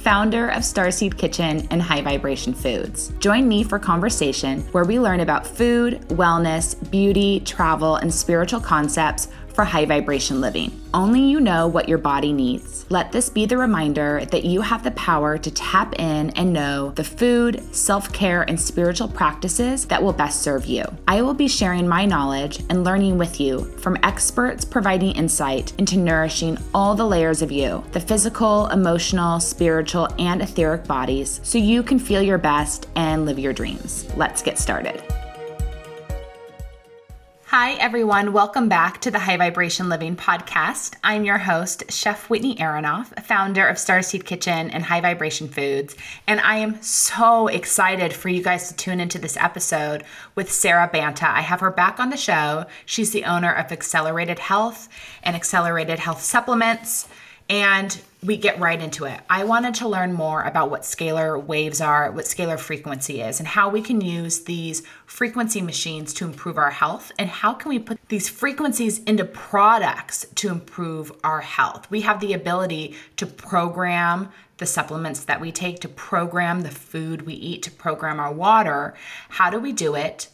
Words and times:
founder 0.00 0.48
of 0.48 0.62
Starseed 0.62 1.18
Kitchen 1.18 1.68
and 1.70 1.82
High 1.82 2.00
Vibration 2.00 2.54
Foods. 2.54 3.12
Join 3.18 3.46
me 3.46 3.62
for 3.62 3.78
conversation 3.78 4.62
where 4.72 4.84
we 4.84 4.98
learn 4.98 5.20
about 5.20 5.46
food, 5.46 6.00
wellness, 6.08 6.74
beauty, 6.90 7.40
travel, 7.40 7.96
and 7.96 8.12
spiritual 8.12 8.60
concepts 8.60 9.28
for 9.54 9.64
high 9.64 9.84
vibration 9.84 10.40
living. 10.40 10.80
Only 10.92 11.20
you 11.20 11.40
know 11.40 11.68
what 11.68 11.88
your 11.88 11.98
body 11.98 12.32
needs. 12.32 12.86
Let 12.90 13.12
this 13.12 13.28
be 13.28 13.46
the 13.46 13.56
reminder 13.56 14.24
that 14.26 14.44
you 14.44 14.60
have 14.60 14.82
the 14.82 14.90
power 14.92 15.38
to 15.38 15.50
tap 15.50 15.94
in 15.98 16.30
and 16.30 16.52
know 16.52 16.90
the 16.90 17.04
food, 17.04 17.62
self 17.74 18.12
care, 18.12 18.42
and 18.42 18.60
spiritual 18.60 19.08
practices 19.08 19.86
that 19.86 20.02
will 20.02 20.12
best 20.12 20.42
serve 20.42 20.66
you. 20.66 20.84
I 21.06 21.22
will 21.22 21.34
be 21.34 21.46
sharing 21.46 21.86
my 21.86 22.04
knowledge 22.04 22.60
and 22.68 22.82
learning 22.82 23.18
with 23.18 23.40
you 23.40 23.64
from 23.78 23.98
experts 24.02 24.64
providing 24.64 25.12
insight 25.12 25.72
into 25.78 25.98
nourishing 25.98 26.58
all 26.74 26.94
the 26.94 27.06
layers 27.06 27.42
of 27.42 27.52
you 27.52 27.84
the 27.92 28.00
physical, 28.00 28.66
emotional, 28.68 29.38
spiritual, 29.40 30.08
and 30.18 30.42
etheric 30.42 30.86
bodies 30.86 31.40
so 31.42 31.58
you 31.58 31.82
can 31.82 31.98
feel 31.98 32.22
your 32.22 32.38
best 32.38 32.88
and 32.96 33.26
live 33.26 33.38
your 33.38 33.52
dreams. 33.52 34.08
Let's 34.16 34.42
get 34.42 34.58
started. 34.58 35.19
Hi, 37.50 37.72
everyone. 37.72 38.32
Welcome 38.32 38.68
back 38.68 39.00
to 39.00 39.10
the 39.10 39.18
High 39.18 39.36
Vibration 39.36 39.88
Living 39.88 40.14
podcast. 40.14 40.94
I'm 41.02 41.24
your 41.24 41.38
host, 41.38 41.82
Chef 41.90 42.30
Whitney 42.30 42.54
Aronoff, 42.54 43.24
founder 43.24 43.66
of 43.66 43.76
Starseed 43.76 44.24
Kitchen 44.24 44.70
and 44.70 44.84
High 44.84 45.00
Vibration 45.00 45.48
Foods. 45.48 45.96
And 46.28 46.38
I 46.42 46.58
am 46.58 46.80
so 46.80 47.48
excited 47.48 48.12
for 48.12 48.28
you 48.28 48.40
guys 48.40 48.68
to 48.68 48.76
tune 48.76 49.00
into 49.00 49.18
this 49.18 49.36
episode 49.36 50.04
with 50.36 50.52
Sara 50.52 50.88
Banta. 50.92 51.28
I 51.28 51.40
have 51.40 51.58
her 51.58 51.72
back 51.72 51.98
on 51.98 52.10
the 52.10 52.16
show. 52.16 52.66
She's 52.86 53.10
the 53.10 53.24
owner 53.24 53.52
of 53.52 53.72
Accelerated 53.72 54.38
Health 54.38 54.88
and 55.24 55.34
Accelerated 55.34 55.98
Health 55.98 56.22
Supplements. 56.22 57.08
And 57.48 58.00
we 58.22 58.36
get 58.36 58.60
right 58.60 58.80
into 58.80 59.06
it. 59.06 59.20
I 59.30 59.44
wanted 59.44 59.74
to 59.76 59.88
learn 59.88 60.12
more 60.12 60.42
about 60.42 60.70
what 60.70 60.82
scalar 60.82 61.42
waves 61.42 61.80
are, 61.80 62.10
what 62.10 62.26
scalar 62.26 62.58
frequency 62.58 63.22
is, 63.22 63.38
and 63.38 63.48
how 63.48 63.70
we 63.70 63.80
can 63.80 64.00
use 64.02 64.40
these 64.40 64.82
frequency 65.06 65.62
machines 65.62 66.12
to 66.14 66.26
improve 66.26 66.58
our 66.58 66.70
health, 66.70 67.12
and 67.18 67.30
how 67.30 67.54
can 67.54 67.70
we 67.70 67.78
put 67.78 67.98
these 68.08 68.28
frequencies 68.28 68.98
into 69.04 69.24
products 69.24 70.26
to 70.34 70.48
improve 70.48 71.12
our 71.24 71.40
health. 71.40 71.90
We 71.90 72.02
have 72.02 72.20
the 72.20 72.34
ability 72.34 72.94
to 73.16 73.26
program 73.26 74.28
the 74.58 74.66
supplements 74.66 75.24
that 75.24 75.40
we 75.40 75.50
take, 75.50 75.80
to 75.80 75.88
program 75.88 76.60
the 76.60 76.70
food 76.70 77.22
we 77.22 77.32
eat, 77.32 77.62
to 77.62 77.70
program 77.70 78.20
our 78.20 78.32
water. 78.32 78.94
How 79.30 79.48
do 79.48 79.58
we 79.58 79.72
do 79.72 79.94
it? 79.94 80.28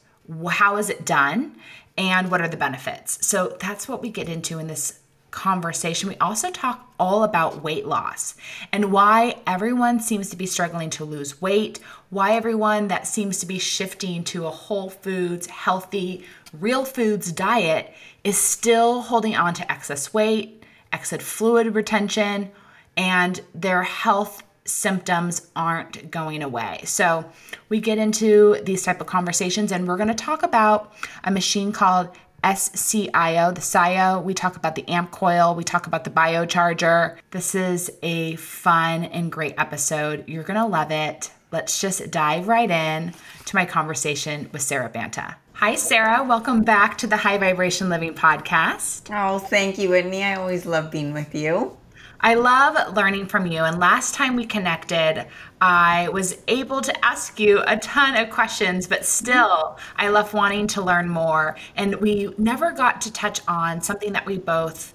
How 0.49 0.77
is 0.77 0.91
it 0.91 1.07
done? 1.07 1.57
And 1.97 2.31
what 2.31 2.41
are 2.41 2.49
the 2.49 2.57
benefits? 2.57 3.25
So 3.25 3.57
that's 3.61 3.87
what 3.87 4.03
we 4.03 4.11
get 4.11 4.29
into 4.29 4.59
in 4.59 4.67
this 4.67 4.99
conversation, 5.37 6.09
we 6.09 6.17
also 6.17 6.51
talk 6.51 6.91
all 6.99 7.23
about 7.23 7.63
weight 7.63 7.87
loss 7.87 8.35
and 8.73 8.91
why 8.91 9.37
everyone 9.47 10.01
seems 10.01 10.31
to 10.31 10.37
be 10.37 10.47
struggling 10.47 10.89
to 10.89 11.05
lose 11.05 11.41
weight, 11.43 11.79
why 12.09 12.35
everyone 12.35 12.89
that 12.89 13.07
seems 13.07 13.39
to 13.39 13.47
be 13.47 13.59
shifting 13.59 14.25
to 14.25 14.47
a 14.47 14.51
whole 14.51 14.89
foods, 14.89 15.47
healthy, 15.47 16.25
real 16.55 16.87
foods 16.87 17.31
diet 17.31 17.93
is 18.25 18.39
still 18.39 19.03
holding 19.03 19.37
on 19.37 19.53
to 19.53 19.71
excess 19.71 20.15
weight, 20.15 20.65
excess 20.91 21.23
fluid 21.23 21.75
retention, 21.75 22.51
and 22.97 23.43
their 23.55 23.83
health 23.83 24.43
symptoms 24.65 25.49
aren't 25.55 26.11
going 26.11 26.43
away. 26.43 26.81
So, 26.85 27.25
we 27.69 27.79
get 27.79 27.99
into 27.99 28.61
these 28.65 28.83
type 28.83 29.01
of 29.01 29.07
conversations 29.07 29.71
and 29.71 29.87
we're 29.87 29.97
going 29.97 30.09
to 30.09 30.15
talk 30.15 30.43
about 30.43 30.93
a 31.23 31.31
machine 31.31 31.73
called 31.73 32.09
SCIO, 32.45 33.55
the 33.55 33.61
SCIO. 33.61 34.23
We 34.23 34.35
talk 34.35 34.57
about 34.57 34.75
the 34.75 34.89
amp 34.89 35.11
coil. 35.11 35.55
We 35.55 35.65
talk 35.65 35.87
about 35.87 36.05
the 36.05 36.11
biocharger. 36.11 37.17
This 37.31 37.55
is 37.55 37.91
a 38.03 38.37
fun 38.37 39.05
and 39.05 39.33
great 39.33 39.55
episode. 39.59 40.25
You're 40.29 40.45
going 40.45 40.61
to 40.61 40.67
love 40.67 40.91
it. 40.91 41.31
Let's 41.53 41.81
just 41.81 42.11
dive 42.11 42.49
right 42.49 42.71
in 42.71 43.15
to 43.47 43.57
my 43.57 43.65
conversation 43.65 44.49
with 44.53 44.63
Sara 44.63 44.89
Banta. 44.89 45.37
Hi, 45.55 45.75
Sara. 45.75 46.23
Welcome 46.23 46.63
back 46.63 46.99
to 46.99 47.07
the 47.07 47.17
High 47.17 47.39
Vibration 47.39 47.89
Living 47.89 48.15
podcast. 48.15 49.11
Oh, 49.11 49.39
thank 49.39 49.79
you, 49.79 49.89
Whitney. 49.89 50.23
I 50.23 50.35
always 50.35 50.67
love 50.67 50.91
being 50.91 51.13
with 51.13 51.35
you. 51.35 51.77
I 52.21 52.35
love 52.35 52.97
learning 52.97 53.27
from 53.27 53.47
you. 53.47 53.63
And 53.63 53.79
last 53.79 54.15
time 54.15 54.37
we 54.37 54.47
connected, 54.47 55.27
I 55.61 56.09
was 56.09 56.39
able 56.49 56.81
to 56.81 57.05
ask 57.05 57.39
you 57.39 57.63
a 57.67 57.77
ton 57.79 58.17
of 58.17 58.31
questions, 58.31 58.87
but 58.87 59.05
still, 59.05 59.79
I 59.97 60.09
left 60.09 60.33
wanting 60.35 60.67
to 60.69 60.83
learn 60.83 61.09
more. 61.09 61.57
And 61.77 61.95
we 61.97 62.35
never 62.39 62.73
got 62.73 63.01
to 63.03 63.13
touch 63.13 63.41
on 63.47 63.81
something 63.81 64.13
that 64.13 64.27
we 64.27 64.39
both 64.39 64.95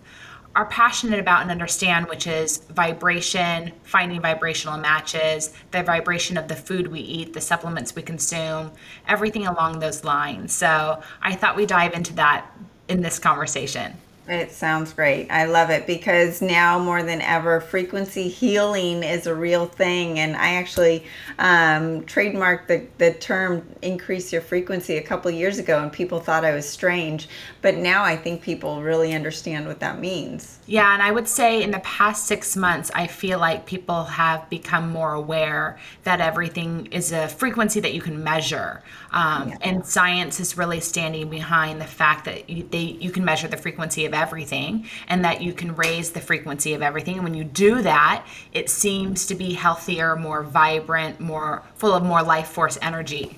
are 0.55 0.65
passionate 0.65 1.19
about 1.19 1.41
and 1.41 1.51
understand, 1.51 2.07
which 2.07 2.27
is 2.27 2.57
vibration, 2.71 3.71
finding 3.83 4.21
vibrational 4.21 4.77
matches, 4.77 5.53
the 5.71 5.81
vibration 5.81 6.37
of 6.37 6.47
the 6.47 6.55
food 6.55 6.87
we 6.87 6.99
eat, 6.99 7.33
the 7.33 7.39
supplements 7.39 7.95
we 7.95 8.01
consume, 8.01 8.71
everything 9.07 9.47
along 9.47 9.79
those 9.79 10.03
lines. 10.03 10.53
So 10.53 11.01
I 11.21 11.35
thought 11.35 11.55
we 11.55 11.65
dive 11.65 11.93
into 11.93 12.13
that 12.15 12.51
in 12.89 13.01
this 13.01 13.17
conversation. 13.17 13.93
It 14.27 14.51
sounds 14.51 14.93
great. 14.93 15.29
I 15.31 15.45
love 15.45 15.71
it 15.71 15.87
because 15.87 16.43
now 16.43 16.77
more 16.77 17.01
than 17.01 17.21
ever, 17.21 17.59
frequency 17.59 18.29
healing 18.29 19.03
is 19.03 19.25
a 19.25 19.33
real 19.33 19.65
thing. 19.65 20.19
And 20.19 20.35
I 20.35 20.53
actually 20.53 21.05
um, 21.39 22.03
trademarked 22.03 22.67
the, 22.67 22.85
the 22.99 23.13
term 23.15 23.67
increase 23.81 24.31
your 24.31 24.43
frequency 24.43 24.97
a 24.97 25.01
couple 25.01 25.31
years 25.31 25.57
ago, 25.57 25.81
and 25.81 25.91
people 25.91 26.19
thought 26.19 26.45
I 26.45 26.53
was 26.53 26.69
strange. 26.69 27.29
But 27.61 27.77
now 27.77 28.03
I 28.03 28.15
think 28.15 28.41
people 28.41 28.81
really 28.81 29.13
understand 29.13 29.67
what 29.67 29.79
that 29.81 29.99
means. 29.99 30.59
Yeah, 30.65 30.93
and 30.93 31.01
I 31.01 31.11
would 31.11 31.27
say 31.27 31.61
in 31.61 31.71
the 31.71 31.79
past 31.79 32.25
six 32.25 32.55
months, 32.55 32.89
I 32.95 33.07
feel 33.07 33.39
like 33.39 33.65
people 33.65 34.03
have 34.05 34.49
become 34.49 34.89
more 34.89 35.13
aware 35.13 35.77
that 36.03 36.21
everything 36.21 36.87
is 36.87 37.11
a 37.11 37.27
frequency 37.27 37.79
that 37.79 37.93
you 37.93 38.01
can 38.01 38.23
measure. 38.23 38.81
Um, 39.11 39.49
yeah. 39.49 39.57
And 39.61 39.85
science 39.85 40.39
is 40.39 40.57
really 40.57 40.79
standing 40.79 41.29
behind 41.29 41.79
the 41.79 41.85
fact 41.85 42.25
that 42.25 42.49
you, 42.49 42.63
they, 42.63 42.79
you 42.79 43.11
can 43.11 43.23
measure 43.23 43.47
the 43.47 43.57
frequency 43.57 44.05
of 44.05 44.13
everything 44.13 44.87
and 45.07 45.23
that 45.25 45.41
you 45.41 45.53
can 45.53 45.75
raise 45.75 46.11
the 46.11 46.21
frequency 46.21 46.73
of 46.73 46.81
everything. 46.81 47.15
And 47.15 47.23
when 47.23 47.33
you 47.33 47.43
do 47.43 47.81
that, 47.83 48.25
it 48.53 48.69
seems 48.69 49.25
to 49.27 49.35
be 49.35 49.53
healthier, 49.53 50.15
more 50.15 50.41
vibrant, 50.41 51.19
more 51.19 51.63
full 51.75 51.93
of 51.93 52.03
more 52.03 52.23
life 52.23 52.47
force 52.47 52.77
energy. 52.81 53.37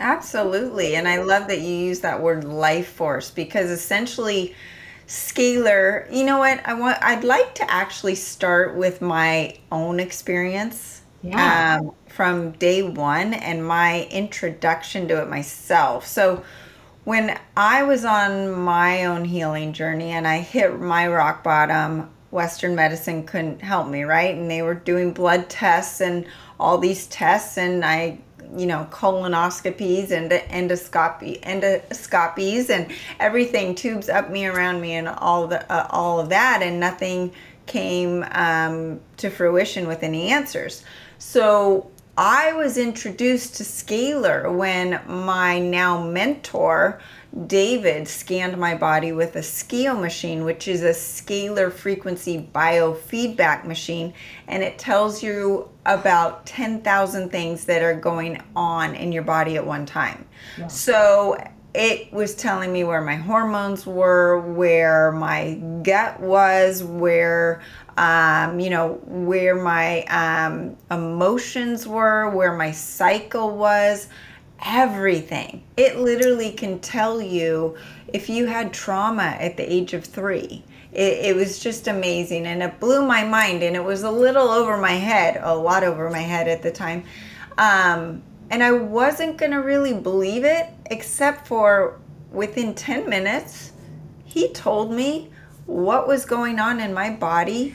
Absolutely. 0.00 0.94
And 0.96 1.08
I 1.08 1.22
love 1.22 1.48
that 1.48 1.60
you 1.60 1.72
use 1.74 2.00
that 2.00 2.20
word 2.20 2.44
life 2.44 2.88
force 2.88 3.30
because 3.30 3.70
essentially 3.70 4.54
scalar, 5.06 6.10
you 6.12 6.24
know 6.24 6.38
what? 6.38 6.60
I 6.66 6.74
want 6.74 6.98
I'd 7.02 7.24
like 7.24 7.54
to 7.56 7.70
actually 7.70 8.14
start 8.16 8.76
with 8.76 9.00
my 9.00 9.56
own 9.72 9.98
experience. 10.00 11.02
Yeah. 11.22 11.78
Um, 11.80 11.92
from 12.08 12.52
day 12.52 12.82
one 12.82 13.34
and 13.34 13.66
my 13.66 14.04
introduction 14.10 15.08
to 15.08 15.20
it 15.22 15.28
myself. 15.28 16.06
So 16.06 16.44
when 17.04 17.38
I 17.56 17.82
was 17.84 18.04
on 18.04 18.50
my 18.52 19.04
own 19.06 19.24
healing 19.24 19.72
journey 19.72 20.10
and 20.10 20.26
I 20.26 20.38
hit 20.40 20.78
my 20.80 21.06
rock 21.08 21.44
bottom, 21.44 22.10
Western 22.30 22.74
medicine 22.74 23.24
couldn't 23.24 23.62
help 23.62 23.88
me, 23.88 24.02
right? 24.04 24.34
And 24.34 24.50
they 24.50 24.62
were 24.62 24.74
doing 24.74 25.12
blood 25.12 25.48
tests 25.48 26.00
and 26.00 26.26
all 26.58 26.78
these 26.78 27.06
tests, 27.06 27.58
and 27.58 27.84
I, 27.84 28.18
you 28.56 28.66
know, 28.66 28.86
colonoscopies 28.90 30.10
and 30.10 30.30
endoscopy, 30.30 31.40
endoscopies, 31.42 32.70
and 32.70 32.92
everything, 33.18 33.74
tubes 33.74 34.08
up 34.08 34.30
me, 34.30 34.46
around 34.46 34.80
me, 34.80 34.92
and 34.92 35.08
all 35.08 35.46
the 35.46 35.70
uh, 35.72 35.86
all 35.90 36.20
of 36.20 36.28
that, 36.28 36.62
and 36.62 36.78
nothing 36.78 37.32
came 37.66 38.24
um, 38.30 39.00
to 39.16 39.30
fruition 39.30 39.86
with 39.88 40.02
any 40.02 40.28
answers. 40.28 40.84
So 41.18 41.90
I 42.16 42.52
was 42.52 42.78
introduced 42.78 43.56
to 43.56 43.62
Scalar 43.62 44.54
when 44.54 45.00
my 45.06 45.58
now 45.58 46.02
mentor, 46.02 47.00
David, 47.46 48.08
scanned 48.08 48.56
my 48.56 48.74
body 48.74 49.12
with 49.12 49.36
a 49.36 49.40
SCIO 49.40 50.00
machine, 50.00 50.44
which 50.44 50.68
is 50.68 50.82
a 50.82 50.90
scalar 50.90 51.70
frequency 51.70 52.48
biofeedback 52.54 53.66
machine, 53.66 54.14
and 54.48 54.62
it 54.62 54.78
tells 54.78 55.22
you 55.22 55.68
about 55.84 56.46
10,000 56.46 57.30
things 57.30 57.66
that 57.66 57.82
are 57.82 57.94
going 57.94 58.42
on 58.54 58.94
in 58.94 59.12
your 59.12 59.22
body 59.22 59.56
at 59.56 59.66
one 59.66 59.84
time. 59.84 60.26
Yeah. 60.56 60.68
So 60.68 61.36
it 61.74 62.10
was 62.10 62.34
telling 62.34 62.72
me 62.72 62.84
where 62.84 63.02
my 63.02 63.16
hormones 63.16 63.86
were, 63.86 64.40
where 64.40 65.12
my 65.12 65.60
gut 65.82 66.18
was, 66.20 66.82
where 66.82 67.60
um, 67.98 68.60
you 68.60 68.68
know, 68.70 69.00
where 69.06 69.54
my 69.54 70.02
um, 70.04 70.76
emotions 70.90 71.86
were, 71.86 72.28
where 72.30 72.54
my 72.54 72.70
cycle 72.70 73.56
was, 73.56 74.08
everything. 74.64 75.62
It 75.76 75.98
literally 75.98 76.52
can 76.52 76.78
tell 76.80 77.20
you 77.20 77.76
if 78.12 78.28
you 78.28 78.46
had 78.46 78.72
trauma 78.72 79.36
at 79.38 79.56
the 79.56 79.70
age 79.70 79.92
of 79.92 80.04
three. 80.04 80.64
It, 80.92 81.26
it, 81.26 81.36
was 81.36 81.58
just 81.58 81.88
amazing 81.88 82.46
and 82.46 82.62
it 82.62 82.80
blew 82.80 83.04
my 83.04 83.22
mind 83.22 83.62
and 83.62 83.76
it 83.76 83.84
was 83.84 84.02
a 84.02 84.10
little 84.10 84.48
over 84.48 84.78
my 84.78 84.92
head, 84.92 85.38
a 85.42 85.54
lot 85.54 85.84
over 85.84 86.08
my 86.08 86.20
head 86.20 86.48
at 86.48 86.62
the 86.62 86.70
time. 86.70 87.04
Um, 87.58 88.22
and 88.50 88.62
I 88.62 88.72
wasn't 88.72 89.36
going 89.36 89.52
to 89.52 89.58
really 89.58 89.92
believe 89.92 90.44
it, 90.44 90.68
except 90.86 91.46
for 91.46 92.00
within 92.30 92.74
10 92.74 93.08
minutes, 93.08 93.72
he 94.24 94.52
told 94.52 94.92
me 94.92 95.30
what 95.66 96.06
was 96.06 96.24
going 96.24 96.60
on 96.60 96.80
in 96.80 96.94
my 96.94 97.10
body 97.10 97.74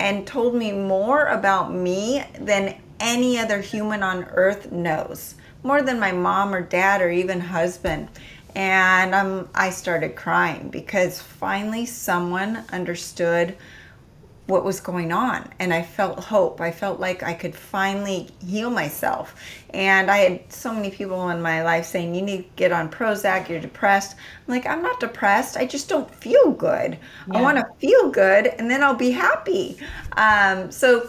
and 0.00 0.26
told 0.26 0.54
me 0.54 0.72
more 0.72 1.26
about 1.26 1.72
me 1.72 2.22
than 2.38 2.80
any 3.00 3.38
other 3.38 3.60
human 3.60 4.02
on 4.02 4.24
earth 4.24 4.72
knows, 4.72 5.34
more 5.62 5.82
than 5.82 5.98
my 5.98 6.12
mom 6.12 6.54
or 6.54 6.62
dad 6.62 7.00
or 7.02 7.10
even 7.10 7.40
husband. 7.40 8.08
And 8.54 9.14
um, 9.14 9.48
I 9.54 9.70
started 9.70 10.16
crying 10.16 10.68
because 10.70 11.20
finally 11.20 11.86
someone 11.86 12.64
understood 12.72 13.56
what 14.48 14.64
was 14.64 14.80
going 14.80 15.12
on 15.12 15.46
and 15.58 15.74
I 15.74 15.82
felt 15.82 16.24
hope. 16.24 16.62
I 16.62 16.70
felt 16.70 16.98
like 16.98 17.22
I 17.22 17.34
could 17.34 17.54
finally 17.54 18.28
heal 18.44 18.70
myself. 18.70 19.34
And 19.74 20.10
I 20.10 20.16
had 20.18 20.50
so 20.50 20.72
many 20.72 20.90
people 20.90 21.28
in 21.28 21.42
my 21.42 21.62
life 21.62 21.84
saying, 21.84 22.14
You 22.14 22.22
need 22.22 22.38
to 22.38 22.48
get 22.56 22.72
on 22.72 22.90
Prozac, 22.90 23.50
you're 23.50 23.60
depressed. 23.60 24.16
I'm 24.16 24.54
like, 24.54 24.66
I'm 24.66 24.82
not 24.82 25.00
depressed. 25.00 25.58
I 25.58 25.66
just 25.66 25.90
don't 25.90 26.12
feel 26.14 26.50
good. 26.52 26.98
Yeah. 27.30 27.38
I 27.38 27.42
want 27.42 27.58
to 27.58 27.68
feel 27.78 28.10
good 28.10 28.46
and 28.46 28.70
then 28.70 28.82
I'll 28.82 28.94
be 28.94 29.10
happy. 29.10 29.78
Um, 30.16 30.72
so, 30.72 31.08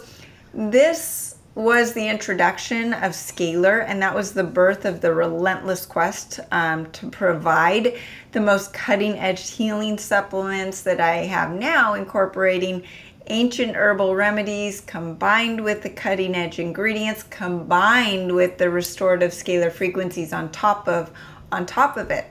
this 0.52 1.29
was 1.60 1.92
the 1.92 2.08
introduction 2.08 2.92
of 2.92 3.12
Scalar, 3.12 3.84
and 3.86 4.02
that 4.02 4.14
was 4.14 4.32
the 4.32 4.44
birth 4.44 4.84
of 4.84 5.00
the 5.00 5.12
relentless 5.14 5.86
quest 5.86 6.40
um, 6.50 6.90
to 6.92 7.10
provide 7.10 7.94
the 8.32 8.40
most 8.40 8.72
cutting 8.72 9.18
edge 9.18 9.50
healing 9.50 9.98
supplements 9.98 10.82
that 10.82 11.00
I 11.00 11.16
have 11.26 11.52
now, 11.52 11.94
incorporating 11.94 12.84
ancient 13.26 13.76
herbal 13.76 14.14
remedies 14.16 14.80
combined 14.80 15.62
with 15.62 15.82
the 15.82 15.90
cutting 15.90 16.34
edge 16.34 16.58
ingredients 16.58 17.22
combined 17.22 18.34
with 18.34 18.58
the 18.58 18.68
restorative 18.68 19.30
scalar 19.30 19.70
frequencies 19.70 20.32
on 20.32 20.50
top 20.50 20.88
of 20.88 21.12
on 21.52 21.64
top 21.66 21.96
of 21.96 22.10
it. 22.10 22.26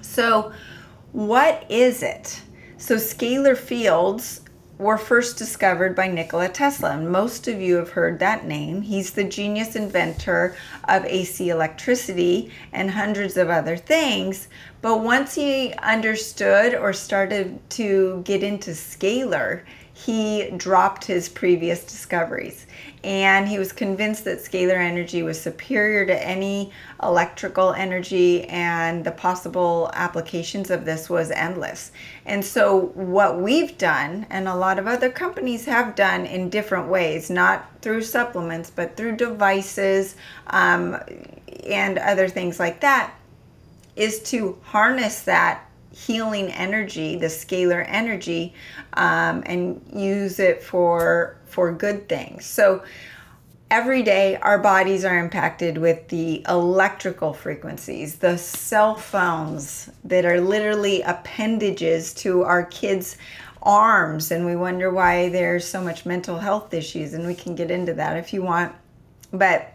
So 0.00 0.52
what 1.12 1.64
is 1.68 2.02
it? 2.02 2.40
So 2.78 2.96
scalar 2.96 3.56
fields 3.56 4.42
were 4.78 4.98
first 4.98 5.38
discovered 5.38 5.96
by 5.96 6.06
Nikola 6.06 6.48
Tesla, 6.48 6.90
and 6.90 7.10
most 7.10 7.48
of 7.48 7.60
you 7.60 7.76
have 7.76 7.90
heard 7.90 8.18
that 8.18 8.44
name. 8.44 8.82
He's 8.82 9.12
the 9.12 9.24
genius 9.24 9.74
inventor 9.74 10.54
of 10.84 11.04
AC 11.06 11.48
electricity 11.48 12.52
and 12.72 12.90
hundreds 12.90 13.36
of 13.36 13.48
other 13.48 13.76
things. 13.76 14.48
But 14.82 15.00
once 15.00 15.34
he 15.34 15.72
understood 15.74 16.74
or 16.74 16.92
started 16.92 17.58
to 17.70 18.22
get 18.24 18.42
into 18.42 18.72
scalar, 18.72 19.62
he 19.96 20.50
dropped 20.58 21.06
his 21.06 21.26
previous 21.26 21.82
discoveries. 21.82 22.66
And 23.02 23.48
he 23.48 23.58
was 23.58 23.72
convinced 23.72 24.26
that 24.26 24.40
scalar 24.40 24.76
energy 24.76 25.22
was 25.22 25.40
superior 25.40 26.04
to 26.04 26.26
any 26.26 26.70
electrical 27.02 27.72
energy 27.72 28.44
and 28.44 29.04
the 29.04 29.10
possible 29.12 29.90
applications 29.94 30.70
of 30.70 30.84
this 30.84 31.08
was 31.08 31.30
endless. 31.30 31.92
And 32.26 32.44
so 32.44 32.88
what 32.92 33.40
we've 33.40 33.78
done 33.78 34.26
and 34.28 34.46
a 34.48 34.54
lot 34.54 34.78
of 34.78 34.86
other 34.86 35.08
companies 35.08 35.64
have 35.64 35.94
done 35.94 36.26
in 36.26 36.50
different 36.50 36.88
ways 36.88 37.30
not 37.30 37.66
through 37.80 38.02
supplements 38.02 38.68
but 38.68 38.98
through 38.98 39.16
devices 39.16 40.14
um, 40.48 41.00
and 41.64 41.96
other 41.96 42.28
things 42.28 42.60
like 42.60 42.80
that 42.80 43.14
is 43.94 44.20
to 44.24 44.58
harness 44.62 45.22
that 45.22 45.65
healing 45.96 46.52
energy, 46.52 47.16
the 47.16 47.26
scalar 47.26 47.82
energy, 47.88 48.52
um, 48.94 49.42
and 49.46 49.80
use 49.94 50.38
it 50.38 50.62
for 50.62 51.38
for 51.46 51.72
good 51.72 52.06
things. 52.06 52.44
So 52.44 52.84
every 53.70 54.02
day 54.02 54.36
our 54.36 54.58
bodies 54.58 55.06
are 55.06 55.18
impacted 55.18 55.78
with 55.78 56.06
the 56.08 56.44
electrical 56.48 57.32
frequencies, 57.32 58.16
the 58.16 58.36
cell 58.36 58.94
phones 58.94 59.90
that 60.04 60.26
are 60.26 60.40
literally 60.40 61.00
appendages 61.00 62.12
to 62.14 62.42
our 62.42 62.64
kids' 62.66 63.16
arms, 63.62 64.30
and 64.30 64.44
we 64.44 64.54
wonder 64.54 64.92
why 64.92 65.30
there's 65.30 65.66
so 65.66 65.80
much 65.80 66.04
mental 66.04 66.38
health 66.38 66.74
issues, 66.74 67.14
and 67.14 67.26
we 67.26 67.34
can 67.34 67.54
get 67.54 67.70
into 67.70 67.94
that 67.94 68.18
if 68.18 68.34
you 68.34 68.42
want. 68.42 68.74
But 69.32 69.72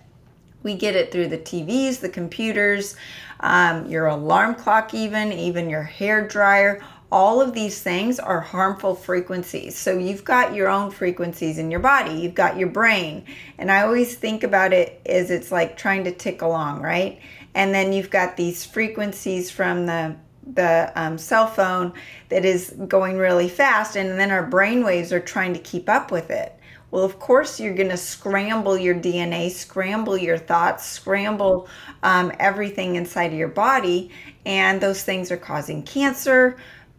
we 0.63 0.75
get 0.75 0.95
it 0.95 1.11
through 1.11 1.27
the 1.27 1.37
TVs, 1.39 1.99
the 1.99 2.09
computers, 2.09 2.95
um, 3.41 3.87
your 3.87 4.07
alarm 4.07 4.55
clock, 4.55 4.93
even, 4.93 5.31
even 5.33 5.69
your 5.69 5.83
hair 5.83 6.27
dryer. 6.27 6.81
All 7.11 7.41
of 7.41 7.53
these 7.53 7.81
things 7.81 8.19
are 8.19 8.39
harmful 8.39 8.95
frequencies. 8.95 9.77
So 9.77 9.97
you've 9.97 10.23
got 10.23 10.55
your 10.55 10.69
own 10.69 10.91
frequencies 10.91 11.57
in 11.57 11.69
your 11.69 11.81
body, 11.81 12.13
you've 12.13 12.35
got 12.35 12.57
your 12.57 12.69
brain. 12.69 13.25
And 13.57 13.69
I 13.69 13.81
always 13.81 14.15
think 14.15 14.43
about 14.43 14.71
it 14.71 15.01
as 15.05 15.29
it's 15.29 15.51
like 15.51 15.75
trying 15.75 16.05
to 16.05 16.11
tick 16.11 16.41
along, 16.41 16.81
right? 16.81 17.19
And 17.53 17.73
then 17.73 17.91
you've 17.91 18.09
got 18.09 18.37
these 18.37 18.63
frequencies 18.63 19.51
from 19.51 19.85
the 19.85 20.15
the 20.53 20.91
um, 20.95 21.17
cell 21.17 21.47
phone 21.47 21.93
that 22.29 22.45
is 22.45 22.73
going 22.87 23.17
really 23.17 23.47
fast, 23.47 23.95
and 23.95 24.19
then 24.19 24.31
our 24.31 24.45
brain 24.45 24.83
waves 24.83 25.13
are 25.13 25.19
trying 25.19 25.53
to 25.53 25.59
keep 25.59 25.87
up 25.87 26.11
with 26.11 26.31
it. 26.31 26.57
Well, 26.91 27.05
of 27.05 27.19
course, 27.19 27.57
you're 27.57 27.73
going 27.73 27.89
to 27.89 27.97
scramble 27.97 28.77
your 28.77 28.95
DNA, 28.95 29.49
scramble 29.49 30.17
your 30.17 30.37
thoughts, 30.37 30.85
scramble 30.85 31.69
um, 32.03 32.33
everything 32.37 32.95
inside 32.95 33.31
of 33.31 33.39
your 33.39 33.47
body. 33.47 34.11
And 34.45 34.81
those 34.81 35.01
things 35.03 35.31
are 35.31 35.37
causing 35.37 35.83
cancer, 35.83 36.57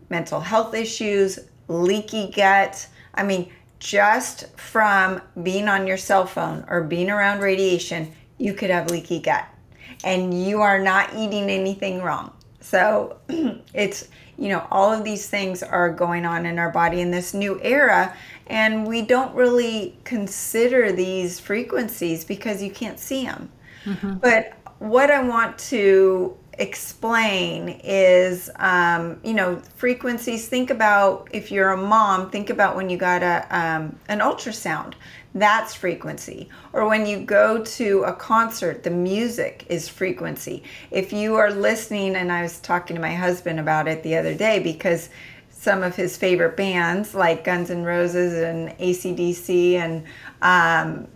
mental 0.09 0.41
health 0.41 0.75
issues, 0.75 1.39
leaky 1.69 2.31
gut. 2.31 2.89
I 3.15 3.23
mean, 3.23 3.53
just 3.79 4.57
from 4.59 5.21
being 5.43 5.69
on 5.69 5.87
your 5.87 5.99
cell 5.99 6.25
phone 6.25 6.65
or 6.69 6.83
being 6.83 7.11
around 7.11 7.41
radiation, 7.41 8.13
you 8.39 8.55
could 8.55 8.71
have 8.71 8.91
leaky 8.91 9.21
gut. 9.21 9.45
And 10.05 10.33
you 10.33 10.63
are 10.63 10.79
not 10.79 11.15
eating 11.15 11.51
anything 11.51 12.01
wrong. 12.01 12.33
So 12.61 13.19
it's, 13.75 14.09
you 14.39 14.49
know, 14.49 14.67
all 14.71 14.91
of 14.91 15.05
these 15.05 15.29
things 15.29 15.63
are 15.63 15.91
going 15.91 16.25
on 16.25 16.47
in 16.47 16.59
our 16.59 16.71
body 16.71 17.01
in 17.01 17.11
this 17.11 17.35
new 17.35 17.61
era 17.63 18.17
and 18.47 18.87
we 18.87 19.03
don't 19.03 19.35
really 19.35 19.97
consider 20.05 20.93
these 20.93 21.39
frequencies 21.39 22.25
because 22.25 22.63
you 22.63 22.71
can't 22.71 22.99
see 22.99 23.25
them. 23.25 23.51
Mm-hmm. 23.85 24.15
But 24.15 24.59
what 24.79 25.11
I 25.11 25.23
want 25.23 25.59
to 25.59 26.37
explain 26.59 27.81
is, 27.83 28.51
um, 28.57 29.19
you 29.25 29.35
know, 29.35 29.57
frequencies. 29.77 30.49
Think 30.49 30.71
about 30.71 31.29
if 31.33 31.51
you're 31.51 31.71
a 31.71 31.77
mom, 31.77 32.31
think 32.31 32.51
about 32.51 32.77
when 32.77 32.91
you 32.91 32.97
got 32.97 33.23
a 33.23 33.47
um, 33.51 33.99
an 34.09 34.21
ultrasound. 34.21 34.95
That's 35.35 35.75
frequency. 35.75 36.51
Or 36.75 36.87
when 36.87 37.07
you 37.07 37.21
go 37.21 37.65
to 37.65 38.03
a 38.03 38.13
concert, 38.13 38.83
the 38.83 38.91
music 38.91 39.65
is 39.69 39.89
frequency. 39.89 40.63
If 40.91 41.11
you 41.11 41.37
are 41.37 41.51
listening, 41.51 42.17
and 42.17 42.31
I 42.31 42.43
was 42.43 42.59
talking 42.61 42.97
to 42.97 43.01
my 43.01 43.15
husband 43.15 43.59
about 43.59 43.89
it 43.89 44.03
the 44.03 44.17
other 44.17 44.35
day 44.35 44.59
because 44.59 45.09
some 45.63 45.85
of 45.85 45.95
his 45.95 46.17
favorite 46.17 46.57
bands 46.57 47.15
like 47.15 47.45
Guns 47.45 47.71
N' 47.71 47.85
Roses 47.85 48.35
and 48.35 48.77
ACDC 48.79 49.75
and 49.75 50.03
um, 50.43 51.07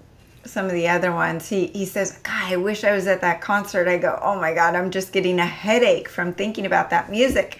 some 0.45 0.67
of 0.67 0.71
the 0.71 0.87
other 0.87 1.11
ones, 1.11 1.49
he, 1.49 1.67
he 1.67 1.85
says, 1.85 2.21
God, 2.23 2.53
I 2.53 2.57
wish 2.57 2.85
I 2.85 2.93
was 2.93 3.09
at 3.09 3.21
that 3.23 3.41
concert. 3.41 3.89
I 3.89 3.99
go, 3.99 4.17
oh 4.23 4.37
my 4.37 4.55
God, 4.55 4.77
I'm 4.77 4.93
just 4.93 5.13
getting 5.13 5.41
a 5.41 5.45
headache 5.45 6.09
from 6.09 6.33
thinking 6.33 6.65
about 6.65 6.91
that 6.91 7.11
music. 7.11 7.59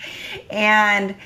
And 0.49 1.17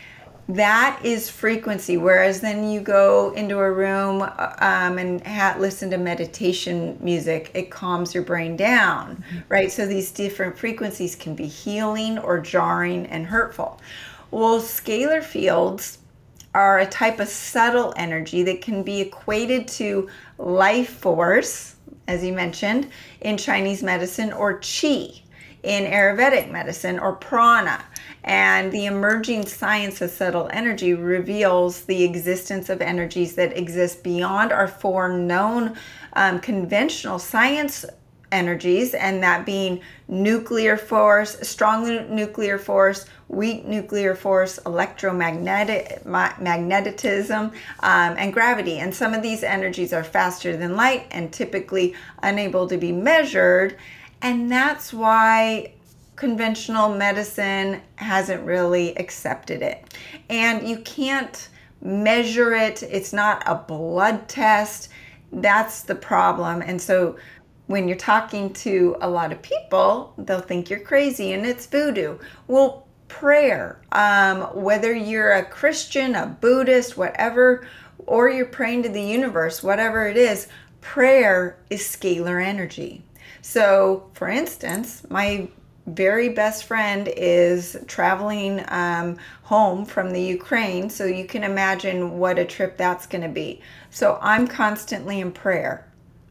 that 0.49 0.99
is 1.05 1.29
frequency. 1.29 1.99
Whereas 1.99 2.41
then 2.41 2.71
you 2.71 2.81
go 2.81 3.35
into 3.35 3.59
a 3.59 3.71
room 3.71 4.23
um, 4.23 4.97
and 4.97 5.25
ha- 5.27 5.57
listen 5.59 5.91
to 5.91 5.99
meditation 5.99 6.97
music, 7.03 7.51
it 7.53 7.71
calms 7.71 8.15
your 8.15 8.25
brain 8.25 8.57
down, 8.57 9.17
mm-hmm. 9.17 9.39
right? 9.51 9.71
So 9.71 9.87
these 9.87 10.11
different 10.11 10.57
frequencies 10.57 11.15
can 11.15 11.35
be 11.35 11.47
healing 11.47 12.19
or 12.19 12.41
jarring 12.41 13.05
and 13.09 13.27
hurtful. 13.27 13.79
Well, 14.31 14.61
scalar 14.61 15.25
fields 15.25 15.99
are 16.55 16.79
a 16.79 16.87
type 16.87 17.19
of 17.19 17.29
subtle 17.29 17.93
energy 17.97 18.45
that 18.45 18.63
can 18.63 18.83
be 18.85 19.01
equated 19.01 19.67
to 19.69 20.09
life 20.39 20.91
force, 20.91 21.75
as 22.07 22.25
you 22.25 22.33
mentioned, 22.33 22.89
in 23.21 23.37
Chinese 23.37 23.83
medicine, 23.83 24.33
or 24.33 24.59
qi 24.61 25.23
in 25.65 25.85
Ayurvedic 25.85 26.51
medicine, 26.51 26.99
or 26.99 27.17
prana. 27.17 27.85
And 28.23 28.71
the 28.71 28.87
emerging 28.87 29.47
science 29.47 30.01
of 30.01 30.11
subtle 30.11 30.49
energy 30.53 30.95
reveals 30.95 31.85
the 31.85 32.05
existence 32.05 32.69
of 32.69 32.81
energies 32.81 33.35
that 33.35 33.57
exist 33.57 34.05
beyond 34.05 34.53
our 34.53 34.69
four 34.69 35.09
known 35.09 35.77
um, 36.13 36.39
conventional 36.39 37.19
science 37.19 37.85
energies, 38.33 38.95
and 38.95 39.23
that 39.23 39.45
being 39.45 39.81
nuclear 40.09 40.77
force, 40.77 41.37
strong 41.47 42.15
nuclear 42.15 42.59
force, 42.59 43.07
weak 43.31 43.65
nuclear 43.65 44.17
force, 44.17 44.59
electromagnetic 44.67 46.05
magnetism, 46.05 47.53
um, 47.81 48.15
and 48.19 48.33
gravity. 48.33 48.79
And 48.79 48.93
some 48.93 49.15
of 49.15 49.23
these 49.23 49.45
energies 49.45 49.93
are 49.93 50.03
faster 50.03 50.57
than 50.57 50.75
light 50.75 51.07
and 51.13 51.33
typically 51.33 51.95
unable 52.25 52.67
to 52.67 52.77
be 52.77 52.91
measured. 52.91 53.79
And 54.21 54.51
that's 54.51 54.93
why 54.93 55.73
conventional 56.17 56.95
medicine 56.95 57.81
hasn't 57.97 58.45
really 58.45 58.97
accepted 58.97 59.63
it. 59.63 59.95
And 60.29 60.69
you 60.69 60.79
can't 60.79 61.49
measure 61.81 62.53
it, 62.53 62.83
it's 62.83 63.13
not 63.13 63.45
a 63.47 63.55
blood 63.55 64.29
test. 64.29 64.91
That's 65.33 65.83
the 65.83 65.95
problem. 65.95 66.63
And 66.63 66.83
so 66.83 67.17
when 67.69 67.87
you're 67.87 67.97
talking 67.97 68.53
to 68.53 68.97
a 69.01 69.09
lot 69.09 69.31
of 69.31 69.41
people, 69.41 70.13
they'll 70.19 70.41
think 70.41 70.69
you're 70.69 70.81
crazy 70.81 71.33
and 71.33 71.47
it's 71.47 71.67
voodoo. 71.67 72.19
Well, 72.49 72.89
prayer, 73.11 73.79
um, 73.93 74.43
whether 74.55 74.95
you're 74.95 75.33
a 75.33 75.45
Christian, 75.45 76.15
a 76.15 76.27
Buddhist, 76.27 76.97
whatever, 76.97 77.67
or 78.07 78.31
you're 78.31 78.47
praying 78.47 78.85
to 78.85 78.89
the 78.89 79.03
universe, 79.03 79.63
whatever 79.63 80.07
it 80.07 80.17
is, 80.17 80.47
prayer 80.81 81.59
is 81.69 81.83
scalar 81.83 82.43
energy. 82.43 83.03
So, 83.43 84.09
for 84.15 84.29
instance, 84.29 85.05
my 85.11 85.49
very 85.87 86.29
best 86.29 86.65
friend 86.65 87.09
is 87.17 87.77
traveling 87.89 88.65
um, 88.69 89.19
home 89.43 89.85
from 89.85 90.13
the 90.13 90.23
Ukraine, 90.23 90.89
so 90.89 91.05
you 91.05 91.25
can 91.25 91.43
imagine 91.43 92.19
what 92.19 92.39
a 92.39 92.45
trip 92.45 92.77
that's 92.77 93.07
going 93.07 93.23
to 93.23 93.29
be. 93.29 93.61
So, 93.91 94.19
I'm 94.23 94.47
constantly 94.47 95.21
in 95.21 95.33
prayer 95.33 95.90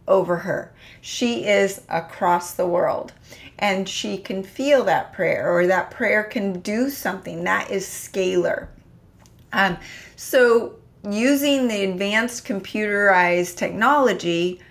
over 0.09 0.37
her. 0.37 0.73
She 0.99 1.45
is 1.45 1.81
across 1.87 2.53
the 2.53 2.67
world 2.67 3.13
and 3.59 3.87
she 3.87 4.17
can 4.17 4.41
feel 4.41 4.83
that 4.85 5.13
prayer 5.13 5.53
or 5.53 5.67
that 5.67 5.91
prayer 5.91 6.23
can 6.23 6.59
do 6.61 6.89
something. 6.89 7.43
That 7.43 7.69
is 7.69 7.85
scalar. 7.85 8.67
Um, 9.53 9.77
so, 10.15 10.75
using 11.09 11.67
the 11.67 11.83
advanced 11.83 12.45
computerized 12.45 13.57
technology, 13.57 14.61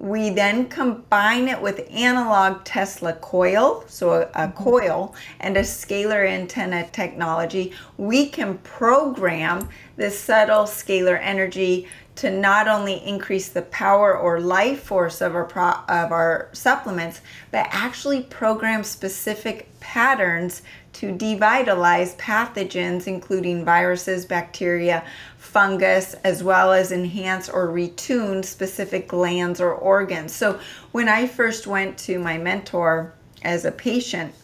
we 0.00 0.30
then 0.30 0.66
combine 0.68 1.48
it 1.48 1.60
with 1.60 1.86
analog 1.90 2.64
Tesla 2.64 3.12
coil, 3.14 3.84
so 3.86 4.12
a, 4.12 4.20
a 4.22 4.24
mm-hmm. 4.24 4.62
coil, 4.64 5.14
and 5.40 5.58
a 5.58 5.60
scalar 5.60 6.26
antenna 6.26 6.88
technology. 6.88 7.74
We 7.98 8.30
can 8.30 8.56
program 8.58 9.68
this 9.96 10.18
subtle 10.18 10.64
scalar 10.64 11.18
energy 11.20 11.86
to 12.16 12.30
not 12.30 12.68
only 12.68 13.04
increase 13.06 13.48
the 13.48 13.62
power 13.62 14.16
or 14.16 14.40
life 14.40 14.82
force 14.82 15.20
of 15.20 15.34
our 15.34 15.44
pro- 15.44 15.80
of 15.88 16.12
our 16.12 16.48
supplements, 16.52 17.20
but 17.50 17.66
actually 17.70 18.22
program 18.24 18.84
specific 18.84 19.68
patterns 19.80 20.62
to 20.92 21.12
devitalize 21.12 22.16
pathogens, 22.16 23.06
including 23.06 23.64
viruses, 23.64 24.26
bacteria, 24.26 25.04
fungus, 25.38 26.14
as 26.24 26.42
well 26.42 26.72
as 26.72 26.92
enhance 26.92 27.48
or 27.48 27.68
retune 27.68 28.44
specific 28.44 29.08
glands 29.08 29.60
or 29.60 29.72
organs. 29.72 30.32
So, 30.32 30.60
when 30.92 31.08
I 31.08 31.26
first 31.26 31.66
went 31.66 31.96
to 31.98 32.18
my 32.18 32.36
mentor 32.38 33.14
as 33.42 33.64
a 33.64 33.72
patient, 33.72 34.34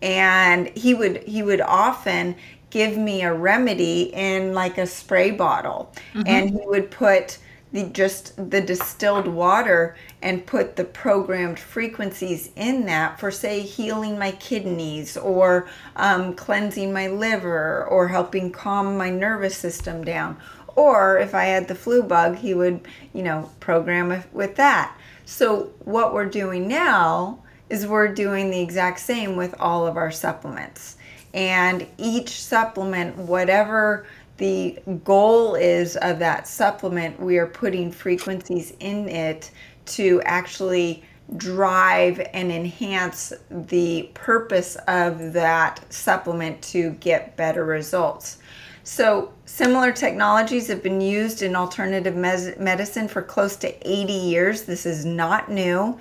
and 0.00 0.68
he 0.76 0.94
would 0.94 1.22
he 1.24 1.42
would 1.42 1.60
often 1.60 2.34
give 2.72 2.96
me 2.96 3.20
a 3.20 3.32
remedy 3.32 4.04
in 4.14 4.54
like 4.54 4.78
a 4.78 4.86
spray 4.86 5.30
bottle. 5.30 5.92
Mm-hmm. 6.14 6.22
and 6.26 6.50
he 6.50 6.60
would 6.64 6.90
put 6.90 7.38
the 7.70 7.84
just 7.84 8.34
the 8.50 8.60
distilled 8.60 9.26
water 9.26 9.94
and 10.22 10.46
put 10.46 10.76
the 10.76 10.84
programmed 10.84 11.58
frequencies 11.58 12.50
in 12.56 12.86
that 12.86 13.20
for 13.20 13.30
say 13.30 13.60
healing 13.60 14.18
my 14.18 14.30
kidneys 14.32 15.16
or 15.18 15.68
um, 15.96 16.34
cleansing 16.34 16.92
my 16.92 17.08
liver 17.08 17.84
or 17.84 18.08
helping 18.08 18.50
calm 18.50 18.96
my 18.96 19.10
nervous 19.10 19.56
system 19.56 20.02
down. 20.02 20.36
Or 20.74 21.18
if 21.18 21.34
i 21.34 21.44
had 21.44 21.68
the 21.68 21.74
flu 21.74 22.02
bug 22.02 22.36
he 22.36 22.54
would 22.54 22.88
you 23.12 23.22
know 23.22 23.50
program 23.60 24.24
with 24.32 24.56
that. 24.56 24.96
So 25.26 25.72
what 25.80 26.14
we're 26.14 26.26
doing 26.26 26.68
now 26.68 27.42
is 27.68 27.86
we're 27.86 28.14
doing 28.14 28.50
the 28.50 28.60
exact 28.60 29.00
same 29.00 29.36
with 29.36 29.54
all 29.60 29.86
of 29.86 29.98
our 29.98 30.10
supplements 30.10 30.96
and 31.34 31.86
each 31.98 32.42
supplement, 32.42 33.16
whatever 33.16 34.06
the 34.36 34.78
goal 35.04 35.54
is 35.54 35.96
of 35.96 36.18
that 36.18 36.48
supplement, 36.48 37.20
we 37.20 37.38
are 37.38 37.46
putting 37.46 37.92
frequencies 37.92 38.74
in 38.80 39.08
it 39.08 39.50
to 39.86 40.20
actually 40.24 41.04
drive 41.36 42.20
and 42.32 42.50
enhance 42.50 43.32
the 43.50 44.10
purpose 44.14 44.76
of 44.88 45.32
that 45.32 45.80
supplement 45.92 46.60
to 46.62 46.90
get 46.92 47.36
better 47.36 47.64
results. 47.64 48.38
So, 48.84 49.32
similar 49.44 49.92
technologies 49.92 50.66
have 50.66 50.82
been 50.82 51.00
used 51.00 51.42
in 51.42 51.54
alternative 51.54 52.16
mes- 52.16 52.58
medicine 52.58 53.06
for 53.06 53.22
close 53.22 53.54
to 53.56 53.88
80 53.88 54.12
years. 54.12 54.62
This 54.62 54.86
is 54.86 55.04
not 55.04 55.50
new. 55.50 55.96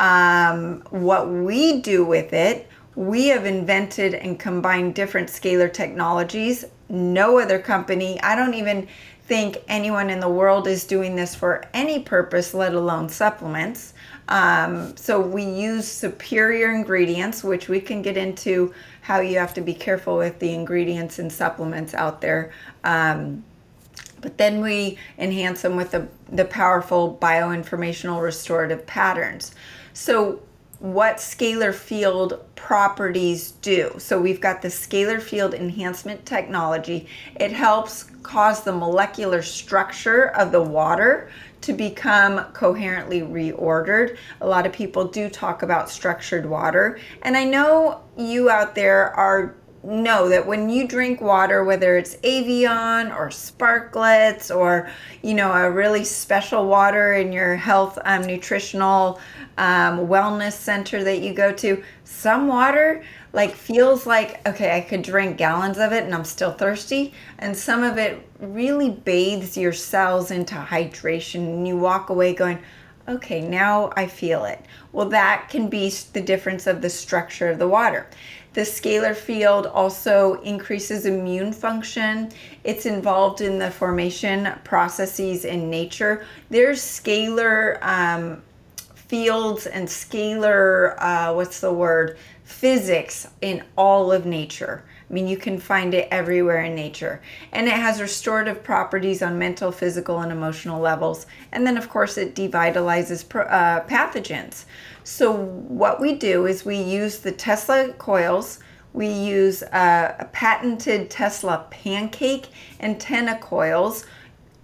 Um, 0.00 0.82
what 0.90 1.30
we 1.30 1.80
do 1.80 2.04
with 2.04 2.34
it 2.34 2.68
we 2.96 3.28
have 3.28 3.44
invented 3.44 4.14
and 4.14 4.38
combined 4.38 4.94
different 4.94 5.28
scalar 5.28 5.72
technologies. 5.72 6.64
No 6.88 7.38
other 7.38 7.58
company, 7.58 8.20
I 8.22 8.34
don't 8.34 8.54
even 8.54 8.88
think 9.24 9.58
anyone 9.68 10.08
in 10.08 10.20
the 10.20 10.28
world 10.28 10.66
is 10.66 10.84
doing 10.84 11.16
this 11.16 11.34
for 11.34 11.64
any 11.74 12.00
purpose, 12.00 12.54
let 12.54 12.74
alone 12.74 13.08
supplements. 13.08 13.92
Um, 14.28 14.96
so 14.96 15.20
we 15.20 15.44
use 15.44 15.86
superior 15.86 16.72
ingredients, 16.72 17.44
which 17.44 17.68
we 17.68 17.80
can 17.80 18.02
get 18.02 18.16
into 18.16 18.72
how 19.02 19.20
you 19.20 19.38
have 19.38 19.52
to 19.54 19.60
be 19.60 19.74
careful 19.74 20.16
with 20.16 20.38
the 20.38 20.54
ingredients 20.54 21.18
and 21.18 21.30
supplements 21.30 21.92
out 21.92 22.20
there. 22.20 22.52
Um, 22.82 23.44
but 24.20 24.38
then 24.38 24.60
we 24.60 24.98
enhance 25.18 25.62
them 25.62 25.76
with 25.76 25.90
the, 25.90 26.08
the 26.28 26.44
powerful 26.44 27.18
bioinformational 27.20 28.22
restorative 28.22 28.86
patterns. 28.86 29.54
So 29.92 30.40
what 30.92 31.16
scalar 31.16 31.74
field 31.74 32.44
properties 32.54 33.52
do. 33.62 33.92
So 33.98 34.20
we've 34.20 34.40
got 34.40 34.62
the 34.62 34.68
scalar 34.68 35.20
field 35.20 35.52
enhancement 35.52 36.24
technology. 36.24 37.08
It 37.40 37.52
helps 37.52 38.04
cause 38.22 38.62
the 38.62 38.72
molecular 38.72 39.42
structure 39.42 40.28
of 40.28 40.52
the 40.52 40.62
water 40.62 41.28
to 41.62 41.72
become 41.72 42.44
coherently 42.52 43.22
reordered. 43.22 44.16
A 44.40 44.46
lot 44.46 44.64
of 44.64 44.72
people 44.72 45.06
do 45.06 45.28
talk 45.28 45.62
about 45.62 45.90
structured 45.90 46.46
water. 46.46 47.00
And 47.22 47.36
I 47.36 47.42
know 47.42 48.02
you 48.16 48.48
out 48.48 48.76
there 48.76 49.12
are 49.14 49.56
know 49.86 50.28
that 50.28 50.46
when 50.46 50.68
you 50.68 50.86
drink 50.86 51.20
water, 51.20 51.64
whether 51.64 51.96
it's 51.96 52.16
Evian 52.24 53.12
or 53.12 53.28
Sparkletts 53.28 54.54
or 54.54 54.90
you 55.22 55.34
know 55.34 55.52
a 55.52 55.70
really 55.70 56.04
special 56.04 56.66
water 56.66 57.14
in 57.14 57.32
your 57.32 57.56
health 57.56 57.98
um, 58.04 58.26
nutritional 58.26 59.20
um, 59.58 60.06
wellness 60.06 60.52
center 60.52 61.02
that 61.04 61.20
you 61.20 61.32
go 61.32 61.52
to, 61.52 61.82
some 62.04 62.48
water 62.48 63.02
like 63.32 63.54
feels 63.54 64.06
like 64.06 64.46
okay, 64.48 64.76
I 64.76 64.80
could 64.80 65.02
drink 65.02 65.36
gallons 65.36 65.78
of 65.78 65.92
it 65.92 66.04
and 66.04 66.14
I'm 66.14 66.24
still 66.24 66.52
thirsty, 66.52 67.12
and 67.38 67.56
some 67.56 67.82
of 67.82 67.98
it 67.98 68.26
really 68.40 68.90
bathes 68.90 69.56
your 69.56 69.72
cells 69.72 70.30
into 70.30 70.54
hydration 70.54 71.40
and 71.40 71.68
you 71.68 71.76
walk 71.76 72.10
away 72.10 72.34
going, 72.34 72.58
okay, 73.08 73.40
now 73.40 73.92
I 73.96 74.06
feel 74.06 74.44
it. 74.44 74.64
Well, 74.92 75.08
that 75.10 75.48
can 75.48 75.68
be 75.68 75.90
the 76.12 76.20
difference 76.20 76.66
of 76.66 76.82
the 76.82 76.90
structure 76.90 77.48
of 77.50 77.58
the 77.58 77.68
water. 77.68 78.06
The 78.54 78.62
scalar 78.62 79.14
field 79.14 79.66
also 79.66 80.40
increases 80.40 81.04
immune 81.04 81.52
function. 81.52 82.32
It's 82.64 82.86
involved 82.86 83.42
in 83.42 83.58
the 83.58 83.70
formation 83.70 84.48
processes 84.64 85.44
in 85.44 85.68
nature. 85.68 86.24
There's 86.48 86.80
scalar 86.80 87.78
um, 87.82 88.42
fields 89.08 89.66
and 89.66 89.86
scalar, 89.86 90.96
uh, 90.98 91.32
what's 91.32 91.60
the 91.60 91.72
word, 91.72 92.18
physics 92.44 93.28
in 93.40 93.62
all 93.76 94.12
of 94.12 94.24
nature. 94.26 94.84
I 95.08 95.12
mean, 95.12 95.28
you 95.28 95.36
can 95.36 95.58
find 95.58 95.94
it 95.94 96.08
everywhere 96.10 96.62
in 96.62 96.74
nature. 96.74 97.20
And 97.52 97.68
it 97.68 97.74
has 97.74 98.00
restorative 98.00 98.64
properties 98.64 99.22
on 99.22 99.38
mental, 99.38 99.70
physical, 99.70 100.20
and 100.20 100.32
emotional 100.32 100.80
levels. 100.80 101.26
And 101.52 101.66
then, 101.66 101.76
of 101.76 101.88
course, 101.88 102.18
it 102.18 102.34
devitalizes 102.34 103.24
uh, 103.34 103.84
pathogens. 103.84 104.64
So, 105.04 105.32
what 105.32 106.00
we 106.00 106.14
do 106.14 106.46
is 106.46 106.64
we 106.64 106.80
use 106.80 107.18
the 107.18 107.32
Tesla 107.32 107.92
coils, 107.98 108.58
we 108.92 109.08
use 109.08 109.62
uh, 109.62 110.16
a 110.18 110.24
patented 110.26 111.10
Tesla 111.10 111.66
pancake 111.70 112.46
antenna 112.80 113.38
coils, 113.38 114.06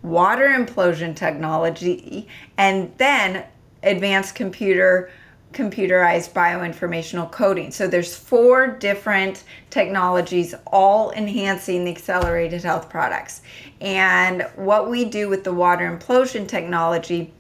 water 0.03 0.49
implosion 0.49 1.15
technology, 1.15 2.27
and 2.57 2.93
then 2.97 3.45
advanced 3.83 4.35
computer 4.35 5.11
computerized 5.53 6.33
bioinformational 6.33 7.31
coding. 7.31 7.71
So 7.71 7.87
there's 7.87 8.17
four 8.17 8.67
different 8.67 9.45
technologies 9.71 10.55
all 10.67 11.13
enhancing 11.13 11.85
the 11.85 11.91
accelerated 11.91 12.65
health 12.65 12.89
products. 12.89 13.43
And 13.81 14.49
what 14.57 14.91
we 14.91 15.05
do 15.05 15.29
with 15.29 15.45
the 15.45 15.53
water 15.53 15.85
implosion 15.95 16.49
technology 16.49 17.33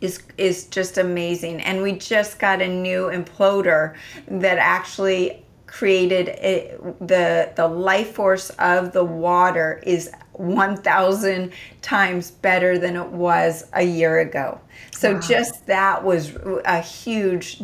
is 0.00 0.22
is 0.36 0.66
just 0.66 0.98
amazing. 0.98 1.60
And 1.60 1.82
we 1.82 1.92
just 1.92 2.38
got 2.38 2.62
a 2.62 2.68
new 2.68 3.10
imploder 3.10 3.96
that 4.28 4.58
actually 4.58 5.44
created 5.66 6.28
it, 6.28 6.80
the 7.06 7.52
the 7.56 7.66
life 7.66 8.12
force 8.12 8.50
of 8.58 8.92
the 8.92 9.04
water 9.04 9.82
is 9.84 10.10
1000 10.38 11.52
times 11.82 12.30
better 12.30 12.78
than 12.78 12.96
it 12.96 13.08
was 13.08 13.64
a 13.74 13.82
year 13.82 14.20
ago. 14.20 14.60
So 14.92 15.14
wow. 15.14 15.20
just 15.20 15.66
that 15.66 16.04
was 16.04 16.36
a 16.64 16.80
huge 16.80 17.58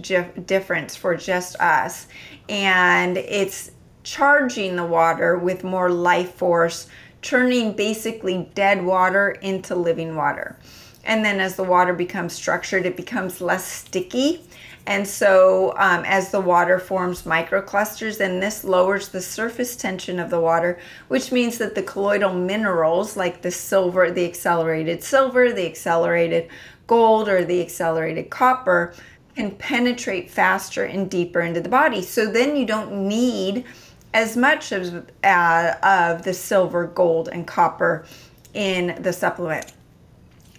difference 0.47 0.97
for 0.97 1.17
just 1.17 1.57
us. 1.61 2.07
And 2.49 3.17
it's 3.17 3.71
charging 4.03 4.77
the 4.77 4.85
water 4.85 5.39
with 5.39 5.65
more 5.65 5.91
life 5.91 6.35
force, 6.35 6.89
turning 7.23 7.73
basically 7.73 8.51
dead 8.55 8.85
water 8.85 9.31
into 9.31 9.75
living 9.75 10.15
water. 10.17 10.59
And 11.05 11.25
then 11.25 11.41
as 11.41 11.57
the 11.57 11.65
water 11.65 11.93
becomes 11.93 12.33
structured, 12.33 12.87
it 12.87 12.97
becomes 12.97 13.41
less 13.41 13.65
sticky 13.65 14.43
and 14.87 15.09
so, 15.09 15.75
um, 15.79 16.05
as 16.05 16.31
the 16.31 16.41
water 16.41 16.79
forms 16.79 17.23
microclusters, 17.23 18.19
then 18.19 18.41
this 18.41 18.65
lowers 18.65 19.09
the 19.09 19.21
surface 19.21 19.77
tension 19.77 20.21
of 20.21 20.29
the 20.29 20.41
water, 20.41 20.79
which 21.09 21.33
means 21.33 21.57
that 21.59 21.75
the 21.75 21.83
colloidal 21.83 22.35
minerals 22.35 23.17
like 23.17 23.41
the 23.41 23.51
silver, 23.51 24.11
the 24.11 24.27
accelerated 24.27 25.03
silver, 25.03 25.53
the 25.53 25.67
accelerated 25.67 26.51
gold, 26.87 27.31
or 27.31 27.45
the 27.45 27.63
accelerated 27.63 28.29
copper 28.29 28.95
can 29.35 29.53
penetrate 29.53 30.31
faster 30.31 30.85
and 30.85 31.11
deeper 31.11 31.41
into 31.41 31.63
the 31.63 31.69
body. 31.69 32.03
So 32.03 32.27
then 32.27 32.55
you 32.55 32.67
don't 32.67 33.09
need 33.09 33.65
as 34.13 34.37
much 34.37 34.71
of, 34.71 35.11
uh, 35.25 35.75
of 35.83 36.23
the 36.25 36.35
silver, 36.35 36.87
gold, 36.87 37.29
and 37.33 37.47
copper 37.47 38.05
in 38.53 39.03
the 39.03 39.13
supplement. 39.13 39.73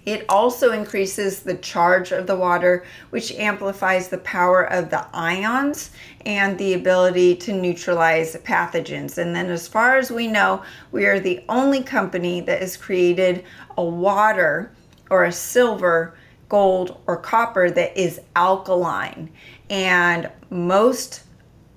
It 0.06 0.26
also 0.30 0.72
increases 0.72 1.40
the 1.40 1.56
charge 1.56 2.12
of 2.12 2.28
the 2.28 2.36
water, 2.36 2.86
which 3.10 3.32
amplifies 3.34 4.08
the 4.08 4.20
power 4.20 4.64
of 4.64 4.92
the 4.92 5.06
ions 5.14 5.90
and 6.26 6.58
the 6.58 6.74
ability 6.74 7.36
to 7.38 7.54
neutralize 7.54 8.36
pathogens. 8.38 9.18
And 9.18 9.36
then, 9.36 9.50
as 9.50 9.68
far 9.68 9.98
as 9.98 10.12
we 10.12 10.28
know, 10.28 10.62
we 10.92 11.06
are 11.06 11.20
the 11.20 11.44
only 11.50 11.82
company 11.82 12.42
that 12.42 12.62
has 12.62 12.78
created 12.78 13.44
a 13.78 13.84
water 13.84 14.72
or 15.10 15.24
a 15.24 15.32
silver, 15.32 16.16
gold, 16.50 17.02
or 17.08 17.18
copper 17.18 17.72
that 17.72 17.98
is 17.98 18.22
alkaline. 18.36 19.32
And 19.72 20.30
most 20.52 21.24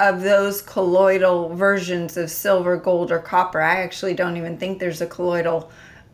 of 0.01 0.21
those 0.21 0.61
colloidal 0.61 1.55
versions 1.55 2.17
of 2.19 2.31
silver, 2.31 2.77
gold, 2.77 3.11
or 3.11 3.19
copper, 3.19 3.61
I 3.61 3.83
actually 3.83 4.15
don't 4.15 4.37
even 4.37 4.59
think 4.59 4.79
there's 4.79 5.01
a 5.01 5.07
colloidal 5.07 5.71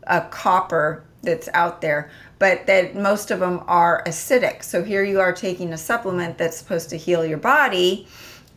a 0.07 0.21
copper 0.21 1.03
that's 1.25 1.49
out 1.53 1.81
there, 1.81 2.09
but 2.39 2.65
that 2.67 2.95
most 2.95 3.31
of 3.31 3.39
them 3.39 3.63
are 3.67 4.03
acidic. 4.05 4.63
So 4.63 4.83
here 4.83 5.03
you 5.03 5.19
are 5.19 5.33
taking 5.33 5.73
a 5.73 5.77
supplement 5.77 6.37
that's 6.37 6.57
supposed 6.57 6.89
to 6.91 6.97
heal 6.97 7.25
your 7.25 7.37
body. 7.37 8.07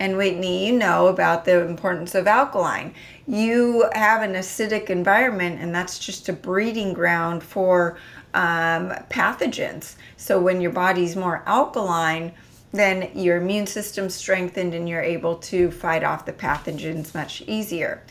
And 0.00 0.16
Whitney, 0.16 0.66
you 0.66 0.74
know 0.74 1.08
about 1.08 1.44
the 1.44 1.66
importance 1.66 2.14
of 2.14 2.28
alkaline. 2.28 2.94
You 3.26 3.90
have 3.94 4.22
an 4.22 4.34
acidic 4.34 4.90
environment, 4.90 5.60
and 5.60 5.74
that's 5.74 5.98
just 5.98 6.28
a 6.28 6.32
breeding 6.32 6.92
ground 6.92 7.42
for 7.42 7.98
um, 8.34 8.90
pathogens. 9.10 9.96
So 10.16 10.40
when 10.40 10.60
your 10.60 10.70
body's 10.70 11.16
more 11.16 11.42
alkaline, 11.46 12.32
then 12.72 13.10
your 13.14 13.38
immune 13.38 13.66
system's 13.66 14.14
strengthened 14.14 14.74
and 14.74 14.88
you're 14.88 15.02
able 15.02 15.36
to 15.36 15.70
fight 15.70 16.04
off 16.04 16.26
the 16.26 16.32
pathogens 16.32 17.14
much 17.14 17.42
easier. 17.46 18.02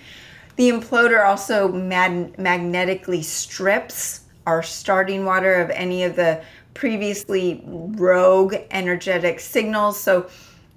The 0.55 0.69
imploder 0.69 1.23
also 1.23 1.71
mag- 1.71 2.37
magnetically 2.39 3.21
strips 3.21 4.21
our 4.47 4.63
starting 4.63 5.25
water 5.25 5.55
of 5.55 5.69
any 5.71 6.03
of 6.03 6.15
the 6.15 6.41
previously 6.73 7.61
rogue 7.65 8.55
energetic 8.71 9.41
signals. 9.41 9.99
So, 9.99 10.29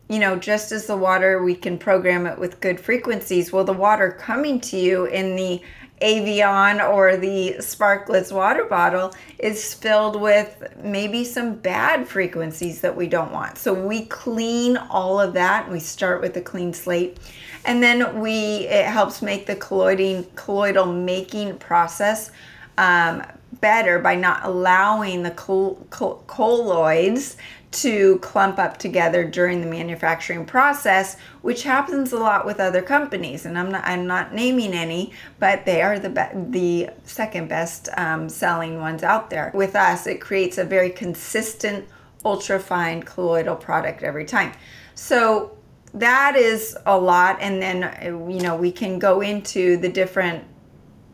you 0.08 0.18
know, 0.18 0.36
just 0.36 0.72
as 0.72 0.86
the 0.86 0.96
water, 0.96 1.42
we 1.42 1.54
can 1.54 1.78
program 1.78 2.26
it 2.26 2.36
with 2.36 2.60
good 2.60 2.80
frequencies. 2.80 3.52
Well, 3.52 3.64
the 3.64 3.72
water 3.72 4.10
coming 4.10 4.60
to 4.62 4.76
you 4.76 5.04
in 5.04 5.36
the 5.36 5.62
Evian 6.00 6.80
or 6.80 7.16
the 7.16 7.56
Sparkletts 7.58 8.32
water 8.32 8.64
bottle 8.64 9.14
is 9.38 9.72
filled 9.72 10.20
with 10.20 10.64
maybe 10.82 11.22
some 11.22 11.54
bad 11.54 12.08
frequencies 12.08 12.80
that 12.80 12.96
we 12.96 13.06
don't 13.06 13.30
want. 13.30 13.56
So 13.56 13.72
we 13.72 14.06
clean 14.06 14.78
all 14.78 15.20
of 15.20 15.32
that. 15.34 15.70
We 15.70 15.78
start 15.78 16.22
with 16.22 16.36
a 16.36 16.40
clean 16.40 16.72
slate. 16.72 17.18
And 17.66 17.80
then 17.80 18.18
we 18.18 18.66
it 18.66 18.86
helps 18.86 19.22
make 19.22 19.46
the 19.46 19.54
colloiding 19.54 20.26
colloidal 20.34 20.86
making 20.86 21.58
process 21.58 22.32
um, 22.78 23.22
better 23.60 23.98
by 23.98 24.14
not 24.14 24.44
allowing 24.44 25.22
the 25.22 25.30
col- 25.30 25.86
col- 25.90 26.22
colloids 26.26 27.36
to 27.70 28.18
clump 28.18 28.58
up 28.58 28.78
together 28.78 29.24
during 29.24 29.60
the 29.60 29.66
manufacturing 29.66 30.44
process, 30.44 31.16
which 31.42 31.62
happens 31.62 32.12
a 32.12 32.18
lot 32.18 32.44
with 32.44 32.58
other 32.58 32.82
companies. 32.82 33.46
And 33.46 33.56
I'm 33.56 33.70
not 33.70 33.84
I'm 33.84 34.06
not 34.06 34.34
naming 34.34 34.72
any, 34.72 35.12
but 35.38 35.64
they 35.64 35.80
are 35.82 35.98
the 35.98 36.10
be- 36.10 36.86
the 36.86 36.90
second 37.04 37.48
best 37.48 37.88
um, 37.96 38.28
selling 38.28 38.80
ones 38.80 39.02
out 39.02 39.30
there. 39.30 39.52
With 39.54 39.76
us, 39.76 40.06
it 40.06 40.20
creates 40.20 40.58
a 40.58 40.64
very 40.64 40.90
consistent 40.90 41.86
ultra 42.24 42.58
fine 42.58 43.02
colloidal 43.02 43.56
product 43.56 44.02
every 44.02 44.24
time. 44.24 44.52
So 44.94 45.56
that 45.94 46.36
is 46.36 46.76
a 46.86 46.98
lot, 46.98 47.38
and 47.40 47.62
then 47.62 48.28
you 48.28 48.40
know 48.40 48.56
we 48.56 48.72
can 48.72 48.98
go 48.98 49.20
into 49.20 49.76
the 49.76 49.88
different 49.88 50.44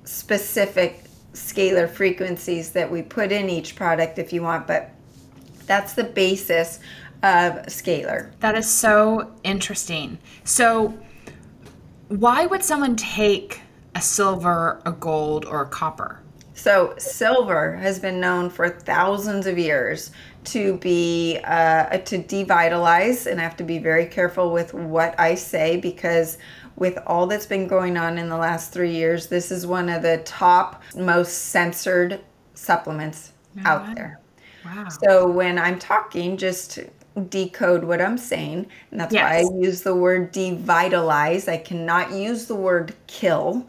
specific 0.04 1.05
scalar 1.37 1.88
frequencies 1.88 2.70
that 2.70 2.90
we 2.90 3.03
put 3.03 3.31
in 3.31 3.49
each 3.49 3.77
product 3.77 4.18
if 4.18 4.33
you 4.33 4.42
want, 4.42 4.66
but 4.66 4.90
that's 5.66 5.92
the 5.92 6.05
basis 6.05 6.81
of 7.22 7.55
scalar. 7.66 8.31
That 8.40 8.57
is 8.57 8.68
so 8.68 9.33
interesting. 9.44 10.18
So, 10.44 10.99
why 12.09 12.46
would 12.46 12.62
someone 12.62 12.96
take 12.96 13.61
a 13.94 14.01
silver, 14.01 14.81
a 14.87 14.92
gold, 14.92 15.44
or 15.44 15.62
a 15.62 15.68
copper? 15.68 16.20
So, 16.55 16.94
silver 16.99 17.77
has 17.77 17.99
been 17.99 18.20
known 18.20 18.49
for 18.49 18.68
thousands 18.68 19.46
of 19.46 19.59
years 19.59 20.12
to 20.44 20.79
be 20.79 21.38
uh, 21.44 21.99
to 21.99 22.18
devitalize, 22.18 23.31
and 23.31 23.40
I 23.40 23.42
have 23.42 23.57
to 23.57 23.64
be 23.64 23.79
very 23.79 24.07
careful 24.07 24.53
with 24.53 24.72
what 24.72 25.18
I 25.18 25.35
say 25.35 25.77
because 25.77 26.38
with 26.76 26.98
all 27.06 27.26
that's 27.26 27.46
been 27.46 27.66
going 27.66 27.96
on 27.96 28.18
in 28.18 28.28
the 28.28 28.36
last 28.36 28.72
three 28.72 28.92
years, 28.92 29.26
this 29.26 29.50
is 29.50 29.66
one 29.66 29.88
of 29.88 30.02
the 30.02 30.18
top 30.18 30.82
most 30.94 31.46
censored 31.48 32.20
supplements 32.54 33.32
oh, 33.58 33.62
out 33.64 33.88
wow. 33.88 33.94
there. 33.94 34.20
Wow. 34.64 34.88
So 34.88 35.30
when 35.30 35.58
I'm 35.58 35.78
talking, 35.78 36.36
just 36.36 36.80
decode 37.30 37.84
what 37.84 38.00
I'm 38.00 38.18
saying. 38.18 38.66
And 38.90 39.00
that's 39.00 39.14
yes. 39.14 39.22
why 39.22 39.38
I 39.38 39.62
use 39.62 39.82
the 39.82 39.94
word 39.94 40.32
devitalize. 40.32 41.48
I 41.48 41.56
cannot 41.56 42.12
use 42.12 42.46
the 42.46 42.54
word 42.54 42.94
kill, 43.06 43.66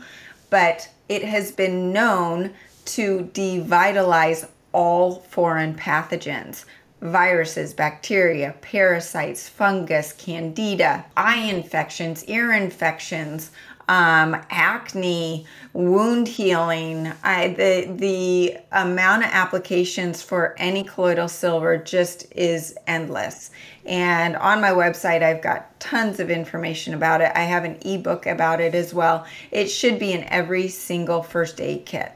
but 0.50 0.90
it 1.08 1.24
has 1.24 1.52
been 1.52 1.94
known 1.94 2.54
to 2.86 3.30
devitalize 3.34 4.48
all 4.74 5.16
foreign 5.16 5.76
pathogens. 5.76 6.66
Viruses, 7.02 7.74
bacteria, 7.74 8.56
parasites, 8.62 9.48
fungus, 9.48 10.14
candida, 10.14 11.06
eye 11.16 11.42
infections, 11.42 12.24
ear 12.26 12.54
infections, 12.54 13.52
um, 13.90 14.36
acne, 14.50 15.46
wound 15.74 16.28
healing. 16.28 17.12
I, 17.24 17.50
the 17.50 17.94
the 17.96 18.58
amount 18.72 19.24
of 19.24 19.30
applications 19.32 20.22
for 20.22 20.56
any 20.58 20.84
colloidal 20.84 21.30
silver 21.30 21.78
just 21.78 22.26
is 22.36 22.76
endless. 22.86 23.52
And 23.86 24.36
on 24.36 24.60
my 24.60 24.72
website, 24.72 25.24
I've 25.24 25.42
got 25.42 25.80
tons 25.80 26.20
of 26.20 26.30
information 26.30 26.94
about 26.94 27.22
it. 27.22 27.32
I 27.34 27.44
have 27.44 27.64
an 27.64 27.78
ebook 27.86 28.26
about 28.26 28.60
it 28.60 28.76
as 28.76 28.94
well. 28.94 29.26
It 29.52 29.68
should 29.68 30.00
be 30.00 30.12
in 30.12 30.26
every 30.26 30.68
single 30.68 31.24
first 31.24 31.62
aid 31.62 31.86
kit. 31.86 32.12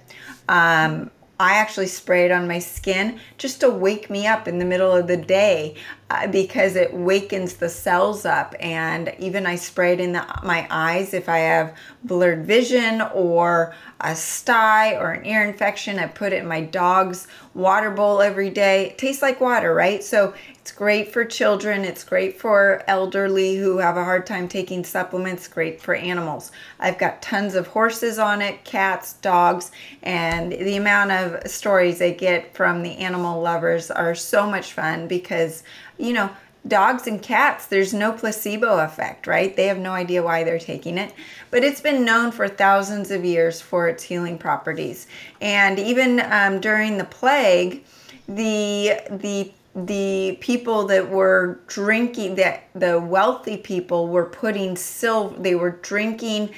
Um, 0.50 1.10
I 1.42 1.54
actually 1.56 1.88
spray 1.88 2.26
it 2.26 2.32
on 2.32 2.48
my 2.48 2.60
skin 2.60 3.20
just 3.40 3.62
to 3.62 3.70
wake 3.72 4.12
me 4.12 4.28
up 4.28 4.48
in 4.48 4.60
the 4.60 4.66
middle 4.66 4.96
of 4.96 5.08
the 5.08 5.18
day 5.18 5.76
Uh, 6.12 6.28
because 6.28 6.76
it 6.76 6.94
wakens 6.94 7.54
the 7.54 7.70
cells 7.70 8.26
up. 8.26 8.54
And 8.60 9.16
even 9.18 9.46
I 9.46 9.56
spray 9.56 9.94
it 9.94 10.02
in 10.02 10.12
the, 10.12 10.26
my 10.44 10.68
eyes 10.70 11.14
if 11.14 11.30
I 11.30 11.38
have 11.38 11.74
blurred 12.04 12.46
vision 12.46 13.02
or 13.14 13.74
a 14.02 14.14
sty 14.14 14.96
or 14.96 15.12
an 15.12 15.26
ear 15.26 15.48
infection. 15.48 16.00
I 16.00 16.08
put 16.08 16.34
it 16.34 16.42
in 16.42 16.48
my 16.48 16.60
dog's 16.60 17.30
water 17.54 17.92
bowl 17.92 18.22
every 18.22 18.50
day. 18.50 18.88
It 18.88 18.98
tastes 18.98 19.22
like 19.22 19.40
water, 19.40 19.74
right? 19.74 20.04
So 20.04 20.34
it's 20.62 20.72
great 20.72 21.12
for 21.12 21.26
children. 21.26 21.84
It's 21.86 22.04
great 22.04 22.40
for 22.40 22.84
elderly 22.88 23.56
who 23.56 23.78
have 23.78 23.98
a 23.98 24.04
hard 24.04 24.26
time 24.26 24.48
taking 24.48 24.84
supplements. 24.84 25.48
Great 25.48 25.82
for 25.82 25.96
animals. 25.96 26.52
I've 26.80 26.98
got 26.98 27.22
tons 27.22 27.56
of 27.56 27.68
horses 27.68 28.20
on 28.20 28.42
it, 28.42 28.64
cats, 28.64 29.14
dogs, 29.14 29.72
and 30.04 30.52
the 30.52 30.78
amount 30.78 31.12
of 31.12 31.48
stories 31.50 32.02
I 32.02 32.12
get 32.12 32.56
from 32.56 32.84
the 32.84 32.98
animal 32.98 33.42
lovers 33.42 33.90
are 33.90 34.14
so 34.14 34.48
much 34.48 34.74
fun 34.74 35.08
because, 35.08 35.64
you 36.02 36.14
know, 36.14 36.30
dogs 36.68 37.08
and 37.08 37.22
cats, 37.22 37.66
there's 37.68 37.94
no 37.94 38.12
placebo 38.12 38.80
effect, 38.80 39.28
right? 39.28 39.56
They 39.56 39.68
have 39.68 39.80
no 39.80 39.92
idea 39.92 40.24
why 40.24 40.44
they're 40.44 40.60
taking 40.60 40.98
it. 40.98 41.14
But 41.50 41.64
it's 41.64 41.82
been 41.82 42.06
known 42.06 42.32
for 42.32 42.48
thousands 42.48 43.12
of 43.12 43.26
years 43.26 43.62
for 43.62 43.88
its 43.88 44.04
healing 44.04 44.38
properties. 44.38 45.08
And 45.40 45.80
even 45.80 46.20
um, 46.20 46.60
during 46.60 46.98
the 46.98 47.06
plague, 47.06 47.84
the 48.28 49.00
the 49.10 49.52
the 49.74 50.38
people 50.42 50.86
that 50.88 51.10
were 51.10 51.60
drinking 51.68 52.36
that 52.36 52.64
the 52.76 53.00
wealthy 53.00 53.56
people 53.56 54.10
were 54.10 54.26
putting 54.26 54.76
silver 54.76 55.34
they 55.40 55.56
were 55.56 55.72
drinking 55.82 56.50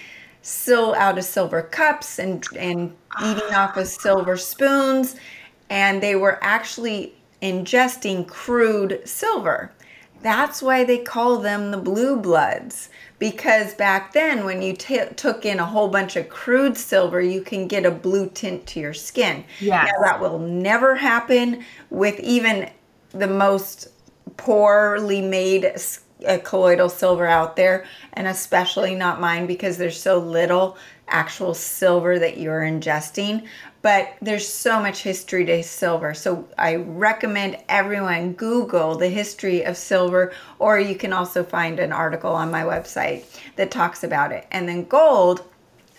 sil 0.42 0.96
out 0.96 1.18
of 1.18 1.24
silver 1.24 1.62
cups 1.62 2.18
and 2.18 2.44
and 2.58 2.92
eating 3.24 3.54
off 3.54 3.78
of 3.78 3.88
silver 3.88 4.36
spoons 4.36 5.16
and 5.70 6.02
they 6.02 6.16
were 6.16 6.40
actually 6.42 7.14
ingesting 7.44 8.28
crude 8.28 9.02
silver 9.06 9.72
that's 10.22 10.62
why 10.62 10.86
they 10.86 10.98
call 11.00 11.40
them 11.40 11.72
the 11.72 11.78
blue 11.78 12.16
bloods 12.16 12.90
because 13.20 13.74
back 13.74 14.14
then 14.14 14.46
when 14.46 14.62
you 14.62 14.74
t- 14.74 15.00
took 15.18 15.46
in 15.46 15.60
a 15.60 15.66
whole 15.66 15.90
bunch 15.90 16.16
of 16.16 16.30
crude 16.30 16.78
silver 16.78 17.20
you 17.22 17.42
can 17.42 17.68
get 17.68 17.86
a 17.86 17.92
blue 17.92 18.30
tint 18.30 18.66
to 18.66 18.80
your 18.80 18.94
skin 18.94 19.44
Yeah. 19.60 19.84
now 19.84 20.02
that 20.06 20.22
will 20.22 20.40
never 20.40 20.96
happen 20.96 21.66
with 21.90 22.20
even 22.22 22.70
the 23.12 23.28
most 23.28 23.90
poorly 24.38 25.22
made 25.22 25.76
uh, 26.28 26.38
colloidal 26.44 26.90
silver 26.90 27.26
out 27.28 27.56
there, 27.56 27.86
and 28.14 28.28
especially 28.28 28.96
not 28.96 29.20
mine 29.20 29.46
because 29.46 29.78
there's 29.78 30.02
so 30.02 30.18
little 30.18 30.78
actual 31.08 31.54
silver 31.54 32.18
that 32.18 32.38
you're 32.38 32.62
ingesting. 32.62 33.46
But 33.84 34.16
there's 34.22 34.48
so 34.48 34.80
much 34.80 35.04
history 35.04 35.46
to 35.46 35.62
silver. 35.62 36.16
So 36.16 36.48
I 36.58 36.76
recommend 36.76 37.58
everyone 37.70 38.34
Google 38.34 38.96
the 38.96 39.10
history 39.10 39.64
of 39.64 39.78
silver, 39.78 40.34
or 40.58 40.80
you 40.80 40.96
can 40.96 41.14
also 41.14 41.44
find 41.44 41.80
an 41.80 41.92
article 41.92 42.32
on 42.32 42.50
my 42.50 42.64
website 42.64 43.26
that 43.58 43.70
talks 43.70 44.04
about 44.04 44.32
it. 44.32 44.48
And 44.52 44.68
then 44.68 44.86
gold 44.86 45.44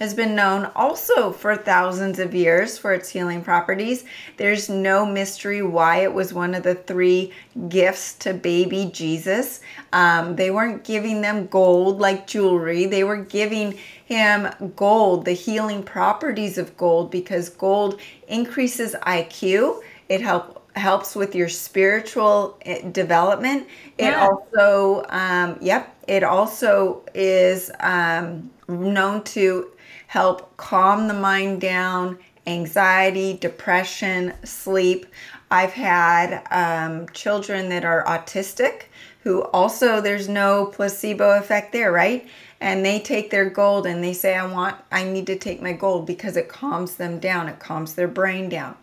has 0.05 0.15
been 0.15 0.37
known 0.37 0.71
also 0.77 1.33
for 1.33 1.57
thousands 1.57 2.19
of 2.21 2.35
years 2.35 2.79
for 2.79 2.93
its 2.93 3.09
healing 3.09 3.43
properties. 3.43 4.05
There's 4.37 4.69
no 4.69 5.07
mystery 5.07 5.63
why 5.63 5.99
it 6.03 6.13
was 6.15 6.33
one 6.35 6.55
of 6.55 6.63
the 6.63 6.75
three 6.77 7.33
gifts 7.69 8.15
to 8.21 8.35
baby 8.35 8.91
Jesus. 8.93 9.61
Um, 9.93 10.37
they 10.37 10.51
weren't 10.51 10.85
giving 10.85 11.23
them 11.23 11.47
gold 11.49 12.01
like 12.01 12.27
jewelry, 12.27 12.87
they 12.87 13.05
were 13.05 13.17
giving 13.25 13.79
him 14.05 14.49
gold, 14.77 15.25
the 15.25 15.33
healing 15.33 15.83
properties 15.83 16.59
of 16.59 16.77
gold, 16.77 17.11
because 17.11 17.49
gold 17.49 18.01
increases 18.29 18.95
IQ. 19.03 19.81
It 20.09 20.21
help, 20.21 20.69
helps 20.77 21.17
with 21.17 21.35
your 21.35 21.49
spiritual 21.49 22.59
eh, 22.67 22.89
development. 22.91 23.67
It 23.99 24.13
Yeah. 24.13 24.29
also, 24.29 25.05
um, 25.09 25.57
yep, 25.61 25.95
it 26.07 26.23
also 26.23 27.03
is 27.15 27.71
um, 27.81 28.51
known 28.69 29.23
to 29.25 29.71
help 30.15 30.57
calm 30.57 31.09
the 31.09 31.13
mind 31.13 31.61
down, 31.61 32.17
anxiety, 32.47 33.37
depression, 33.37 34.33
sleep. 34.45 35.07
I've 35.51 35.73
had 35.73 36.47
um, 36.53 37.09
children 37.09 37.69
that 37.71 37.85
are 37.85 38.05
autistic 38.05 38.85
who 39.25 39.43
also, 39.47 40.01
there's 40.01 40.29
no 40.29 40.67
placebo 40.67 41.37
effect 41.37 41.73
there, 41.73 41.91
right? 41.91 42.29
And 42.61 42.87
they 42.87 43.01
take 43.01 43.33
their 43.33 43.51
gold 43.51 43.87
and 43.87 44.05
they 44.05 44.13
say, 44.13 44.37
I 44.37 44.47
want, 44.47 44.77
I 44.93 45.03
need 45.03 45.27
to 45.27 45.37
take 45.37 45.61
my 45.61 45.73
gold 45.73 46.07
because 46.07 46.37
it 46.37 46.49
calms 46.49 46.95
them 46.95 47.19
down, 47.19 47.49
it 47.49 47.59
calms 47.59 47.95
their 47.95 48.07
brain 48.07 48.49
down. 48.49 48.77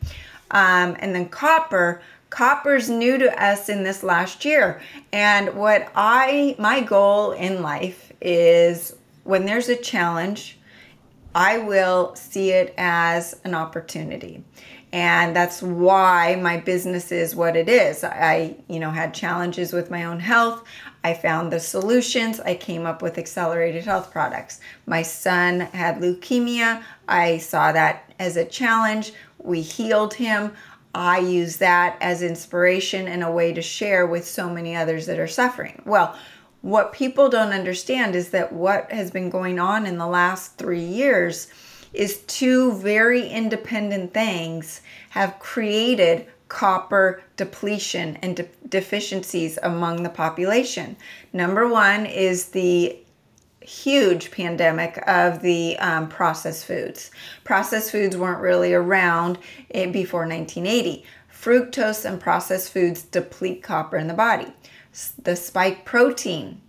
Um, 0.51 0.97
and 0.99 1.15
then 1.15 1.29
copper, 1.29 2.01
copper's 2.29 2.89
new 2.89 3.17
to 3.17 3.41
us 3.41 3.69
in 3.69 3.83
this 3.83 4.03
last 4.03 4.43
year. 4.43 4.81
And 5.13 5.55
what 5.55 5.89
I, 5.95 6.57
my 6.59 6.81
goal 6.81 7.31
in 7.31 7.61
life 7.61 8.11
is 8.19 8.97
when 9.23 9.45
there's 9.45 9.69
a 9.69 9.77
challenge, 9.77 10.57
I 11.33 11.59
will 11.59 12.15
see 12.15 12.51
it 12.51 12.73
as 12.77 13.39
an 13.43 13.55
opportunity. 13.55 14.43
And 14.93 15.33
that's 15.33 15.61
why 15.61 16.35
my 16.35 16.57
business 16.57 17.13
is 17.13 17.33
what 17.33 17.55
it 17.55 17.69
is. 17.69 18.03
I, 18.03 18.57
you 18.67 18.79
know, 18.79 18.91
had 18.91 19.13
challenges 19.13 19.71
with 19.71 19.89
my 19.89 20.03
own 20.03 20.19
health. 20.19 20.65
I 21.03 21.13
found 21.13 21.51
the 21.51 21.61
solutions. 21.61 22.41
I 22.41 22.55
came 22.55 22.85
up 22.85 23.01
with 23.01 23.17
accelerated 23.17 23.85
health 23.85 24.11
products. 24.11 24.59
My 24.85 25.01
son 25.01 25.61
had 25.61 26.01
leukemia. 26.01 26.83
I 27.07 27.37
saw 27.37 27.71
that 27.71 28.13
as 28.19 28.35
a 28.35 28.43
challenge. 28.43 29.13
We 29.39 29.61
healed 29.61 30.13
him. 30.13 30.51
I 30.93 31.19
use 31.19 31.57
that 31.57 31.97
as 32.01 32.21
inspiration 32.21 33.07
and 33.07 33.23
a 33.23 33.31
way 33.31 33.53
to 33.53 33.61
share 33.61 34.05
with 34.05 34.27
so 34.27 34.49
many 34.49 34.75
others 34.75 35.05
that 35.05 35.19
are 35.19 35.27
suffering. 35.27 35.81
Well, 35.85 36.17
what 36.62 36.93
people 36.93 37.30
don't 37.30 37.54
understand 37.54 38.15
is 38.15 38.30
that 38.30 38.54
what 38.54 38.91
has 38.91 39.12
been 39.12 39.30
going 39.30 39.60
on 39.60 39.86
in 39.86 39.97
the 39.97 40.08
last 40.08 40.58
three 40.58 40.84
years 40.84 41.47
is 41.93 42.19
two 42.28 42.74
very 42.74 43.28
independent 43.28 44.13
things 44.13 44.82
have 45.10 45.39
created 45.39 46.26
copper 46.47 47.24
depletion 47.38 48.17
and 48.17 48.36
de- 48.36 48.47
deficiencies 48.67 49.58
among 49.63 50.04
the 50.04 50.10
population. 50.10 50.95
Number 51.34 51.67
one 51.67 52.06
is 52.06 52.47
the 52.47 52.97
huge 53.62 54.32
pandemic 54.32 55.02
of 55.08 55.41
the 55.41 55.78
um, 55.80 56.10
processed 56.10 56.65
foods. 56.65 57.12
Processed 57.43 57.91
foods 57.91 58.17
weren't 58.17 58.41
really 58.41 58.74
around 58.74 59.38
before 59.71 60.28
1980. 60.28 61.06
Fructose 61.32 62.06
and 62.06 62.19
processed 62.19 62.71
foods 62.71 63.02
deplete 63.04 63.63
copper 63.63 63.97
in 63.97 64.08
the 64.08 64.13
body. 64.13 64.47
The 65.23 65.36
spike 65.36 65.86
protein 65.86 66.62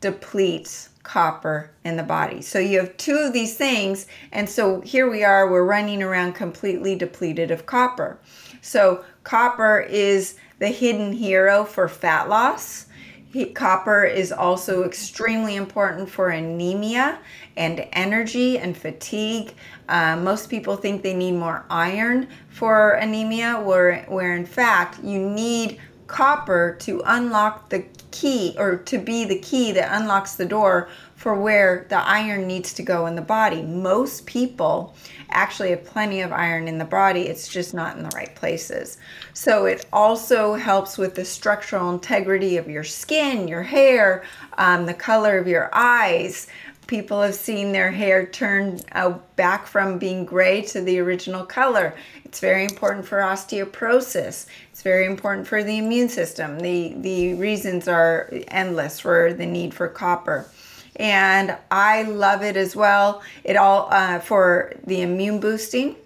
depletes 0.00 0.90
copper 1.02 1.70
in 1.84 1.96
the 1.96 2.02
body. 2.02 2.40
So 2.42 2.58
you 2.58 2.78
have 2.78 2.96
two 2.96 3.16
of 3.16 3.32
these 3.32 3.56
things, 3.56 4.06
and 4.32 4.48
so 4.48 4.80
here 4.80 5.10
we 5.10 5.24
are, 5.24 5.50
we're 5.50 5.64
running 5.64 6.02
around 6.02 6.34
completely 6.34 6.94
depleted 6.94 7.50
of 7.50 7.66
copper. 7.66 8.18
So 8.60 9.04
copper 9.24 9.80
is 9.80 10.36
the 10.58 10.68
hidden 10.68 11.12
hero 11.12 11.64
for 11.64 11.88
fat 11.88 12.28
loss. 12.28 12.86
He- 13.32 13.46
Copper 13.46 14.04
is 14.04 14.32
also 14.32 14.82
extremely 14.82 15.54
important 15.54 16.10
for 16.10 16.30
anemia 16.30 17.20
and 17.56 17.86
energy 17.92 18.58
and 18.58 18.76
fatigue. 18.76 19.54
Uh, 19.88 20.16
most 20.16 20.50
people 20.50 20.76
think 20.76 21.02
they 21.02 21.14
need 21.14 21.32
more 21.32 21.64
iron 21.70 22.26
for 22.48 22.92
anemia, 22.92 23.60
where, 23.60 24.02
where 24.08 24.34
in 24.34 24.46
fact 24.46 25.02
you 25.04 25.18
need 25.18 25.80
copper 26.10 26.76
to 26.80 27.00
unlock 27.06 27.68
the 27.68 27.84
key 28.10 28.54
or 28.58 28.76
to 28.76 28.98
be 28.98 29.24
the 29.24 29.38
key 29.38 29.70
that 29.72 29.96
unlocks 29.96 30.34
the 30.34 30.44
door 30.44 30.88
for 31.14 31.34
where 31.34 31.86
the 31.88 31.98
iron 31.98 32.46
needs 32.46 32.72
to 32.74 32.82
go 32.82 33.06
in 33.06 33.14
the 33.14 33.22
body. 33.22 33.62
Most 33.62 34.26
people 34.26 34.96
actually 35.30 35.70
have 35.70 35.84
plenty 35.84 36.20
of 36.22 36.32
iron 36.32 36.66
in 36.66 36.78
the 36.78 36.84
body, 36.84 37.22
it's 37.28 37.46
just 37.46 37.72
not 37.74 37.96
in 37.96 38.02
the 38.02 38.10
right 38.14 38.34
places. 38.34 38.98
So 39.34 39.66
it 39.66 39.86
also 39.92 40.54
helps 40.54 40.98
with 40.98 41.14
the 41.14 41.24
structural 41.24 41.90
integrity 41.92 42.56
of 42.56 42.68
your 42.68 42.84
skin, 42.84 43.46
your 43.46 43.62
hair, 43.62 44.24
um, 44.58 44.86
the 44.86 44.94
color 44.94 45.38
of 45.38 45.46
your 45.46 45.70
eyes. 45.72 46.48
people 46.90 47.22
have 47.22 47.36
seen 47.36 47.70
their 47.70 47.92
hair 47.92 48.26
turn 48.26 48.80
uh, 48.92 49.10
back 49.36 49.64
from 49.68 49.96
being 49.96 50.24
gray 50.24 50.60
to 50.60 50.80
the 50.80 50.98
original 50.98 51.44
color. 51.46 51.94
It's 52.24 52.40
very 52.40 52.64
important 52.64 53.06
for 53.06 53.18
osteoporosis. 53.18 54.46
It's 54.80 54.84
very 54.86 55.04
important 55.04 55.46
for 55.46 55.62
the 55.62 55.76
immune 55.76 56.08
system. 56.08 56.58
The, 56.58 56.94
the 56.96 57.34
reasons 57.34 57.86
are 57.86 58.32
endless 58.48 58.98
for 58.98 59.34
the 59.34 59.44
need 59.44 59.74
for 59.74 59.88
copper. 59.88 60.48
And 60.96 61.54
I 61.70 62.04
love 62.04 62.42
it 62.42 62.56
as 62.56 62.74
well. 62.74 63.20
It 63.44 63.58
all 63.58 63.88
uh, 63.90 64.20
for 64.20 64.72
the 64.86 65.02
immune 65.02 65.38
boosting. 65.38 65.96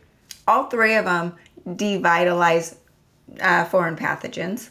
All 0.49 0.65
three 0.65 0.97
of 0.97 1.05
them 1.05 1.37
devitalize 1.65 2.75
uh, 3.41 3.65
foreign 3.67 3.95
pathogens. 3.95 4.71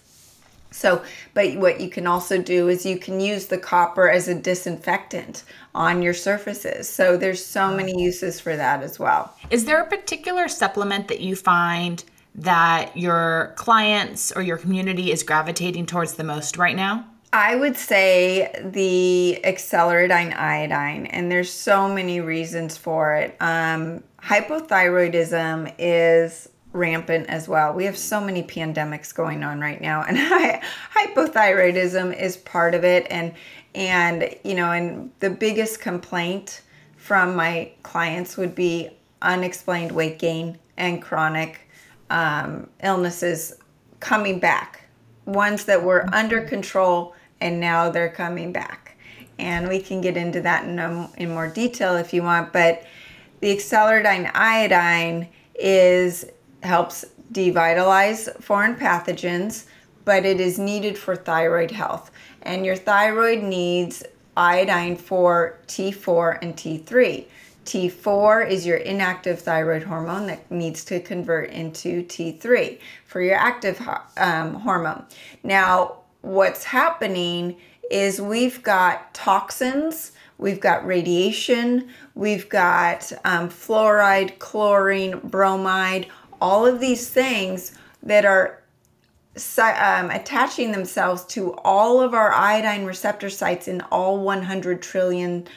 So, 0.69 1.01
but 1.33 1.55
what 1.55 1.79
you 1.79 1.89
can 1.89 2.05
also 2.05 2.41
do 2.41 2.67
is 2.67 2.85
you 2.85 2.97
can 2.97 3.21
use 3.21 3.45
the 3.45 3.57
copper 3.57 4.09
as 4.09 4.27
a 4.27 4.35
disinfectant 4.35 5.45
on 5.73 6.01
your 6.01 6.13
surfaces. 6.13 6.89
So, 6.89 7.15
there's 7.15 7.45
so 7.45 7.73
many 7.73 8.03
uses 8.03 8.37
for 8.41 8.57
that 8.57 8.83
as 8.83 8.99
well. 8.99 9.33
Is 9.49 9.63
there 9.63 9.81
a 9.81 9.87
particular 9.87 10.49
supplement 10.49 11.07
that 11.07 11.21
you 11.21 11.37
find 11.37 12.03
that 12.35 12.95
your 12.97 13.53
clients 13.55 14.31
or 14.31 14.41
your 14.41 14.57
community 14.57 15.11
is 15.11 15.23
gravitating 15.23 15.85
towards 15.85 16.13
the 16.13 16.23
most 16.23 16.57
right 16.57 16.75
now? 16.75 17.05
I 17.31 17.55
would 17.55 17.75
say 17.75 18.53
the 18.63 19.39
acceleradine 19.43 20.33
iodine, 20.33 21.07
and 21.07 21.31
there's 21.31 21.51
so 21.51 21.91
many 21.91 22.21
reasons 22.21 22.77
for 22.77 23.15
it. 23.15 23.35
Um, 23.39 24.03
hypothyroidism 24.21 25.73
is 25.79 26.49
rampant 26.73 27.27
as 27.29 27.47
well. 27.47 27.73
We 27.73 27.85
have 27.85 27.97
so 27.97 28.21
many 28.21 28.43
pandemics 28.43 29.13
going 29.13 29.43
on 29.43 29.59
right 29.59 29.81
now, 29.81 30.03
and 30.03 30.15
hypothyroidism 30.95 32.19
is 32.19 32.37
part 32.37 32.75
of 32.75 32.83
it. 32.83 33.07
And 33.09 33.33
and 33.73 34.35
you 34.43 34.53
know, 34.53 34.71
and 34.71 35.11
the 35.19 35.31
biggest 35.31 35.81
complaint 35.81 36.61
from 36.97 37.35
my 37.35 37.71
clients 37.81 38.37
would 38.37 38.53
be 38.53 38.91
unexplained 39.23 39.91
weight 39.91 40.19
gain 40.19 40.59
and 40.77 41.01
chronic 41.01 41.61
um, 42.09 42.69
illnesses 42.81 43.57
coming 43.99 44.39
back, 44.39 44.85
ones 45.25 45.65
that 45.65 45.81
were 45.81 46.07
under 46.13 46.41
control 46.41 47.15
and 47.41 47.59
now 47.59 47.89
they're 47.89 48.09
coming 48.09 48.51
back. 48.51 48.97
And 49.39 49.67
we 49.67 49.79
can 49.79 50.01
get 50.01 50.15
into 50.15 50.41
that 50.41 50.65
in, 50.65 50.79
a, 50.79 51.09
in 51.17 51.29
more 51.29 51.47
detail 51.47 51.95
if 51.95 52.13
you 52.13 52.23
want, 52.23 52.53
but 52.53 52.83
the 53.41 53.51
acceleradine 53.51 54.31
iodine 54.33 55.27
is 55.55 56.25
helps 56.61 57.05
devitalize 57.33 58.41
foreign 58.41 58.75
pathogens, 58.75 59.65
but 60.05 60.25
it 60.25 60.39
is 60.39 60.57
needed 60.59 60.97
for 60.97 61.15
thyroid 61.15 61.71
health. 61.71 62.11
And 62.43 62.65
your 62.65 62.75
thyroid 62.75 63.43
needs 63.43 64.03
iodine 64.37 64.95
for 64.95 65.59
T4 65.67 66.39
and 66.41 66.55
T3. 66.55 67.25
T4 67.65 68.49
is 68.49 68.65
your 68.65 68.77
inactive 68.77 69.39
thyroid 69.41 69.83
hormone 69.83 70.27
that 70.27 70.49
needs 70.51 70.83
to 70.85 70.99
convert 70.99 71.49
into 71.49 72.03
T3 72.03 72.79
for 73.05 73.21
your 73.21 73.35
active 73.35 73.81
um, 74.17 74.55
hormone. 74.55 75.05
Now, 75.43 75.97
what's 76.21 76.63
happening 76.63 77.57
is 77.91 78.19
we've 78.21 78.63
got 78.63 79.13
toxins, 79.13 80.13
we've 80.37 80.59
got 80.59 80.85
radiation, 80.85 81.89
we've 82.15 82.49
got 82.49 83.11
um, 83.25 83.49
fluoride, 83.49 84.39
chlorine, 84.39 85.19
bromide, 85.19 86.07
all 86.41 86.65
of 86.65 86.79
these 86.79 87.09
things 87.09 87.77
that 88.01 88.25
are 88.25 88.63
um, 89.57 90.11
attaching 90.11 90.71
themselves 90.71 91.25
to 91.25 91.53
all 91.63 92.01
of 92.01 92.13
our 92.13 92.31
iodine 92.31 92.85
receptor 92.85 93.29
sites 93.29 93.67
in 93.67 93.81
all 93.91 94.19
100 94.19 94.81
trillion 94.81 95.47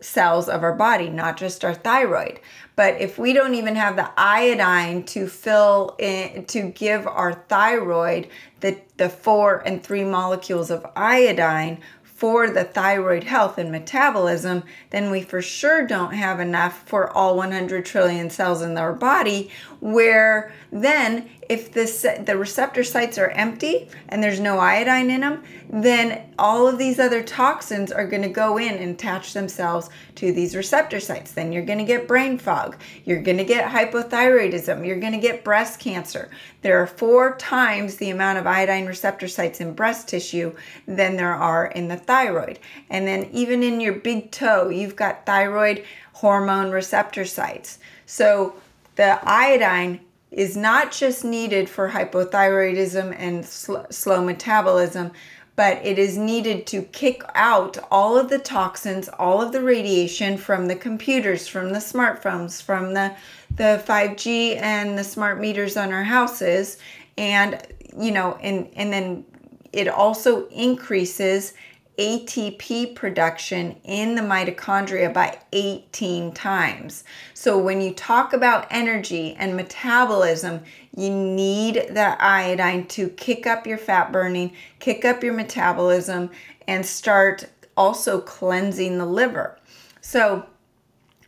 cells 0.00 0.48
of 0.48 0.62
our 0.62 0.74
body, 0.74 1.08
not 1.08 1.36
just 1.36 1.64
our 1.64 1.74
thyroid. 1.74 2.40
But 2.74 3.00
if 3.00 3.18
we 3.18 3.32
don't 3.32 3.54
even 3.54 3.76
have 3.76 3.96
the 3.96 4.10
iodine 4.16 5.04
to 5.04 5.26
fill 5.26 5.96
in, 5.98 6.44
to 6.46 6.62
give 6.70 7.06
our 7.06 7.32
thyroid 7.32 8.28
the, 8.60 8.78
the 8.98 9.08
four 9.08 9.62
and 9.66 9.82
three 9.82 10.04
molecules 10.04 10.70
of 10.70 10.86
iodine, 10.94 11.80
for 12.16 12.48
the 12.48 12.64
thyroid 12.64 13.24
health 13.24 13.58
and 13.58 13.70
metabolism, 13.70 14.62
then 14.88 15.10
we 15.10 15.20
for 15.20 15.42
sure 15.42 15.86
don't 15.86 16.14
have 16.14 16.40
enough 16.40 16.82
for 16.88 17.10
all 17.12 17.36
100 17.36 17.84
trillion 17.84 18.30
cells 18.30 18.62
in 18.62 18.78
our 18.78 18.94
body. 18.94 19.50
Where 19.80 20.50
then, 20.72 21.28
if 21.50 21.72
this, 21.72 22.06
the 22.24 22.36
receptor 22.38 22.84
sites 22.84 23.18
are 23.18 23.28
empty 23.28 23.90
and 24.08 24.22
there's 24.22 24.40
no 24.40 24.58
iodine 24.58 25.10
in 25.10 25.20
them, 25.20 25.44
then 25.68 26.32
all 26.38 26.66
of 26.66 26.78
these 26.78 26.98
other 26.98 27.22
toxins 27.22 27.92
are 27.92 28.06
going 28.06 28.22
to 28.22 28.28
go 28.28 28.56
in 28.56 28.76
and 28.76 28.94
attach 28.94 29.34
themselves 29.34 29.90
to 30.14 30.32
these 30.32 30.56
receptor 30.56 31.00
sites. 31.00 31.32
Then 31.32 31.52
you're 31.52 31.64
going 31.64 31.78
to 31.78 31.84
get 31.84 32.08
brain 32.08 32.38
fog. 32.38 32.76
You're 33.04 33.22
going 33.22 33.36
to 33.36 33.44
get 33.44 33.70
hypothyroidism. 33.70 34.86
You're 34.86 35.00
going 35.00 35.12
to 35.12 35.18
get 35.18 35.44
breast 35.44 35.80
cancer. 35.80 36.30
There 36.62 36.80
are 36.82 36.86
four 36.86 37.36
times 37.36 37.96
the 37.96 38.10
amount 38.10 38.38
of 38.38 38.46
iodine 38.46 38.86
receptor 38.86 39.28
sites 39.28 39.60
in 39.60 39.74
breast 39.74 40.08
tissue 40.08 40.54
than 40.86 41.16
there 41.16 41.34
are 41.34 41.66
in 41.66 41.88
the 41.88 41.96
thyroid. 42.06 42.58
And 42.90 43.06
then 43.06 43.28
even 43.32 43.62
in 43.62 43.80
your 43.80 43.94
big 43.94 44.30
toe, 44.30 44.68
you've 44.68 44.96
got 44.96 45.26
thyroid 45.26 45.84
hormone 46.14 46.70
receptor 46.70 47.24
sites. 47.24 47.78
So 48.06 48.54
the 48.96 49.18
iodine 49.28 50.00
is 50.30 50.56
not 50.56 50.92
just 50.92 51.24
needed 51.24 51.68
for 51.68 51.90
hypothyroidism 51.90 53.14
and 53.18 53.44
sl- 53.44 53.86
slow 53.90 54.24
metabolism, 54.24 55.12
but 55.56 55.78
it 55.84 55.98
is 55.98 56.18
needed 56.18 56.66
to 56.66 56.82
kick 56.82 57.22
out 57.34 57.78
all 57.90 58.18
of 58.18 58.28
the 58.28 58.38
toxins, 58.38 59.08
all 59.18 59.40
of 59.40 59.52
the 59.52 59.62
radiation 59.62 60.36
from 60.36 60.68
the 60.68 60.76
computers, 60.76 61.48
from 61.48 61.70
the 61.72 61.78
smartphones, 61.78 62.62
from 62.62 62.92
the, 62.92 63.14
the 63.56 63.82
5G 63.86 64.60
and 64.60 64.98
the 64.98 65.04
smart 65.04 65.40
meters 65.40 65.76
on 65.76 65.92
our 65.92 66.04
houses. 66.04 66.76
And, 67.16 67.58
you 67.98 68.10
know, 68.10 68.38
and, 68.42 68.68
and 68.76 68.92
then 68.92 69.24
it 69.72 69.88
also 69.88 70.46
increases 70.48 71.54
ATP 71.98 72.94
production 72.94 73.76
in 73.84 74.14
the 74.14 74.22
mitochondria 74.22 75.12
by 75.12 75.38
18 75.52 76.32
times. 76.32 77.04
So, 77.34 77.58
when 77.58 77.80
you 77.80 77.92
talk 77.92 78.32
about 78.32 78.66
energy 78.70 79.34
and 79.38 79.56
metabolism, 79.56 80.62
you 80.96 81.10
need 81.10 81.74
the 81.90 82.16
iodine 82.22 82.86
to 82.88 83.08
kick 83.08 83.46
up 83.46 83.66
your 83.66 83.78
fat 83.78 84.12
burning, 84.12 84.52
kick 84.78 85.04
up 85.04 85.22
your 85.22 85.34
metabolism, 85.34 86.30
and 86.68 86.84
start 86.84 87.46
also 87.76 88.20
cleansing 88.20 88.98
the 88.98 89.06
liver. 89.06 89.58
So, 90.00 90.46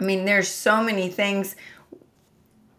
I 0.01 0.05
mean, 0.05 0.25
there's 0.25 0.49
so 0.49 0.83
many 0.83 1.09
things 1.09 1.57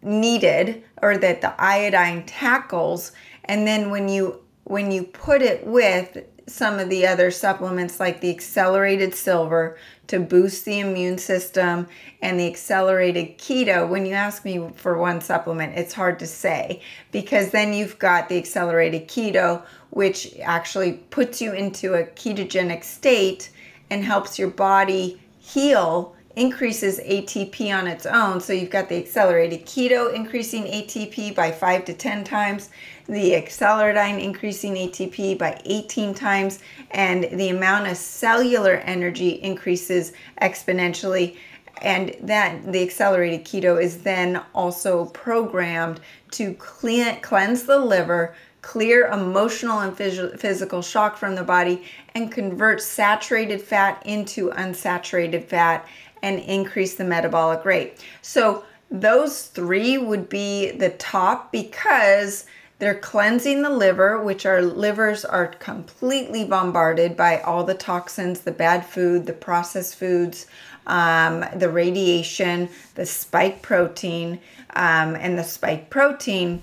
needed 0.02 0.82
or 1.02 1.18
that 1.18 1.40
the 1.40 1.60
iodine 1.60 2.24
tackles 2.24 3.12
and 3.44 3.66
then 3.66 3.90
when 3.90 4.08
you 4.08 4.40
when 4.64 4.92
you 4.92 5.02
put 5.02 5.42
it 5.42 5.66
with 5.66 6.16
some 6.50 6.78
of 6.78 6.90
the 6.90 7.06
other 7.06 7.30
supplements 7.30 8.00
like 8.00 8.20
the 8.20 8.30
accelerated 8.30 9.14
silver 9.14 9.78
to 10.08 10.18
boost 10.18 10.64
the 10.64 10.80
immune 10.80 11.16
system 11.16 11.86
and 12.20 12.38
the 12.38 12.46
accelerated 12.46 13.38
keto 13.38 13.88
when 13.88 14.04
you 14.04 14.12
ask 14.12 14.44
me 14.44 14.68
for 14.74 14.98
one 14.98 15.20
supplement 15.20 15.78
it's 15.78 15.94
hard 15.94 16.18
to 16.18 16.26
say 16.26 16.82
because 17.12 17.50
then 17.50 17.72
you've 17.72 17.98
got 17.98 18.28
the 18.28 18.36
accelerated 18.36 19.06
keto 19.06 19.62
which 19.90 20.36
actually 20.40 20.94
puts 21.10 21.40
you 21.40 21.52
into 21.52 21.94
a 21.94 22.04
ketogenic 22.04 22.82
state 22.82 23.50
and 23.88 24.04
helps 24.04 24.38
your 24.38 24.50
body 24.50 25.20
heal 25.38 26.14
increases 26.36 27.00
ATP 27.00 27.76
on 27.76 27.86
its 27.86 28.06
own. 28.06 28.40
So 28.40 28.52
you've 28.52 28.70
got 28.70 28.88
the 28.88 28.96
accelerated 28.96 29.66
keto 29.66 30.12
increasing 30.12 30.64
ATP 30.64 31.34
by 31.34 31.50
5 31.50 31.84
to 31.86 31.94
10 31.94 32.24
times, 32.24 32.70
the 33.10 33.32
acceleradine 33.32 34.22
increasing 34.22 34.74
ATP 34.74 35.36
by 35.36 35.60
18 35.64 36.14
times, 36.14 36.60
and 36.92 37.24
the 37.32 37.48
amount 37.48 37.88
of 37.88 37.96
cellular 37.96 38.76
energy 38.76 39.30
increases 39.42 40.12
exponentially. 40.40 41.36
And 41.82 42.14
that 42.20 42.72
the 42.72 42.82
accelerated 42.82 43.44
keto 43.44 43.82
is 43.82 44.02
then 44.02 44.40
also 44.54 45.06
programmed 45.06 46.00
to 46.32 46.54
clean, 46.54 47.20
cleanse 47.20 47.64
the 47.64 47.78
liver, 47.78 48.34
clear 48.62 49.06
emotional 49.06 49.80
and 49.80 49.96
phys- 49.96 50.38
physical 50.38 50.82
shock 50.82 51.16
from 51.16 51.34
the 51.34 51.42
body, 51.42 51.82
and 52.14 52.30
convert 52.30 52.80
saturated 52.80 53.60
fat 53.60 54.00
into 54.06 54.50
unsaturated 54.50 55.44
fat 55.44 55.88
and 56.22 56.38
increase 56.40 56.94
the 56.94 57.04
metabolic 57.04 57.64
rate. 57.64 58.04
So 58.22 58.64
those 58.90 59.46
three 59.46 59.98
would 59.98 60.28
be 60.28 60.70
the 60.72 60.90
top 60.90 61.50
because 61.50 62.44
they're 62.80 62.98
cleansing 62.98 63.62
the 63.62 63.70
liver, 63.70 64.20
which 64.20 64.44
our 64.46 64.62
livers 64.62 65.24
are 65.24 65.46
completely 65.46 66.44
bombarded 66.44 67.16
by 67.16 67.40
all 67.40 67.62
the 67.62 67.74
toxins, 67.74 68.40
the 68.40 68.50
bad 68.50 68.84
food, 68.84 69.26
the 69.26 69.32
processed 69.32 69.94
foods, 69.94 70.46
um, 70.86 71.44
the 71.54 71.68
radiation, 71.68 72.68
the 72.96 73.06
spike 73.06 73.62
protein. 73.62 74.40
Um, 74.74 75.14
and 75.14 75.38
the 75.38 75.44
spike 75.44 75.90
protein 75.90 76.62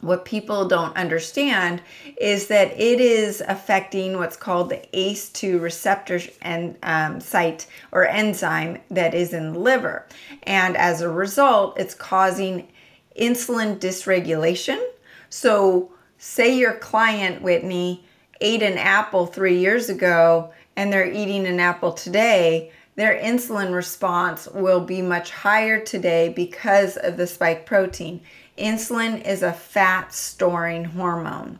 what 0.00 0.24
people 0.24 0.68
don't 0.68 0.96
understand 0.96 1.82
is 2.20 2.46
that 2.48 2.68
it 2.78 3.00
is 3.00 3.42
affecting 3.46 4.16
what's 4.16 4.36
called 4.36 4.70
the 4.70 4.80
ACE2 4.92 5.60
receptor 5.60 6.20
and 6.40 6.76
um, 6.82 7.20
site 7.20 7.66
or 7.90 8.06
enzyme 8.06 8.78
that 8.90 9.14
is 9.14 9.32
in 9.32 9.52
the 9.52 9.58
liver. 9.58 10.06
And 10.44 10.76
as 10.76 11.00
a 11.00 11.08
result, 11.08 11.78
it's 11.78 11.94
causing 11.94 12.68
insulin 13.18 13.78
dysregulation. 13.78 14.80
So, 15.30 15.90
say 16.18 16.56
your 16.56 16.74
client, 16.74 17.42
Whitney, 17.42 18.04
ate 18.40 18.62
an 18.62 18.78
apple 18.78 19.26
three 19.26 19.58
years 19.58 19.88
ago 19.88 20.52
and 20.76 20.92
they're 20.92 21.10
eating 21.10 21.46
an 21.46 21.58
apple 21.58 21.92
today, 21.92 22.70
their 22.94 23.18
insulin 23.18 23.74
response 23.74 24.48
will 24.48 24.80
be 24.80 25.02
much 25.02 25.30
higher 25.30 25.80
today 25.80 26.28
because 26.28 26.96
of 26.96 27.16
the 27.16 27.26
spike 27.26 27.66
protein. 27.66 28.20
Insulin 28.56 29.24
is 29.24 29.42
a 29.42 29.52
fat 29.52 30.12
storing 30.12 30.84
hormone. 30.84 31.58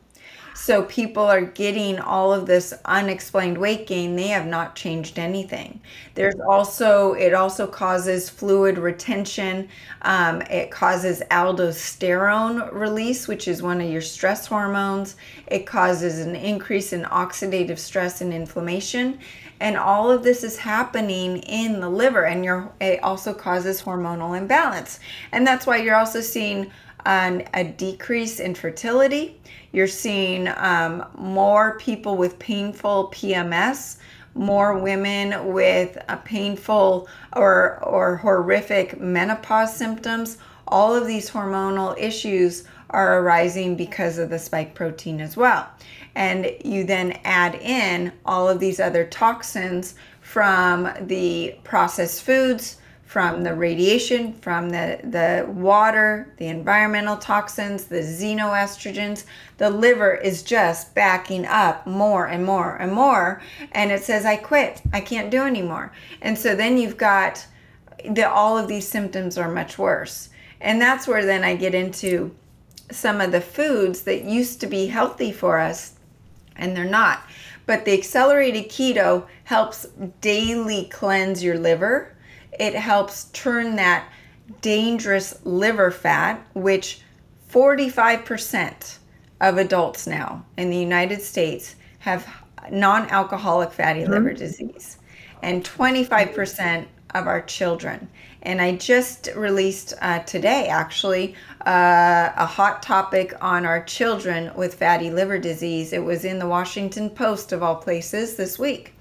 So 0.61 0.83
people 0.83 1.23
are 1.23 1.41
getting 1.41 2.01
all 2.01 2.33
of 2.33 2.45
this 2.45 2.75
unexplained 2.85 3.57
weight 3.57 3.87
gain. 3.87 4.17
They 4.17 4.27
have 4.27 4.45
not 4.45 4.75
changed 4.75 5.19
anything. 5.19 5.81
There's 6.15 6.35
also, 6.47 7.13
it 7.13 7.33
also 7.33 7.67
causes 7.67 8.29
fluid 8.29 8.77
retention. 8.77 9.69
Um, 10.03 10.43
it 10.43 10.73
causes 10.73 11.23
aldosterone 11.31 12.73
release, 12.73 13.29
which 13.29 13.47
is 13.47 13.63
one 13.63 13.81
of 13.81 13.89
your 13.89 14.03
stress 14.03 14.47
hormones. 14.47 15.15
It 15.47 15.65
causes 15.65 16.19
an 16.19 16.35
increase 16.35 16.93
in 16.93 17.05
oxidative 17.05 17.79
stress 17.79 18.21
and 18.21 18.35
inflammation. 18.35 19.21
And 19.61 19.77
all 19.77 20.11
of 20.11 20.23
this 20.23 20.43
is 20.45 20.57
happening 20.57 21.39
in 21.39 21.81
the 21.81 21.89
liver, 21.89 22.27
and 22.27 22.45
your, 22.45 22.71
it 22.81 23.03
also 23.03 23.33
causes 23.33 23.83
hormonal 23.83 24.37
imbalance. 24.37 25.01
And 25.33 25.47
that's 25.47 25.67
why 25.67 25.79
you're 25.79 25.97
also 25.97 26.21
seeing 26.21 26.71
an, 27.07 27.49
a 27.55 27.65
decrease 27.65 28.41
in 28.41 28.55
fertility. 28.55 29.41
You're 29.73 29.87
seeing 29.87 30.49
um, 30.49 31.05
more 31.17 31.79
people 31.79 32.17
with 32.17 32.39
painful 32.39 33.11
PMS, 33.15 33.99
more 34.35 34.79
women 34.79 35.53
with 35.53 35.99
a 36.09 36.17
painful 36.17 37.09
or, 37.35 37.83
or 37.85 38.17
horrific 38.17 39.01
menopause 39.01 39.77
symptoms. 39.77 40.39
All 40.67 40.95
of 40.95 41.07
these 41.07 41.31
hormonal 41.31 41.99
issues 41.99 42.65
are 42.91 43.21
arising 43.21 43.77
because 43.77 44.19
of 44.19 44.31
the 44.31 44.39
spike 44.39 44.75
protein 44.75 45.21
as 45.21 45.37
well. 45.37 45.69
And 46.15 46.51
you 46.65 46.85
then 46.85 47.19
add 47.25 47.55
in 47.57 48.13
all 48.25 48.49
of 48.49 48.61
these 48.61 48.81
other 48.81 49.05
toxins 49.05 49.95
from 50.21 50.91
the 51.01 51.55
processed 51.65 52.23
foods, 52.23 52.79
from 53.09 53.43
the 53.43 53.55
radiation, 53.55 54.35
from 54.35 54.69
the, 54.69 55.01
the 55.03 55.51
water, 55.51 56.31
the 56.37 56.47
environmental 56.47 57.17
toxins, 57.17 57.87
the 57.87 58.01
xenoestrogens. 58.01 59.25
The 59.57 59.71
liver 59.71 60.15
is 60.15 60.43
just 60.43 60.95
backing 60.95 61.47
up 61.47 61.87
more 61.87 62.27
and 62.27 62.45
more 62.45 62.77
and 62.77 62.93
more. 62.93 63.41
And 63.73 63.91
it 63.91 64.05
says, 64.05 64.27
I 64.27 64.37
quit. 64.37 64.83
I 64.93 65.01
can't 65.01 65.31
do 65.31 65.41
anymore. 65.41 65.91
And 66.21 66.37
so 66.37 66.55
then 66.55 66.77
you've 66.77 66.99
got 66.99 67.47
the, 68.05 68.29
all 68.29 68.59
of 68.59 68.69
these 68.69 68.87
symptoms 68.87 69.39
are 69.39 69.51
much 69.51 69.79
worse. 69.79 70.29
And 70.61 70.79
that's 70.79 71.09
where 71.09 71.25
then 71.25 71.45
I 71.45 71.57
get 71.57 71.75
into 71.75 72.37
some 72.91 73.23
of 73.23 73.33
the 73.33 73.41
foods 73.41 74.03
that 74.03 74.25
used 74.25 74.61
to 74.61 74.67
be 74.67 74.89
healthy 74.89 75.33
for 75.33 75.59
us 75.59 75.95
and 76.57 76.77
they're 76.77 76.85
not. 76.85 77.23
But 77.65 77.87
the 77.87 77.95
accelerated 77.95 78.69
keto 78.69 79.27
helps 79.45 79.87
daily 80.21 80.91
cleanse 80.93 81.43
your 81.43 81.59
liver 81.59 82.13
it 82.59 82.75
helps 82.75 83.25
turn 83.27 83.77
that 83.77 84.09
dangerous 84.61 85.39
liver 85.45 85.91
fat, 85.91 86.45
which 86.55 87.01
45% 87.51 88.99
of 89.41 89.59
adults 89.59 90.07
now 90.07 90.45
in 90.57 90.71
the 90.71 90.77
United 90.77 91.23
States 91.23 91.77
have 92.01 92.27
non 92.71 93.09
alcoholic 93.11 93.73
fatty 93.73 94.01
mm-hmm. 94.01 94.13
liver 94.13 94.33
disease, 94.33 94.99
and 95.43 95.65
25% 95.65 96.87
of 97.15 97.27
our 97.27 97.41
children. 97.43 98.09
And 98.43 98.61
I 98.61 98.77
just 98.77 99.29
released 99.35 99.95
uh, 100.01 100.21
today, 100.21 100.69
actually, 100.69 101.35
uh, 101.67 102.31
a 102.37 102.47
hot 102.47 102.83
topic 102.83 103.35
on 103.41 103.67
our 103.67 103.83
children 103.85 104.53
with 104.55 104.75
fatty 104.75 105.11
liver 105.11 105.39
disease. 105.39 105.93
It 105.93 106.05
was 106.05 106.25
in 106.25 106.39
the 106.39 106.47
Washington 106.47 107.11
Post, 107.11 107.53
of 107.53 107.63
all 107.63 107.77
places, 107.77 108.37
this 108.37 108.59
week. 108.59 108.95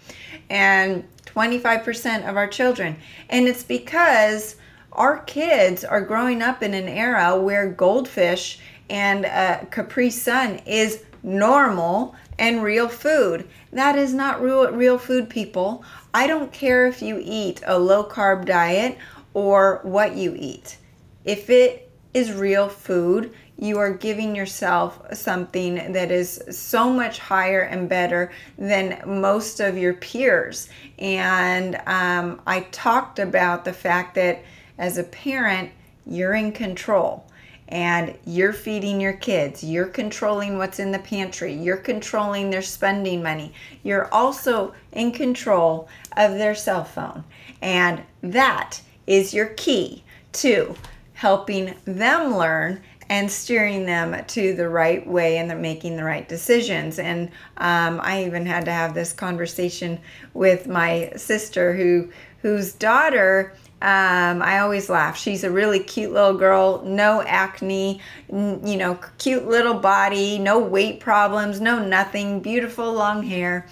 And 0.49 1.03
25% 1.38 2.28
of 2.28 2.36
our 2.36 2.47
children. 2.47 2.95
And 3.30 3.47
it's 3.47 3.63
because 3.63 4.56
our 4.91 5.19
kids 5.19 5.84
are 5.84 6.02
growing 6.02 6.41
up 6.41 6.63
in 6.63 6.73
an 6.73 6.88
era 6.88 7.39
where 7.39 7.69
goldfish 7.69 8.60
and 8.89 9.26
uh, 9.26 9.65
Capri 9.69 10.10
Sun 10.10 10.62
is 10.65 11.04
normal 11.21 12.15
and 12.39 12.63
real 12.63 12.89
food. 12.89 13.47
That 13.71 13.95
is 13.97 14.15
not 14.15 14.41
real, 14.41 14.71
real 14.71 14.97
food, 14.97 15.30
people. 15.30 15.84
I 16.12 16.26
don't 16.26 16.52
care 16.52 16.88
if 16.88 17.04
you 17.04 17.21
eat 17.23 17.62
a 17.65 17.78
low 17.78 18.04
carb 18.04 18.45
diet 18.45 18.97
or 19.36 19.82
what 19.84 20.15
you 20.15 20.36
eat. 20.39 20.78
If 21.23 21.52
it 21.52 21.91
is 22.15 22.34
real 22.34 22.67
food, 22.67 23.32
you 23.57 23.79
are 23.79 23.91
giving 23.91 24.35
yourself 24.35 25.01
something 25.13 25.91
that 25.93 26.11
is 26.11 26.41
so 26.51 26.91
much 26.91 27.19
higher 27.19 27.61
and 27.61 27.89
better 27.89 28.31
than 28.57 29.01
most 29.05 29.59
of 29.59 29.77
your 29.77 29.93
peers. 29.93 30.69
And 30.99 31.75
um, 31.87 32.41
I 32.45 32.61
talked 32.71 33.19
about 33.19 33.65
the 33.65 33.73
fact 33.73 34.15
that 34.15 34.43
as 34.77 34.97
a 34.97 35.03
parent, 35.03 35.71
you're 36.05 36.35
in 36.35 36.51
control 36.51 37.25
and 37.69 38.15
you're 38.25 38.53
feeding 38.53 39.01
your 39.01 39.13
kids, 39.13 39.63
you're 39.63 39.87
controlling 39.87 40.57
what's 40.57 40.79
in 40.79 40.91
the 40.91 40.99
pantry, 40.99 41.53
you're 41.53 41.75
controlling 41.75 42.49
their 42.49 42.61
spending 42.61 43.21
money, 43.21 43.53
you're 43.83 44.13
also 44.13 44.73
in 44.93 45.11
control 45.11 45.89
of 46.15 46.31
their 46.31 46.55
cell 46.55 46.85
phone. 46.85 47.23
And 47.61 48.03
that 48.21 48.79
is 49.05 49.33
your 49.33 49.47
key 49.47 50.03
to 50.33 50.75
helping 51.13 51.73
them 51.83 52.37
learn 52.37 52.81
and 53.09 53.31
steering 53.31 53.85
them 53.85 54.23
to 54.25 54.53
the 54.53 54.67
right 54.67 55.05
way 55.07 55.37
and 55.37 55.49
they're 55.49 55.57
making 55.57 55.95
the 55.95 56.03
right 56.03 56.27
decisions. 56.27 56.99
And 56.99 57.29
um, 57.57 57.99
I 58.03 58.25
even 58.25 58.45
had 58.45 58.65
to 58.65 58.71
have 58.71 58.93
this 58.93 59.13
conversation 59.13 59.99
with 60.33 60.67
my 60.67 61.11
sister 61.15 61.73
who 61.75 62.11
whose 62.41 62.73
daughter 62.73 63.53
um, 63.79 64.41
I 64.41 64.59
always 64.59 64.89
laugh. 64.89 65.15
She's 65.15 65.43
a 65.43 65.51
really 65.51 65.79
cute 65.79 66.11
little 66.11 66.35
girl, 66.35 66.81
no 66.83 67.21
acne, 67.21 68.01
you 68.27 68.75
know, 68.75 68.99
cute 69.19 69.47
little 69.47 69.75
body, 69.75 70.39
no 70.39 70.57
weight 70.57 70.99
problems, 70.99 71.61
no 71.61 71.77
nothing, 71.85 72.39
beautiful 72.39 72.91
long 72.91 73.21
hair. 73.21 73.67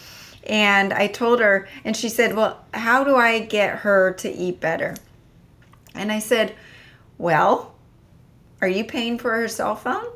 And 0.45 0.93
I 0.93 1.07
told 1.07 1.39
her, 1.39 1.67
and 1.83 1.97
she 1.97 2.09
said, 2.09 2.35
Well, 2.35 2.63
how 2.71 3.03
do 3.03 3.15
I 3.15 3.39
get 3.39 3.79
her 3.79 4.13
to 4.19 4.31
eat 4.31 4.59
better? 4.59 4.95
And 5.95 6.11
I 6.11 6.19
said, 6.19 6.53
Well, 7.17 7.73
are 8.65 8.69
you 8.69 8.83
paying 8.83 9.19
for 9.19 9.35
her 9.35 9.47
cell 9.47 9.75
phone? 9.75 10.07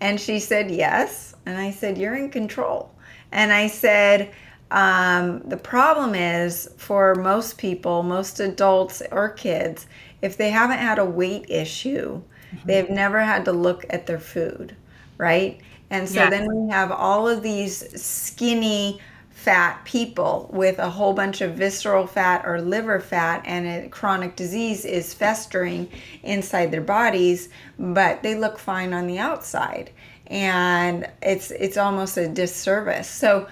And 0.00 0.20
she 0.20 0.38
said, 0.38 0.70
Yes. 0.70 1.34
And 1.46 1.58
I 1.58 1.72
said, 1.72 1.98
You're 1.98 2.14
in 2.14 2.30
control. 2.30 2.94
And 3.32 3.52
I 3.52 3.66
said, 3.66 4.32
um, 4.70 5.40
The 5.48 5.56
problem 5.56 6.14
is 6.14 6.70
for 6.76 7.16
most 7.16 7.58
people, 7.58 8.04
most 8.04 8.38
adults 8.38 9.02
or 9.10 9.30
kids, 9.30 9.88
if 10.22 10.36
they 10.36 10.50
haven't 10.50 10.78
had 10.78 11.00
a 11.00 11.04
weight 11.04 11.46
issue, 11.48 12.22
mm-hmm. 12.54 12.68
they've 12.68 12.88
never 12.88 13.18
had 13.18 13.44
to 13.46 13.52
look 13.52 13.84
at 13.90 14.06
their 14.06 14.20
food, 14.20 14.76
right? 15.18 15.60
And 15.90 16.08
so 16.08 16.20
yes. 16.20 16.30
then 16.30 16.54
we 16.54 16.70
have 16.70 16.92
all 16.92 17.28
of 17.28 17.42
these 17.42 18.00
skinny, 18.00 19.00
fat 19.42 19.84
people 19.84 20.48
with 20.52 20.78
a 20.78 20.88
whole 20.88 21.12
bunch 21.12 21.40
of 21.40 21.54
visceral 21.54 22.06
fat 22.06 22.44
or 22.46 22.60
liver 22.60 23.00
fat 23.00 23.42
and 23.44 23.66
a 23.66 23.88
chronic 23.88 24.36
disease 24.36 24.84
is 24.84 25.12
festering 25.12 25.88
inside 26.22 26.70
their 26.70 26.80
bodies 26.80 27.48
but 27.76 28.22
they 28.22 28.36
look 28.36 28.56
fine 28.56 28.92
on 28.92 29.08
the 29.08 29.18
outside. 29.18 29.90
And 30.28 31.10
it's 31.20 31.50
it's 31.50 31.76
almost 31.76 32.16
a 32.16 32.28
disservice. 32.28 33.08
So 33.08 33.48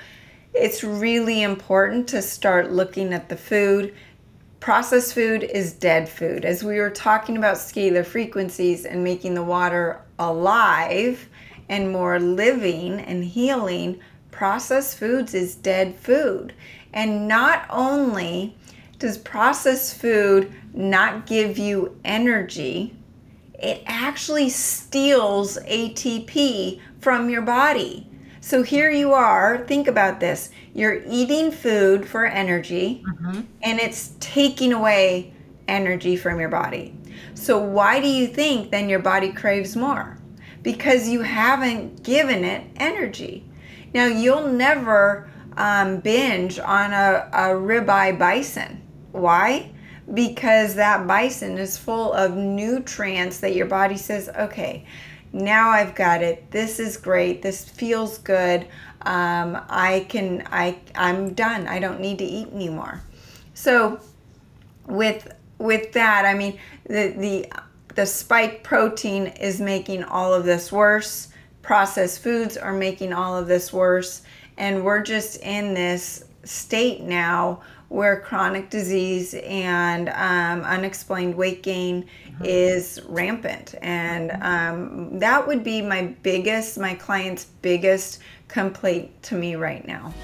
it's 0.55 0.85
really 0.85 1.43
important 1.43 2.09
to 2.09 2.23
start 2.23 2.71
looking 2.71 3.13
at 3.13 3.29
the 3.29 3.37
food. 3.37 3.93
Processed 4.61 5.15
food 5.15 5.43
is 5.43 5.73
dead 5.73 6.09
food. 6.09 6.45
As 6.45 6.63
we 6.63 6.79
were 6.79 6.91
talking 6.91 7.37
about 7.37 7.57
scalar 7.57 8.07
frequencies 8.07 8.85
and 8.85 9.03
making 9.03 9.35
the 9.35 9.43
water 9.43 10.01
alive 10.19 11.29
and 11.69 11.91
more 11.91 12.21
living 12.21 13.01
and 13.01 13.25
healing 13.25 13.99
processed 14.41 14.97
foods 14.97 15.35
is 15.35 15.55
dead 15.55 15.95
food. 15.95 16.55
And 16.95 17.29
not 17.29 17.67
only 17.69 18.57
does 18.99 19.19
processed 19.19 20.01
food 20.01 20.51
not 20.73 21.27
give 21.27 21.59
you 21.59 22.01
energy, 22.07 22.97
it 23.53 23.83
actually 23.85 24.49
steals 24.49 25.59
ATP 25.59 26.81
from 27.01 27.29
your 27.29 27.43
body. 27.43 28.09
So 28.41 28.63
here 28.63 28.89
you 28.91 29.13
are, 29.13 29.59
think 29.67 29.89
about 29.89 30.21
this. 30.21 30.49
You're 30.73 31.03
eating 31.07 31.51
food 31.51 32.09
for 32.09 32.25
energy 32.25 33.05
mm-hmm. 33.07 33.43
and 33.61 33.79
it's 33.79 34.15
taking 34.21 34.73
away 34.73 35.35
energy 35.69 36.17
from 36.17 36.41
your 36.41 36.49
body. 36.49 36.97
So 37.35 37.59
why 37.59 38.01
do 38.01 38.09
you 38.09 38.27
think 38.27 38.71
then 38.71 38.89
your 38.89 39.01
body 39.01 39.35
craves 39.35 39.77
more? 39.77 40.17
because 40.63 41.09
you 41.09 41.23
haven't 41.23 42.03
given 42.03 42.45
it 42.45 42.67
energy. 42.77 43.45
Now, 43.93 44.07
you'll 44.07 44.49
never 44.49 45.29
um, 45.57 46.01
binge 46.01 46.59
on 46.59 46.93
a, 46.93 47.29
a 47.33 47.41
ribeye 47.55 48.19
bison. 48.19 48.83
Why? 49.13 49.73
Because 50.13 50.75
that 50.77 51.07
bison 51.07 51.59
is 51.59 51.77
full 51.77 52.13
of 52.13 52.37
nutrients 52.37 53.41
that 53.41 53.55
your 53.55 53.67
body 53.67 53.97
says, 53.97 54.29
okay, 54.29 54.87
now 55.33 55.71
I've 55.71 55.95
got 55.95 56.23
it. 56.23 56.51
This 56.51 56.81
is 56.81 56.97
great. 56.97 57.43
This 57.43 57.69
feels 57.69 58.19
good. 58.19 58.67
Um, 59.03 59.61
I 59.69 60.07
can, 60.09 60.47
I, 60.51 60.79
I'm 60.95 61.35
done. 61.35 61.67
I 61.67 61.79
don't 61.79 62.01
need 62.01 62.19
to 62.19 62.25
eat 62.25 62.49
anymore. 62.53 63.03
So, 63.55 64.01
with 64.87 65.33
with 65.59 65.93
that, 65.93 66.25
I 66.25 66.35
mean, 66.35 66.59
the 66.85 67.15
the 67.17 67.53
the 67.95 68.07
spike 68.07 68.65
protein 68.65 69.27
is 69.27 69.61
making 69.61 70.03
all 70.03 70.33
of 70.33 70.45
this 70.45 70.73
worse. 70.73 71.29
Processed 71.63 72.23
foods 72.23 72.57
are 72.57 72.73
making 72.73 73.13
all 73.13 73.37
of 73.37 73.47
this 73.47 73.73
worse. 73.73 74.23
And 74.57 74.85
we're 74.85 75.03
just 75.03 75.41
in 75.43 75.75
this 75.75 76.25
state 76.45 77.03
now 77.03 77.61
where 77.89 78.21
chronic 78.21 78.71
disease 78.71 79.35
and 79.35 80.09
um, 80.11 80.63
unexplained 80.63 81.35
weight 81.35 81.63
gain 81.63 82.05
mm-hmm. 82.05 82.45
is 82.45 83.01
rampant. 83.09 83.75
And 83.83 84.31
um, 84.43 85.19
that 85.19 85.47
would 85.47 85.65
be 85.65 85.83
my 85.83 86.15
biggest, 86.23 86.79
my 86.79 86.95
client's 86.95 87.47
biggest 87.63 88.21
complaint 88.47 89.11
to 89.25 89.35
me 89.35 89.57
right 89.57 89.87
now. 89.87 90.15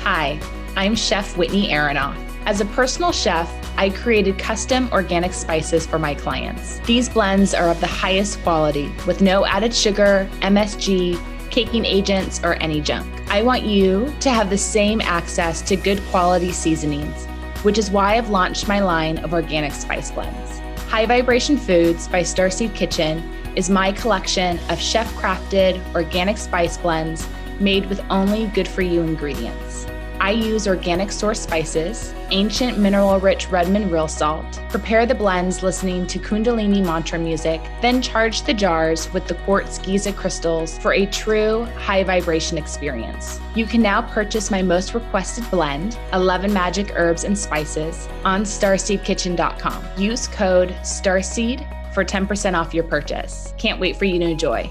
Hi, 0.00 0.38
I'm 0.76 0.94
Chef 0.94 1.36
Whitney 1.36 1.68
Aronoff. 1.68 2.29
As 2.46 2.60
a 2.60 2.64
personal 2.64 3.12
chef, 3.12 3.50
I 3.76 3.90
created 3.90 4.38
custom 4.38 4.88
organic 4.92 5.32
spices 5.32 5.86
for 5.86 5.98
my 5.98 6.14
clients. 6.14 6.78
These 6.80 7.08
blends 7.08 7.54
are 7.54 7.68
of 7.68 7.80
the 7.80 7.86
highest 7.86 8.42
quality 8.42 8.90
with 9.06 9.20
no 9.20 9.44
added 9.44 9.74
sugar, 9.74 10.28
MSG, 10.40 11.20
caking 11.50 11.84
agents, 11.84 12.40
or 12.42 12.54
any 12.54 12.80
junk. 12.80 13.06
I 13.30 13.42
want 13.42 13.62
you 13.62 14.12
to 14.20 14.30
have 14.30 14.50
the 14.50 14.58
same 14.58 15.00
access 15.00 15.60
to 15.62 15.76
good 15.76 16.02
quality 16.10 16.50
seasonings, 16.50 17.26
which 17.62 17.78
is 17.78 17.90
why 17.90 18.16
I've 18.16 18.30
launched 18.30 18.68
my 18.68 18.80
line 18.80 19.18
of 19.18 19.32
organic 19.34 19.72
spice 19.72 20.10
blends. 20.10 20.58
High 20.88 21.06
Vibration 21.06 21.56
Foods 21.56 22.08
by 22.08 22.22
Starseed 22.22 22.74
Kitchen 22.74 23.22
is 23.54 23.68
my 23.68 23.92
collection 23.92 24.58
of 24.70 24.80
chef 24.80 25.12
crafted 25.14 25.80
organic 25.94 26.38
spice 26.38 26.78
blends 26.78 27.28
made 27.60 27.86
with 27.86 28.00
only 28.10 28.46
good 28.48 28.66
for 28.66 28.82
you 28.82 29.02
ingredients. 29.02 29.69
I 30.20 30.32
use 30.32 30.68
organic 30.68 31.10
source 31.10 31.40
spices, 31.40 32.12
ancient 32.30 32.76
mineral 32.76 33.18
rich 33.18 33.50
Redmond 33.50 33.90
real 33.90 34.06
salt, 34.06 34.60
prepare 34.68 35.06
the 35.06 35.14
blends 35.14 35.62
listening 35.62 36.06
to 36.08 36.18
Kundalini 36.18 36.84
mantra 36.84 37.18
music, 37.18 37.62
then 37.80 38.02
charge 38.02 38.42
the 38.42 38.52
jars 38.52 39.10
with 39.14 39.26
the 39.26 39.34
quartz 39.46 39.78
Giza 39.78 40.12
crystals 40.12 40.76
for 40.76 40.92
a 40.92 41.06
true 41.06 41.64
high 41.78 42.04
vibration 42.04 42.58
experience. 42.58 43.40
You 43.54 43.64
can 43.64 43.80
now 43.80 44.02
purchase 44.02 44.50
my 44.50 44.60
most 44.60 44.92
requested 44.92 45.50
blend, 45.50 45.98
11 46.12 46.52
magic 46.52 46.92
herbs 46.96 47.24
and 47.24 47.36
spices, 47.36 48.06
on 48.22 48.42
starseedkitchen.com. 48.42 49.84
Use 49.96 50.28
code 50.28 50.76
STARSEED 50.82 51.66
for 51.94 52.04
10% 52.04 52.54
off 52.54 52.74
your 52.74 52.84
purchase. 52.84 53.54
Can't 53.56 53.80
wait 53.80 53.96
for 53.96 54.04
you 54.04 54.18
to 54.18 54.26
enjoy. 54.26 54.70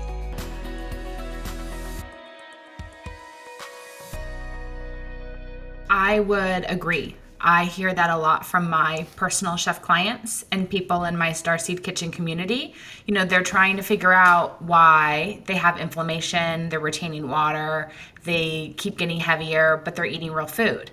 I 5.89 6.19
would 6.19 6.65
agree. 6.69 7.15
I 7.41 7.65
hear 7.65 7.93
that 7.93 8.09
a 8.09 8.17
lot 8.17 8.45
from 8.45 8.69
my 8.69 9.07
personal 9.15 9.55
chef 9.55 9.81
clients 9.81 10.43
and 10.51 10.69
people 10.69 11.05
in 11.05 11.17
my 11.17 11.29
Starseed 11.29 11.83
Kitchen 11.83 12.11
community. 12.11 12.73
You 13.05 13.13
know, 13.13 13.23
they're 13.23 13.43
trying 13.43 13.77
to 13.77 13.83
figure 13.83 14.11
out 14.11 14.61
why 14.61 15.41
they 15.45 15.55
have 15.55 15.79
inflammation, 15.79 16.67
they're 16.69 16.81
retaining 16.81 17.29
water, 17.29 17.91
they 18.23 18.73
keep 18.77 18.97
getting 18.97 19.19
heavier, 19.19 19.81
but 19.85 19.95
they're 19.95 20.05
eating 20.05 20.31
real 20.31 20.47
food. 20.47 20.91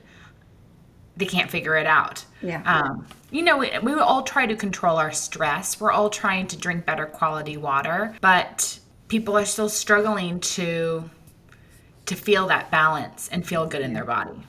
They 1.16 1.26
can't 1.26 1.50
figure 1.50 1.76
it 1.76 1.86
out. 1.86 2.24
Yeah. 2.42 2.62
Um, 2.64 3.06
you 3.30 3.42
know, 3.42 3.58
we, 3.58 3.70
we 3.82 3.94
all 3.94 4.22
try 4.22 4.46
to 4.46 4.54
control 4.54 4.98
our 4.98 5.12
stress. 5.12 5.80
We're 5.80 5.90
all 5.90 6.10
trying 6.10 6.46
to 6.48 6.56
drink 6.56 6.86
better 6.86 7.06
quality 7.06 7.56
water, 7.56 8.14
but 8.20 8.78
people 9.08 9.36
are 9.36 9.44
still 9.44 9.68
struggling 9.68 10.40
to 10.40 11.10
to 12.04 12.14
feel 12.14 12.46
that 12.46 12.70
balance 12.70 13.28
and 13.32 13.44
feel 13.44 13.66
good 13.66 13.82
in 13.82 13.92
their 13.92 14.04
body. 14.04 14.40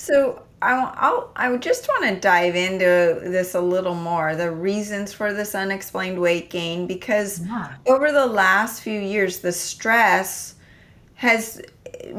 So 0.00 0.42
I'll, 0.62 0.94
I'll, 0.96 1.32
I 1.36 1.54
just 1.58 1.86
want 1.86 2.08
to 2.08 2.18
dive 2.18 2.56
into 2.56 3.20
this 3.22 3.54
a 3.54 3.60
little 3.60 3.94
more 3.94 4.34
the 4.34 4.50
reasons 4.50 5.12
for 5.12 5.34
this 5.34 5.54
unexplained 5.54 6.18
weight 6.18 6.48
gain 6.48 6.86
because 6.86 7.46
yeah. 7.46 7.74
over 7.86 8.10
the 8.10 8.26
last 8.26 8.80
few 8.80 8.98
years, 8.98 9.40
the 9.40 9.52
stress 9.52 10.54
has 11.16 11.60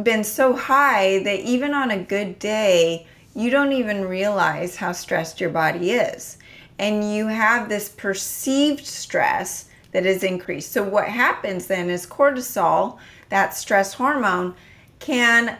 been 0.03 0.23
so 0.23 0.55
high 0.55 1.23
that 1.23 1.39
even 1.39 1.73
on 1.73 1.89
a 1.89 1.97
good 1.97 2.37
day, 2.37 3.07
you 3.35 3.49
don't 3.49 3.71
even 3.71 4.05
realize 4.05 4.75
how 4.75 4.91
stressed 4.91 5.41
your 5.41 5.49
body 5.49 5.89
is. 5.89 6.37
And 6.77 7.15
you 7.15 7.27
have 7.27 7.67
this 7.67 7.89
perceived 7.89 8.85
stress 8.85 9.69
that 9.91 10.05
is 10.05 10.23
increased. 10.23 10.71
So, 10.71 10.83
what 10.83 11.07
happens 11.07 11.65
then 11.65 11.89
is 11.89 12.05
cortisol, 12.05 12.99
that 13.29 13.55
stress 13.55 13.95
hormone, 13.95 14.53
can 14.99 15.57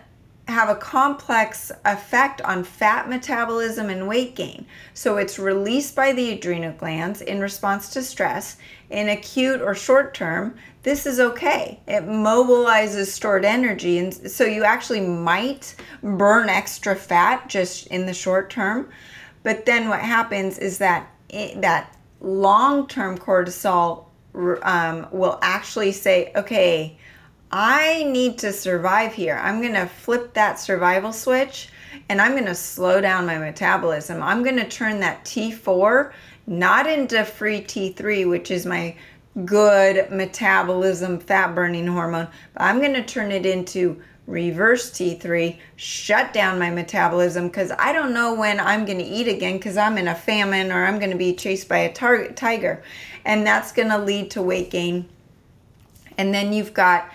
have 0.47 0.69
a 0.69 0.75
complex 0.75 1.71
effect 1.85 2.41
on 2.41 2.63
fat 2.63 3.07
metabolism 3.07 3.89
and 3.89 4.07
weight 4.07 4.35
gain. 4.35 4.65
So 4.93 5.17
it's 5.17 5.39
released 5.39 5.95
by 5.95 6.13
the 6.13 6.31
adrenal 6.31 6.73
glands 6.73 7.21
in 7.21 7.39
response 7.39 7.89
to 7.93 8.01
stress. 8.01 8.57
In 8.89 9.09
acute 9.09 9.61
or 9.61 9.73
short 9.73 10.13
term, 10.13 10.55
this 10.83 11.05
is 11.05 11.19
okay. 11.19 11.79
It 11.87 12.05
mobilizes 12.05 13.07
stored 13.07 13.45
energy, 13.45 13.99
and 13.99 14.13
so 14.13 14.43
you 14.43 14.63
actually 14.63 15.01
might 15.01 15.75
burn 16.03 16.49
extra 16.49 16.95
fat 16.95 17.47
just 17.47 17.87
in 17.87 18.05
the 18.05 18.13
short 18.13 18.49
term. 18.49 18.89
But 19.43 19.65
then 19.65 19.89
what 19.89 20.01
happens 20.01 20.57
is 20.57 20.79
that 20.79 21.09
it, 21.29 21.61
that 21.61 21.95
long-term 22.19 23.19
cortisol 23.19 24.05
um, 24.63 25.07
will 25.11 25.39
actually 25.41 25.91
say, 25.91 26.31
okay 26.35 26.97
I 27.51 28.03
need 28.03 28.37
to 28.39 28.53
survive 28.53 29.13
here. 29.13 29.39
I'm 29.43 29.61
going 29.61 29.73
to 29.73 29.85
flip 29.85 30.33
that 30.33 30.59
survival 30.59 31.11
switch 31.11 31.69
and 32.07 32.21
I'm 32.21 32.31
going 32.31 32.45
to 32.45 32.55
slow 32.55 33.01
down 33.01 33.25
my 33.25 33.37
metabolism. 33.37 34.23
I'm 34.23 34.43
going 34.43 34.55
to 34.55 34.67
turn 34.67 35.01
that 35.01 35.25
T4 35.25 36.13
not 36.47 36.87
into 36.87 37.23
free 37.25 37.61
T3, 37.61 38.29
which 38.29 38.51
is 38.51 38.65
my 38.65 38.95
good 39.45 40.09
metabolism 40.11 41.19
fat 41.19 41.53
burning 41.55 41.87
hormone, 41.87 42.27
but 42.53 42.63
I'm 42.63 42.79
going 42.79 42.93
to 42.93 43.03
turn 43.03 43.31
it 43.31 43.45
into 43.45 44.01
reverse 44.27 44.91
T3, 44.91 45.57
shut 45.75 46.33
down 46.33 46.59
my 46.59 46.69
metabolism 46.69 47.47
because 47.47 47.71
I 47.77 47.91
don't 47.91 48.13
know 48.13 48.33
when 48.33 48.59
I'm 48.59 48.85
going 48.85 48.97
to 48.97 49.03
eat 49.03 49.27
again 49.27 49.57
because 49.57 49.77
I'm 49.77 49.97
in 49.97 50.07
a 50.07 50.15
famine 50.15 50.71
or 50.71 50.85
I'm 50.85 50.99
going 50.99 51.11
to 51.11 51.17
be 51.17 51.33
chased 51.33 51.67
by 51.67 51.79
a 51.79 51.93
tar- 51.93 52.29
tiger. 52.29 52.81
And 53.25 53.45
that's 53.45 53.71
going 53.71 53.89
to 53.89 53.97
lead 53.97 54.31
to 54.31 54.41
weight 54.41 54.71
gain. 54.71 55.07
And 56.17 56.33
then 56.33 56.53
you've 56.53 56.73
got 56.73 57.09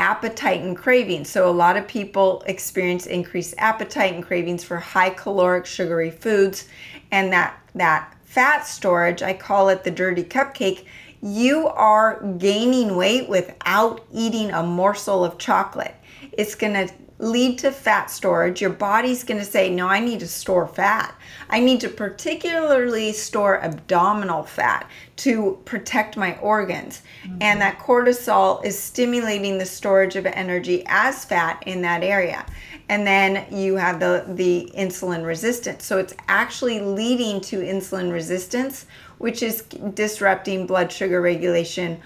appetite 0.00 0.62
and 0.62 0.76
cravings. 0.76 1.28
So 1.28 1.48
a 1.48 1.52
lot 1.52 1.76
of 1.76 1.86
people 1.86 2.42
experience 2.46 3.06
increased 3.06 3.54
appetite 3.58 4.14
and 4.14 4.24
cravings 4.24 4.64
for 4.64 4.78
high 4.78 5.10
caloric 5.10 5.66
sugary 5.66 6.10
foods 6.10 6.66
and 7.12 7.32
that 7.32 7.56
that 7.74 8.16
fat 8.24 8.66
storage, 8.66 9.22
I 9.22 9.34
call 9.34 9.68
it 9.68 9.84
the 9.84 9.90
dirty 9.90 10.24
cupcake, 10.24 10.86
you 11.22 11.68
are 11.68 12.22
gaining 12.38 12.96
weight 12.96 13.28
without 13.28 14.04
eating 14.10 14.50
a 14.50 14.62
morsel 14.62 15.24
of 15.24 15.36
chocolate. 15.36 15.94
It's 16.32 16.54
going 16.54 16.72
to 16.72 16.94
lead 17.20 17.58
to 17.58 17.70
fat 17.70 18.10
storage. 18.10 18.60
Your 18.60 18.70
body's 18.70 19.24
going 19.24 19.38
to 19.38 19.44
say, 19.44 19.70
No, 19.70 19.86
I 19.86 20.00
need 20.00 20.20
to 20.20 20.28
store 20.28 20.66
fat. 20.66 21.14
I 21.50 21.60
need 21.60 21.80
to 21.80 21.88
particularly 21.88 23.12
store 23.12 23.62
abdominal 23.62 24.42
fat 24.42 24.88
to 25.16 25.58
protect 25.66 26.16
my 26.16 26.38
organs. 26.38 27.02
Mm-hmm. 27.22 27.38
And 27.42 27.60
that 27.60 27.78
cortisol 27.78 28.64
is 28.64 28.78
stimulating 28.78 29.58
the 29.58 29.66
storage 29.66 30.16
of 30.16 30.24
energy 30.26 30.82
as 30.86 31.24
fat 31.24 31.62
in 31.66 31.82
that 31.82 32.02
area. 32.02 32.46
And 32.88 33.06
then 33.06 33.46
you 33.52 33.76
have 33.76 34.00
the, 34.00 34.24
the 34.26 34.72
insulin 34.76 35.24
resistance. 35.24 35.84
So 35.84 35.98
it's 35.98 36.14
actually 36.26 36.80
leading 36.80 37.40
to 37.42 37.60
insulin 37.60 38.10
resistance, 38.10 38.86
which 39.18 39.42
is 39.42 39.62
disrupting 39.94 40.66
blood 40.66 40.90
sugar 40.90 41.20
regulation 41.20 42.00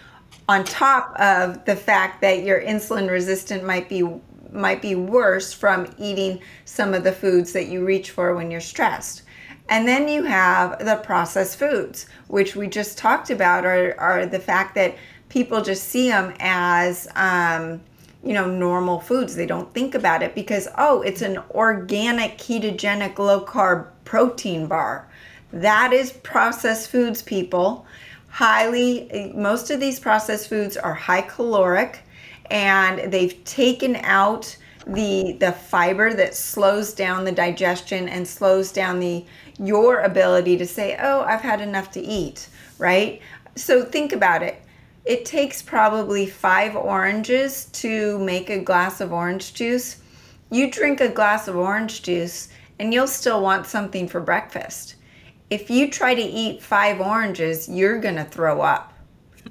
on 0.48 0.64
top 0.64 1.18
of 1.18 1.64
the 1.64 1.76
fact 1.76 2.20
that 2.20 2.42
your 2.42 2.60
insulin 2.60 3.08
resistant 3.08 3.64
might 3.64 3.88
be 3.88 4.02
might 4.55 4.80
be 4.80 4.94
worse 4.94 5.52
from 5.52 5.92
eating 5.98 6.40
some 6.64 6.94
of 6.94 7.05
the 7.05 7.12
foods 7.12 7.52
that 7.52 7.66
you 7.66 7.84
reach 7.84 8.11
for 8.11 8.34
when 8.34 8.50
you're 8.50 8.61
stressed. 8.61 9.22
And 9.68 9.88
then 9.88 10.09
you 10.09 10.24
have 10.24 10.78
the 10.78 10.96
processed 10.96 11.59
foods, 11.59 12.07
which 12.28 12.55
we 12.55 12.68
just 12.68 12.96
talked 12.98 13.30
about, 13.30 13.64
are, 13.64 13.98
are 13.98 14.26
the 14.26 14.38
fact 14.38 14.74
that 14.74 14.94
people 15.28 15.62
just 15.62 15.84
see 15.88 16.09
them 16.09 16.34
as, 16.38 17.09
um, 17.16 17.80
you 18.22 18.34
know, 18.34 18.46
normal 18.46 19.00
foods. 19.00 19.34
They 19.34 19.46
don't 19.46 19.72
think 19.74 19.94
about 19.94 20.22
it 20.22 20.34
because, 20.34 20.68
oh, 20.78 21.02
it's 21.02 21.22
an 21.22 21.38
organic, 21.50 22.38
ketogenic, 22.38 23.18
low 23.18 23.44
carb 23.44 23.88
protein 24.05 24.66
bar. 24.66 25.09
That 25.52 25.92
is 25.92 26.12
processed 26.12 26.90
foods, 26.90 27.22
people. 27.22 27.86
highly, 28.34 29.32
most 29.36 29.70
of 29.70 29.78
these 29.78 30.00
processed 30.00 30.48
foods 30.48 30.76
are 30.76 30.92
high 30.92 31.22
caloric 31.22 32.00
and 32.51 33.12
they've 33.12 33.42
taken 33.45 33.97
out 33.97 34.57
the 34.86 35.36
the 35.40 35.53
fiber 35.53 36.12
that 36.12 36.34
slows 36.34 36.92
down 36.92 37.24
the 37.24 37.32
digestion 37.32 38.09
and 38.09 38.28
slows 38.28 38.70
down 38.70 39.01
the 39.01 39.24
your 39.59 40.01
ability 40.01 40.59
to 40.59 40.66
say 40.66 40.95
oh 41.01 41.22
i've 41.22 41.40
had 41.40 41.61
enough 41.62 41.90
to 41.90 42.01
eat 42.01 42.49
right? 42.78 43.20
So 43.57 43.84
think 43.84 44.12
about 44.12 44.42
it. 44.42 44.62
It 45.05 45.24
takes 45.24 45.62
probably 45.62 46.26
five 46.26 46.74
oranges 46.76 47.66
to 47.66 48.18
make 48.20 48.51
a 48.51 48.59
glass 48.59 49.01
of 49.01 49.12
orange 49.12 49.55
juice. 49.55 50.01
You 50.51 50.70
drink 50.70 51.01
a 51.01 51.09
glass 51.09 51.47
of 51.47 51.57
orange 51.57 52.03
juice 52.03 52.49
and 52.78 52.92
you'll 52.92 53.07
still 53.07 53.42
want 53.42 53.66
something 53.66 54.09
for 54.09 54.20
breakfast. 54.20 54.97
If 55.51 55.70
you 55.70 55.90
try 55.90 56.14
to 56.14 56.22
eat 56.22 56.62
five 56.62 57.01
oranges 57.01 57.68
you're 57.68 58.01
going 58.01 58.16
to 58.16 58.24
throw 58.24 58.62
up 58.62 58.93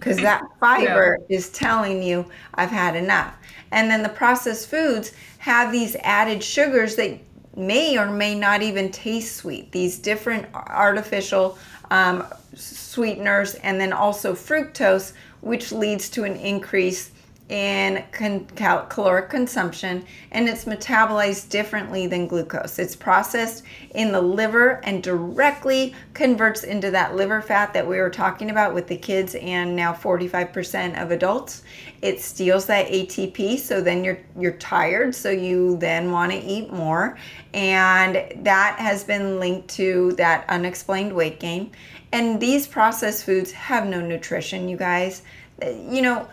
because 0.04 0.18
that 0.18 0.44
fiber 0.60 1.18
yeah. 1.30 1.38
is 1.38 1.50
telling 1.50 2.04
you 2.04 2.26
I've 2.56 2.70
had 2.70 2.96
enough. 2.96 3.36
And 3.72 3.90
then 3.90 4.04
the 4.04 4.10
processed 4.10 4.70
foods 4.70 5.14
have 5.40 5.72
these 5.72 5.96
added 6.02 6.44
sugars 6.44 6.96
that 6.98 7.20
may 7.56 7.98
or 7.98 8.12
may 8.12 8.36
not 8.36 8.62
even 8.62 8.92
taste 8.92 9.38
sweet. 9.38 9.72
These 9.72 10.00
different 10.00 10.48
artificial 10.54 11.58
um, 11.92 12.26
sweeteners, 12.56 13.56
and 13.56 13.80
then 13.80 13.94
also 13.94 14.34
fructose, 14.34 15.14
which 15.42 15.72
leads 15.72 16.10
to 16.10 16.24
an 16.24 16.36
increase 16.36 17.12
in 17.50 18.04
con- 18.12 18.46
cal- 18.56 18.86
caloric 18.86 19.30
consumption 19.30 20.06
and 20.32 20.48
it's 20.48 20.64
metabolized 20.64 21.50
differently 21.50 22.08
than 22.08 22.26
glucose. 22.26 22.80
It's 22.80 22.96
processed 22.96 23.64
in 23.96 24.14
the 24.14 24.22
liver 24.22 24.82
and 24.86 25.04
directly 25.04 25.94
converts 26.14 26.64
into 26.64 26.90
that 26.92 27.16
liver 27.16 27.42
fat 27.42 27.74
that 27.74 27.86
we 27.86 27.98
were 27.98 28.10
talking 28.10 28.50
about 28.50 28.74
with 28.74 28.88
the 28.88 28.96
kids 28.96 29.36
and 29.36 29.76
now 29.76 29.94
45% 29.94 31.02
of 31.02 31.12
adults. 31.12 31.64
It 32.02 32.22
steals 32.22 32.66
that 32.68 32.88
ATP 32.88 33.60
so 33.60 33.82
then 33.82 34.04
you're 34.04 34.20
you're 34.40 34.54
tired 34.54 35.14
so 35.14 35.30
you 35.30 35.78
then 35.78 36.12
want 36.12 36.32
to 36.32 36.38
eat 36.38 36.72
more 36.72 37.18
and 37.54 38.16
that 38.46 38.80
has 38.80 39.04
been 39.04 39.40
linked 39.40 39.68
to 39.70 40.14
that 40.14 40.46
unexplained 40.50 41.14
weight 41.14 41.40
gain. 41.42 41.72
And 42.14 42.40
these 42.40 42.68
processed 42.68 43.26
foods 43.26 43.52
have 43.52 43.88
no 43.88 44.00
nutrition, 44.00 44.70
you 44.70 44.78
guys. 44.78 45.24
You 45.62 46.02
know, 46.02 46.28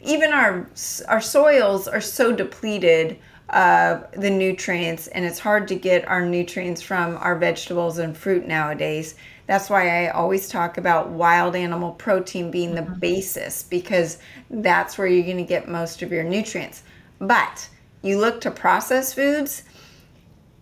even 0.00 0.32
our 0.32 0.68
our 1.08 1.20
soils 1.20 1.88
are 1.88 2.00
so 2.00 2.32
depleted 2.32 3.18
of 3.50 4.10
the 4.12 4.28
nutrients 4.30 5.06
and 5.08 5.24
it's 5.24 5.38
hard 5.38 5.66
to 5.68 5.74
get 5.74 6.06
our 6.06 6.24
nutrients 6.24 6.82
from 6.82 7.16
our 7.16 7.36
vegetables 7.36 7.98
and 7.98 8.16
fruit 8.16 8.46
nowadays 8.46 9.14
that's 9.46 9.70
why 9.70 10.04
i 10.04 10.10
always 10.10 10.48
talk 10.48 10.76
about 10.76 11.08
wild 11.08 11.56
animal 11.56 11.92
protein 11.92 12.50
being 12.50 12.74
the 12.74 12.82
mm-hmm. 12.82 13.00
basis 13.00 13.62
because 13.62 14.18
that's 14.50 14.98
where 14.98 15.06
you're 15.06 15.24
going 15.24 15.38
to 15.38 15.44
get 15.44 15.66
most 15.66 16.02
of 16.02 16.12
your 16.12 16.24
nutrients 16.24 16.82
but 17.20 17.68
you 18.02 18.18
look 18.18 18.40
to 18.40 18.50
processed 18.50 19.14
foods 19.14 19.62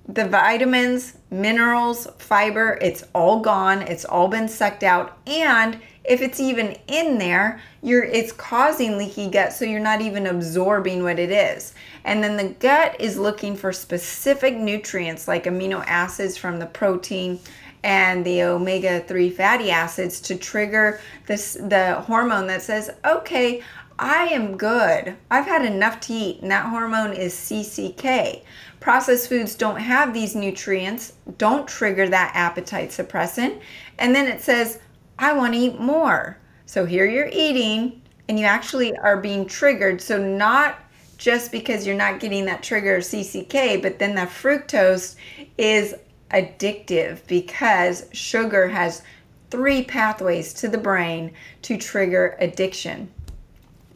the 0.09 0.25
vitamins 0.25 1.17
minerals 1.31 2.07
fiber 2.19 2.79
it's 2.81 3.03
all 3.13 3.41
gone 3.41 3.83
it's 3.83 4.05
all 4.05 4.29
been 4.29 4.49
sucked 4.49 4.83
out 4.83 5.19
and 5.27 5.81
if 6.09 6.21
it's 6.23 6.39
even 6.41 6.77
in 6.87 7.19
there, 7.19 7.61
you're 7.83 8.05
it's 8.05 8.33
causing 8.33 8.97
leaky 8.97 9.29
gut 9.29 9.53
so 9.53 9.65
you're 9.65 9.81
not 9.81 10.01
even 10.01 10.27
absorbing 10.27 11.03
what 11.03 11.19
it 11.19 11.31
is. 11.31 11.75
And 12.05 12.23
then 12.23 12.37
the 12.37 12.55
gut 12.55 13.01
is 13.01 13.19
looking 13.19 13.57
for 13.57 13.73
specific 13.73 14.57
nutrients 14.57 15.27
like 15.27 15.45
amino 15.45 15.85
acids 15.87 16.37
from 16.37 16.59
the 16.59 16.67
protein 16.67 17.41
and 17.83 18.25
the 18.25 18.43
omega-3 18.43 19.33
fatty 19.33 19.71
acids 19.71 20.21
to 20.21 20.37
trigger 20.37 21.01
this 21.27 21.55
the 21.55 21.95
hormone 22.07 22.47
that 22.47 22.63
says, 22.63 22.91
"Okay, 23.05 23.63
I 23.99 24.27
am 24.27 24.57
good. 24.57 25.17
I've 25.31 25.47
had 25.47 25.65
enough 25.65 26.01
to 26.03 26.13
eat." 26.13 26.43
And 26.43 26.51
that 26.51 26.67
hormone 26.67 27.13
is 27.13 27.35
CCK. 27.35 28.43
Processed 28.87 29.29
foods 29.29 29.57
don't 29.57 29.81
have 29.81 30.15
these 30.15 30.37
nutrients, 30.37 31.15
don't 31.39 31.67
trigger 31.67 32.09
that 32.09 32.31
appetite 32.37 32.91
suppressant. 32.91 33.61
And 33.99 34.15
then 34.15 34.29
it 34.29 34.41
says, 34.41 34.79
I 35.19 35.33
want 35.33 35.55
to 35.55 35.59
eat 35.59 35.81
more. 35.81 36.39
So 36.67 36.85
here 36.85 37.05
you're 37.05 37.29
eating 37.33 38.01
and 38.29 38.39
you 38.39 38.47
actually 38.47 38.97
are 38.99 39.17
being 39.17 39.45
triggered. 39.45 40.01
So 40.01 40.25
not 40.25 40.79
just 41.19 41.51
because 41.51 41.85
you're 41.85 41.97
not 41.97 42.21
getting 42.21 42.45
that 42.45 42.63
trigger 42.63 42.95
of 42.95 43.03
CCK, 43.03 43.83
but 43.83 43.99
then 43.99 44.15
the 44.15 44.21
fructose 44.21 45.17
is 45.59 45.97
addictive 46.31 47.27
because 47.27 48.07
sugar 48.13 48.69
has 48.69 49.03
three 49.51 49.83
pathways 49.83 50.55
to 50.55 50.69
the 50.69 50.79
brain 50.79 51.33
to 51.63 51.77
trigger 51.77 52.37
addiction. 52.39 53.13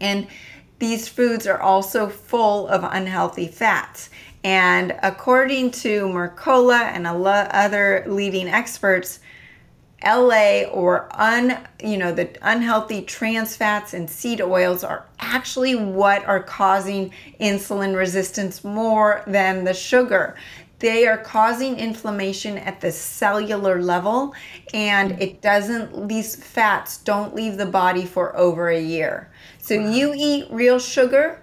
And 0.00 0.26
these 0.80 1.06
foods 1.06 1.46
are 1.46 1.60
also 1.60 2.08
full 2.08 2.66
of 2.66 2.82
unhealthy 2.82 3.46
fats. 3.46 4.08
And 4.42 4.96
according 5.02 5.72
to 5.72 6.06
Mercola 6.06 6.80
and 6.80 7.06
other 7.06 8.04
leading 8.06 8.48
experts, 8.48 9.20
LA 10.04 10.62
or 10.72 11.08
un 11.12 11.58
you 11.82 11.98
know 11.98 12.10
the 12.10 12.30
unhealthy 12.40 13.02
trans 13.02 13.54
fats 13.54 13.92
and 13.92 14.08
seed 14.08 14.40
oils 14.40 14.82
are 14.82 15.04
actually 15.18 15.74
what 15.74 16.24
are 16.24 16.42
causing 16.42 17.12
insulin 17.38 17.94
resistance 17.94 18.64
more 18.64 19.22
than 19.26 19.64
the 19.64 19.74
sugar. 19.74 20.36
They 20.78 21.06
are 21.06 21.18
causing 21.18 21.76
inflammation 21.76 22.56
at 22.56 22.80
the 22.80 22.90
cellular 22.90 23.82
level 23.82 24.34
and 24.72 25.20
it 25.20 25.42
doesn't 25.42 26.08
these 26.08 26.34
fats 26.34 26.96
don't 26.96 27.34
leave 27.34 27.58
the 27.58 27.66
body 27.66 28.06
for 28.06 28.34
over 28.34 28.70
a 28.70 28.80
year. 28.80 29.30
So 29.58 29.74
you 29.74 30.14
eat 30.16 30.46
real 30.50 30.78
sugar, 30.78 31.42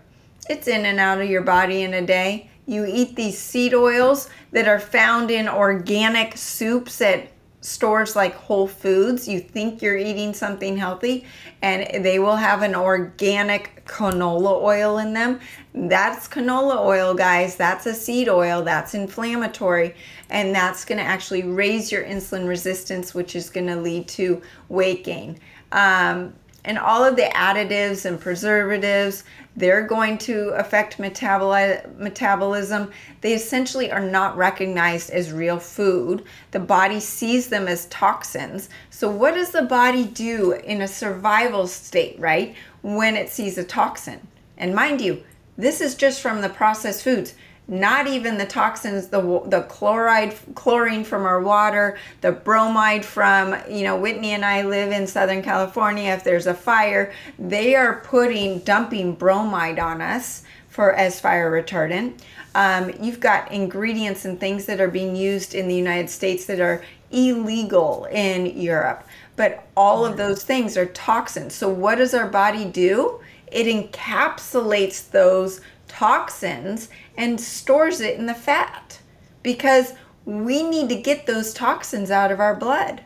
it's 0.49 0.67
in 0.67 0.87
and 0.87 0.99
out 0.99 1.21
of 1.21 1.29
your 1.29 1.43
body 1.43 1.83
in 1.83 1.93
a 1.93 2.01
day. 2.03 2.49
You 2.67 2.85
eat 2.85 3.15
these 3.15 3.37
seed 3.37 3.73
oils 3.73 4.29
that 4.51 4.67
are 4.67 4.79
found 4.79 5.31
in 5.31 5.47
organic 5.47 6.37
soups 6.37 7.01
at 7.01 7.29
stores 7.61 8.15
like 8.15 8.33
Whole 8.33 8.67
Foods, 8.67 9.27
you 9.27 9.39
think 9.39 9.81
you're 9.81 9.97
eating 9.97 10.33
something 10.33 10.77
healthy, 10.77 11.25
and 11.61 12.03
they 12.05 12.19
will 12.19 12.35
have 12.35 12.61
an 12.61 12.75
organic 12.75 13.85
canola 13.85 14.61
oil 14.61 14.99
in 14.99 15.13
them. 15.13 15.39
That's 15.73 16.27
canola 16.27 16.77
oil, 16.77 17.13
guys. 17.13 17.55
That's 17.55 17.85
a 17.85 17.93
seed 17.93 18.29
oil. 18.29 18.61
That's 18.63 18.93
inflammatory, 18.93 19.95
and 20.29 20.53
that's 20.53 20.85
going 20.85 20.99
to 20.99 21.03
actually 21.03 21.43
raise 21.43 21.91
your 21.91 22.03
insulin 22.03 22.47
resistance, 22.47 23.13
which 23.13 23.35
is 23.35 23.49
going 23.49 23.67
to 23.67 23.75
lead 23.75 24.07
to 24.09 24.41
weight 24.69 25.03
gain. 25.03 25.37
Um, 25.71 26.33
and 26.63 26.77
all 26.77 27.03
of 27.03 27.15
the 27.15 27.29
additives 27.33 28.05
and 28.05 28.19
preservatives 28.19 29.23
they're 29.57 29.85
going 29.87 30.19
to 30.19 30.49
affect 30.49 30.99
metaboli- 30.99 31.97
metabolism. 31.97 32.91
They 33.21 33.33
essentially 33.33 33.91
are 33.91 34.05
not 34.05 34.37
recognized 34.37 35.09
as 35.09 35.31
real 35.31 35.57
food. 35.59 36.23
The 36.51 36.59
body 36.59 36.99
sees 36.99 37.49
them 37.49 37.67
as 37.67 37.87
toxins. 37.87 38.69
So, 38.91 39.09
what 39.09 39.33
does 39.33 39.49
the 39.49 39.63
body 39.63 40.05
do 40.05 40.51
in 40.51 40.81
a 40.83 40.87
survival 40.87 41.65
state, 41.67 42.19
right, 42.19 42.55
when 42.83 43.15
it 43.15 43.29
sees 43.29 43.57
a 43.57 43.63
toxin? 43.63 44.27
And 44.57 44.75
mind 44.75 45.01
you, 45.01 45.23
this 45.57 45.81
is 45.81 45.95
just 45.95 46.21
from 46.21 46.41
the 46.41 46.49
processed 46.49 47.03
foods 47.03 47.33
not 47.67 48.07
even 48.07 48.37
the 48.37 48.45
toxins 48.45 49.07
the 49.07 49.21
the 49.47 49.61
chloride 49.63 50.33
chlorine 50.55 51.03
from 51.03 51.25
our 51.25 51.41
water 51.41 51.97
the 52.21 52.31
bromide 52.31 53.03
from 53.03 53.55
you 53.69 53.83
know 53.83 53.97
Whitney 53.97 54.31
and 54.31 54.45
I 54.45 54.61
live 54.61 54.91
in 54.91 55.05
Southern 55.05 55.41
California 55.41 56.11
if 56.11 56.23
there's 56.23 56.47
a 56.47 56.53
fire 56.53 57.11
they 57.37 57.75
are 57.75 58.01
putting 58.05 58.59
dumping 58.59 59.15
bromide 59.15 59.79
on 59.79 60.01
us 60.01 60.43
for 60.77 60.93
as 60.93 61.19
fire 61.19 61.51
retardant. 61.51 62.19
Um, 62.53 62.93
you've 63.01 63.19
got 63.19 63.51
ingredients 63.51 64.25
and 64.25 64.39
things 64.39 64.67
that 64.67 64.79
are 64.79 64.87
being 64.87 65.15
used 65.15 65.55
in 65.55 65.67
the 65.67 65.73
United 65.73 66.07
States 66.07 66.45
that 66.45 66.59
are 66.59 66.83
illegal 67.09 68.05
in 68.11 68.45
Europe. 68.45 69.03
But 69.35 69.67
all 69.75 70.05
of 70.05 70.17
those 70.17 70.43
things 70.43 70.77
are 70.77 70.85
toxins. 70.85 71.55
So 71.55 71.67
what 71.67 71.95
does 71.95 72.13
our 72.13 72.27
body 72.27 72.63
do? 72.63 73.19
It 73.51 73.65
encapsulates 73.65 75.09
those 75.09 75.61
toxins 75.97 76.89
and 77.17 77.41
stores 77.41 78.01
it 78.01 78.19
in 78.19 78.27
the 78.27 78.33
fat 78.33 78.99
because 79.41 79.93
we 80.25 80.61
need 80.61 80.89
to 80.89 80.95
get 80.95 81.25
those 81.25 81.55
toxins 81.55 82.11
out 82.11 82.31
of 82.31 82.39
our 82.39 82.55
blood. 82.55 83.01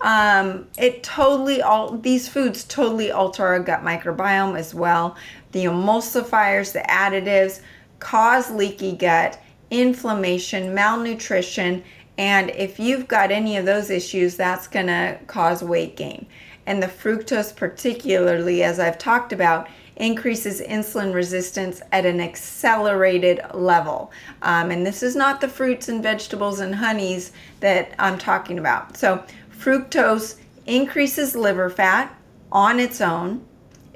Um, 0.00 0.68
it 0.78 1.02
totally 1.02 1.62
all 1.62 1.96
these 1.98 2.28
foods 2.28 2.62
totally 2.62 3.10
alter 3.10 3.44
our 3.44 3.58
gut 3.58 3.82
microbiome 3.82 4.56
as 4.56 4.72
well. 4.72 5.16
The 5.50 5.64
emulsifiers, 5.64 6.72
the 6.72 6.84
additives 6.88 7.60
cause 7.98 8.52
leaky 8.52 8.92
gut, 8.92 9.40
inflammation, 9.72 10.72
malnutrition, 10.74 11.82
and 12.18 12.50
if 12.50 12.78
you've 12.78 13.08
got 13.08 13.32
any 13.32 13.56
of 13.56 13.64
those 13.64 13.90
issues, 13.90 14.36
that's 14.36 14.68
going 14.68 14.86
to 14.86 15.18
cause 15.26 15.62
weight 15.62 15.96
gain. 15.96 16.26
And 16.66 16.80
the 16.80 16.86
fructose, 16.86 17.54
particularly, 17.54 18.62
as 18.62 18.78
I've 18.78 18.98
talked 18.98 19.32
about, 19.32 19.68
increases 19.96 20.60
insulin 20.60 21.12
resistance 21.12 21.82
at 21.92 22.06
an 22.06 22.20
accelerated 22.20 23.40
level. 23.52 24.10
Um, 24.42 24.70
and 24.70 24.86
this 24.86 25.02
is 25.02 25.14
not 25.14 25.40
the 25.40 25.48
fruits 25.48 25.88
and 25.88 26.02
vegetables 26.02 26.60
and 26.60 26.74
honeys 26.74 27.32
that 27.60 27.94
I'm 27.98 28.18
talking 28.18 28.58
about. 28.58 28.96
So, 28.96 29.22
fructose 29.56 30.36
increases 30.66 31.36
liver 31.36 31.70
fat 31.70 32.14
on 32.50 32.80
its 32.80 33.00
own. 33.00 33.44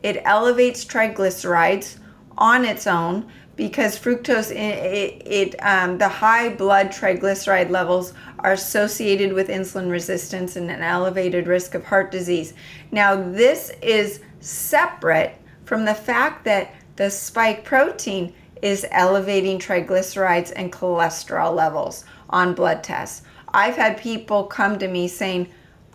It 0.02 0.22
elevates 0.24 0.84
triglycerides 0.84 1.98
on 2.38 2.64
its 2.64 2.86
own 2.86 3.30
because 3.56 3.98
fructose 3.98 4.50
it, 4.50 5.22
it 5.26 5.54
um, 5.64 5.96
the 5.98 6.08
high 6.08 6.50
blood 6.50 6.88
triglyceride 6.88 7.70
levels 7.70 8.12
are 8.40 8.52
associated 8.52 9.32
with 9.32 9.48
insulin 9.48 9.90
resistance 9.90 10.56
and 10.56 10.70
an 10.70 10.82
elevated 10.82 11.46
risk 11.46 11.74
of 11.74 11.84
heart 11.84 12.10
disease. 12.10 12.52
Now 12.92 13.16
this 13.16 13.72
is 13.82 14.20
separate 14.40 15.40
from 15.66 15.84
the 15.84 15.94
fact 15.94 16.44
that 16.44 16.74
the 16.96 17.10
spike 17.10 17.64
protein 17.64 18.32
is 18.62 18.86
elevating 18.90 19.58
triglycerides 19.58 20.52
and 20.56 20.72
cholesterol 20.72 21.54
levels 21.54 22.04
on 22.30 22.54
blood 22.54 22.82
tests. 22.82 23.22
I've 23.48 23.76
had 23.76 23.98
people 23.98 24.44
come 24.44 24.78
to 24.78 24.88
me 24.88 25.08
saying, 25.08 25.48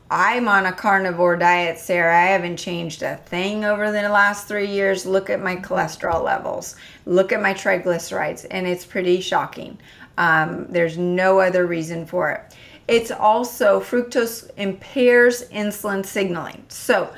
I'm 0.09 0.49
on 0.49 0.65
a 0.65 0.73
carnivore 0.73 1.37
diet, 1.37 1.79
Sara. 1.79 2.15
I 2.15 2.25
haven't 2.27 2.57
changed 2.57 3.01
a 3.01 3.15
thing 3.15 3.63
over 3.63 3.91
the 3.91 4.09
last 4.09 4.47
three 4.47 4.67
years. 4.67 5.05
Look 5.05 5.29
at 5.29 5.41
my 5.41 5.55
cholesterol 5.55 6.21
levels, 6.21 6.75
look 7.05 7.31
at 7.31 7.41
my 7.41 7.53
triglycerides, 7.53 8.45
and 8.51 8.67
it's 8.67 8.85
pretty 8.85 9.21
shocking. 9.21 9.77
Um, 10.17 10.67
there's 10.69 10.97
no 10.97 11.39
other 11.39 11.65
reason 11.65 12.05
for 12.05 12.29
it. 12.31 12.55
It's 12.89 13.09
also 13.09 13.79
fructose 13.79 14.49
impairs 14.57 15.47
insulin 15.49 16.05
signaling. 16.05 16.65
So, 16.67 17.13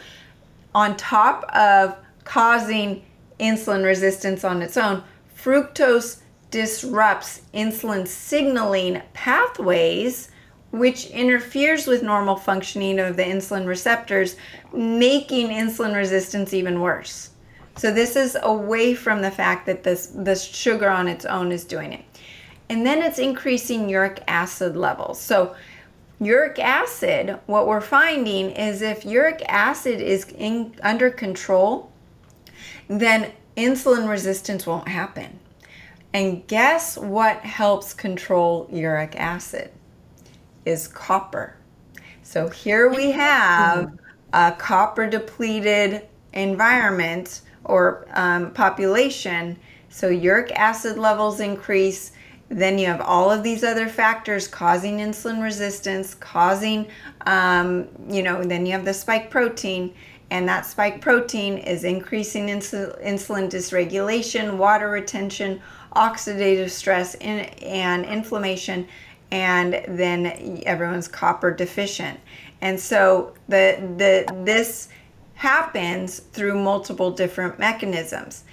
on 0.76 0.96
top 0.96 1.44
of 1.56 1.98
causing 2.24 3.04
insulin 3.40 3.84
resistance 3.84 4.44
on 4.44 4.62
its 4.62 4.78
own, 4.78 5.04
fructose 5.38 6.22
disrupts 6.52 7.42
insulin 7.54 8.08
signaling 8.08 9.02
pathways 9.14 10.30
which 10.74 11.06
interferes 11.12 11.86
with 11.86 12.02
normal 12.02 12.36
functioning 12.36 12.98
of 12.98 13.16
the 13.16 13.24
insulin 13.24 13.68
receptors, 13.68 14.36
making 14.74 15.50
insulin 15.50 15.96
resistance 15.96 16.52
even 16.52 16.82
worse. 16.82 17.30
So 17.78 17.94
this 17.94 18.16
is 18.16 18.36
away 18.42 18.96
from 18.96 19.22
the 19.22 19.30
fact 19.30 19.68
that 19.68 19.84
this 19.84 20.08
the 20.08 20.36
sugar 20.36 20.90
on 20.90 21.08
its 21.08 21.26
own 21.26 21.52
is 21.52 21.64
doing 21.64 21.94
it. 21.94 22.04
And 22.70 22.84
then 22.84 23.04
it's 23.04 23.20
increasing 23.20 23.88
uric 23.88 24.24
acid 24.28 24.76
levels. 24.76 25.22
So 25.22 25.56
uric 26.20 26.58
acid, 26.58 27.40
what 27.46 27.68
we're 27.68 27.80
finding 27.80 28.50
is 28.50 28.82
if 28.82 29.06
uric 29.06 29.44
acid 29.48 30.02
is 30.02 30.26
in, 30.36 30.74
under 30.82 31.12
control, 31.12 31.92
then 33.00 33.32
insulin 33.56 34.10
resistance 34.10 34.66
won't 34.66 34.88
happen. 34.88 35.40
And 36.14 36.46
guess 36.48 36.98
what 36.98 37.40
helps 37.40 37.94
control 37.94 38.68
uric 38.72 39.16
acid? 39.16 39.72
is 40.66 40.88
copper. 40.88 41.56
So 42.24 42.50
here 42.50 42.90
we 42.90 43.12
have 43.12 43.92
a 44.32 44.52
copper 44.54 45.10
depleted 45.10 46.08
environment 46.34 47.42
or 47.64 48.08
um, 48.14 48.52
population. 48.52 49.58
So 49.90 50.10
uric 50.10 50.52
acid 50.54 50.98
levels 50.98 51.40
increase. 51.40 52.14
Then 52.50 52.78
you 52.78 52.88
have 52.88 53.02
all 53.02 53.32
of 53.32 53.44
these 53.44 53.64
other 53.64 53.88
factors 53.88 54.48
causing 54.48 54.98
insulin 55.00 55.42
resistance, 55.42 56.14
causing, 56.14 56.88
um, 57.26 57.88
you 58.10 58.22
know, 58.24 58.44
then 58.44 58.66
you 58.66 58.74
have 58.74 58.86
the 58.86 58.94
spike 58.94 59.30
protein. 59.30 59.94
And 60.30 60.48
that 60.50 60.66
spike 60.66 61.02
protein 61.02 61.58
is 61.58 61.84
increasing 61.84 62.48
insul- 62.48 63.00
insulin 63.04 63.50
dysregulation, 63.50 64.58
water 64.58 64.90
retention, 64.90 65.62
oxidative 65.96 66.70
stress, 66.70 67.16
and 67.16 68.06
inflammation 68.06 68.88
and 69.34 69.84
then 69.88 70.62
everyone's 70.64 71.08
copper 71.08 71.50
deficient. 71.50 72.20
And 72.62 72.80
so 72.80 73.34
the 73.48 73.78
the 73.98 74.32
this 74.44 74.90
happens 75.34 76.20
through 76.20 76.62
multiple 76.62 77.10
different 77.10 77.58
mechanisms. 77.58 78.44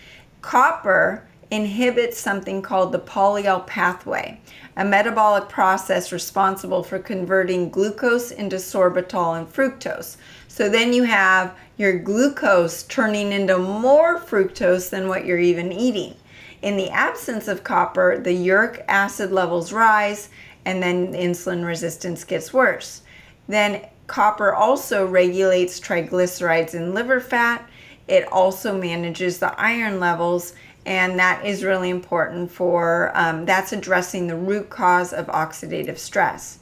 Copper 0.40 1.28
inhibits 1.50 2.18
something 2.18 2.62
called 2.62 2.92
the 2.92 2.98
polyol 2.98 3.66
pathway, 3.66 4.40
a 4.76 4.84
metabolic 4.84 5.50
process 5.50 6.12
responsible 6.12 6.82
for 6.82 6.98
converting 6.98 7.68
glucose 7.68 8.30
into 8.30 8.56
sorbitol 8.56 9.38
and 9.38 9.52
fructose. 9.52 10.16
So 10.50 10.68
then 10.68 10.92
you 10.92 11.04
have 11.04 11.56
your 11.76 11.96
glucose 11.96 12.82
turning 12.82 13.30
into 13.30 13.56
more 13.56 14.18
fructose 14.18 14.90
than 14.90 15.06
what 15.06 15.24
you're 15.24 15.38
even 15.38 15.70
eating. 15.70 16.16
In 16.60 16.76
the 16.76 16.90
absence 16.90 17.46
of 17.46 17.62
copper, 17.62 18.18
the 18.18 18.32
uric 18.32 18.84
acid 18.88 19.30
levels 19.30 19.72
rise 19.72 20.28
and 20.64 20.82
then 20.82 21.12
insulin 21.12 21.64
resistance 21.64 22.24
gets 22.24 22.52
worse. 22.52 23.02
Then 23.46 23.86
copper 24.08 24.52
also 24.52 25.06
regulates 25.06 25.78
triglycerides 25.78 26.74
and 26.74 26.94
liver 26.94 27.20
fat. 27.20 27.66
It 28.08 28.30
also 28.32 28.76
manages 28.76 29.38
the 29.38 29.58
iron 29.58 30.00
levels, 30.00 30.52
and 30.84 31.16
that 31.20 31.46
is 31.46 31.62
really 31.62 31.90
important 31.90 32.50
for 32.50 33.12
um, 33.14 33.46
that's 33.46 33.72
addressing 33.72 34.26
the 34.26 34.36
root 34.36 34.68
cause 34.68 35.12
of 35.12 35.28
oxidative 35.28 35.96
stress. 35.96 36.58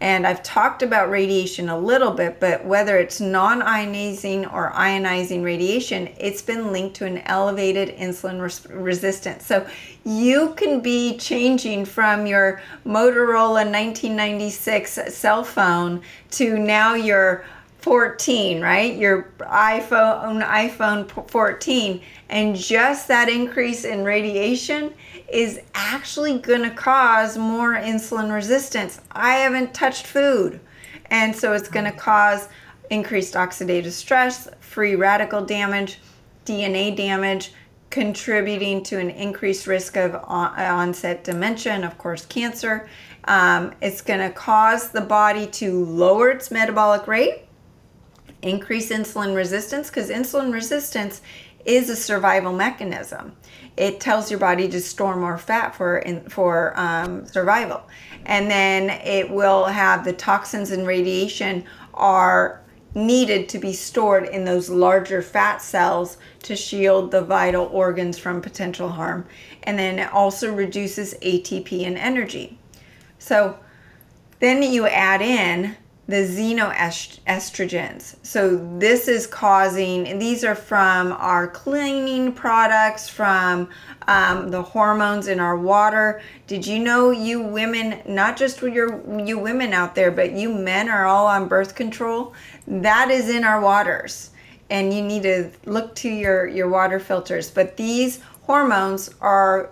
And 0.00 0.26
I've 0.26 0.42
talked 0.42 0.82
about 0.82 1.10
radiation 1.10 1.68
a 1.68 1.78
little 1.78 2.12
bit, 2.12 2.40
but 2.40 2.64
whether 2.64 2.96
it's 2.96 3.20
non 3.20 3.60
ionizing 3.60 4.50
or 4.50 4.72
ionizing 4.72 5.44
radiation, 5.44 6.08
it's 6.18 6.40
been 6.40 6.72
linked 6.72 6.96
to 6.96 7.04
an 7.04 7.18
elevated 7.18 7.94
insulin 7.98 8.40
res- 8.40 8.66
resistance. 8.70 9.44
So 9.44 9.66
you 10.04 10.54
can 10.56 10.80
be 10.80 11.18
changing 11.18 11.84
from 11.84 12.26
your 12.26 12.62
Motorola 12.86 13.66
1996 13.66 15.14
cell 15.14 15.44
phone 15.44 16.00
to 16.30 16.58
now 16.58 16.94
your 16.94 17.44
14, 17.82 18.60
right? 18.60 18.96
Your 18.96 19.32
iPhone 19.40 20.46
iPhone 20.46 21.30
14 21.30 22.02
and 22.28 22.54
just 22.54 23.08
that 23.08 23.28
increase 23.28 23.84
in 23.84 24.04
radiation 24.04 24.92
is 25.32 25.60
actually 25.74 26.38
going 26.38 26.62
to 26.62 26.70
cause 26.70 27.38
more 27.38 27.74
insulin 27.74 28.32
resistance. 28.32 29.00
I 29.12 29.36
haven't 29.36 29.74
touched 29.74 30.06
food. 30.06 30.60
And 31.06 31.34
so 31.34 31.52
it's 31.52 31.68
going 31.68 31.86
to 31.86 31.92
cause 31.92 32.48
increased 32.90 33.34
oxidative 33.34 33.92
stress, 33.92 34.48
free 34.60 34.94
radical 34.94 35.44
damage, 35.44 36.00
DNA 36.44 36.96
damage, 36.96 37.52
contributing 37.90 38.82
to 38.84 38.98
an 38.98 39.10
increased 39.10 39.66
risk 39.66 39.96
of 39.96 40.14
onset 40.14 41.24
dementia 41.24 41.72
and, 41.72 41.84
of 41.84 41.98
course, 41.98 42.24
cancer. 42.26 42.88
Um, 43.24 43.74
it's 43.82 44.00
going 44.00 44.20
to 44.20 44.30
cause 44.30 44.90
the 44.90 45.00
body 45.00 45.46
to 45.48 45.84
lower 45.84 46.30
its 46.30 46.50
metabolic 46.50 47.06
rate, 47.06 47.46
increase 48.42 48.90
insulin 48.90 49.34
resistance, 49.34 49.88
because 49.88 50.10
insulin 50.10 50.52
resistance 50.52 51.20
is 51.64 51.90
a 51.90 51.96
survival 51.96 52.52
mechanism. 52.52 53.36
It 53.76 54.00
tells 54.00 54.30
your 54.30 54.40
body 54.40 54.68
to 54.68 54.80
store 54.80 55.16
more 55.16 55.38
fat 55.38 55.74
for 55.74 56.02
for 56.28 56.72
um, 56.76 57.26
survival, 57.26 57.82
and 58.24 58.50
then 58.50 58.90
it 58.90 59.30
will 59.30 59.64
have 59.64 60.04
the 60.04 60.12
toxins 60.12 60.70
and 60.70 60.86
radiation 60.86 61.64
are 61.94 62.62
needed 62.94 63.48
to 63.48 63.58
be 63.58 63.72
stored 63.72 64.24
in 64.24 64.44
those 64.44 64.68
larger 64.68 65.22
fat 65.22 65.62
cells 65.62 66.16
to 66.42 66.56
shield 66.56 67.10
the 67.10 67.22
vital 67.22 67.66
organs 67.66 68.18
from 68.18 68.40
potential 68.40 68.88
harm, 68.88 69.26
and 69.62 69.78
then 69.78 69.98
it 69.98 70.12
also 70.12 70.52
reduces 70.52 71.14
ATP 71.22 71.86
and 71.86 71.96
energy. 71.96 72.58
So 73.18 73.58
then 74.40 74.62
you 74.62 74.86
add 74.86 75.20
in 75.20 75.76
the 76.10 76.16
xenoestrogens. 76.16 78.16
So 78.22 78.56
this 78.78 79.06
is 79.06 79.26
causing, 79.26 80.08
and 80.08 80.20
these 80.20 80.44
are 80.44 80.54
from 80.54 81.12
our 81.12 81.48
cleaning 81.48 82.32
products, 82.32 83.08
from 83.08 83.68
um, 84.08 84.50
the 84.50 84.62
hormones 84.62 85.28
in 85.28 85.38
our 85.38 85.56
water. 85.56 86.20
Did 86.48 86.66
you 86.66 86.80
know 86.80 87.10
you 87.10 87.40
women, 87.40 88.00
not 88.06 88.36
just 88.36 88.60
your 88.60 89.00
you 89.24 89.38
women 89.38 89.72
out 89.72 89.94
there, 89.94 90.10
but 90.10 90.32
you 90.32 90.52
men 90.52 90.88
are 90.88 91.06
all 91.06 91.28
on 91.28 91.46
birth 91.46 91.76
control? 91.76 92.34
That 92.66 93.10
is 93.10 93.30
in 93.30 93.44
our 93.44 93.60
waters, 93.60 94.30
and 94.68 94.92
you 94.92 95.02
need 95.02 95.22
to 95.22 95.52
look 95.64 95.94
to 95.96 96.08
your 96.08 96.48
your 96.48 96.68
water 96.68 96.98
filters. 96.98 97.50
But 97.50 97.76
these 97.76 98.20
hormones 98.42 99.10
are 99.20 99.70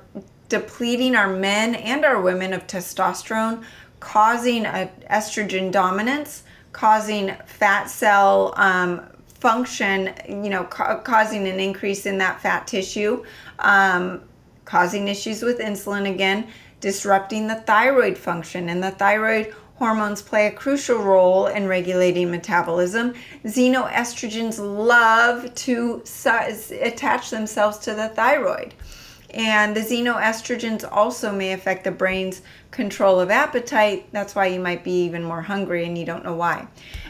depleting 0.48 1.16
our 1.16 1.28
men 1.28 1.74
and 1.74 2.04
our 2.04 2.20
women 2.20 2.52
of 2.52 2.66
testosterone 2.66 3.64
causing 4.00 4.66
a 4.66 4.90
estrogen 5.10 5.70
dominance, 5.70 6.44
causing 6.72 7.34
fat 7.46 7.84
cell 7.90 8.54
um, 8.56 9.00
function, 9.34 10.12
you 10.28 10.50
know, 10.50 10.64
ca- 10.64 11.00
causing 11.00 11.46
an 11.46 11.60
increase 11.60 12.06
in 12.06 12.18
that 12.18 12.40
fat 12.40 12.66
tissue, 12.66 13.24
um, 13.60 14.22
causing 14.64 15.08
issues 15.08 15.42
with 15.42 15.58
insulin 15.58 16.12
again, 16.12 16.46
disrupting 16.80 17.46
the 17.46 17.56
thyroid 17.56 18.16
function. 18.16 18.68
And 18.68 18.82
the 18.82 18.90
thyroid 18.92 19.54
hormones 19.76 20.22
play 20.22 20.48
a 20.48 20.50
crucial 20.50 20.98
role 20.98 21.46
in 21.46 21.68
regulating 21.68 22.30
metabolism. 22.30 23.14
Xenoestrogens 23.44 24.58
love 24.58 25.54
to 25.54 26.02
su- 26.04 26.76
attach 26.80 27.30
themselves 27.30 27.78
to 27.78 27.94
the 27.94 28.08
thyroid. 28.08 28.74
And 29.30 29.76
the 29.76 29.80
xenoestrogens 29.80 30.88
also 30.90 31.32
may 31.32 31.52
affect 31.52 31.84
the 31.84 31.90
brain's 31.90 32.40
control 32.70 33.20
of 33.20 33.30
appetite. 33.30 34.08
That's 34.10 34.34
why 34.34 34.46
you 34.46 34.58
might 34.58 34.82
be 34.82 35.04
even 35.04 35.22
more 35.22 35.42
hungry 35.42 35.84
and 35.84 35.98
you 35.98 36.06
don't 36.06 36.24
know 36.24 36.34
why. 36.34 36.66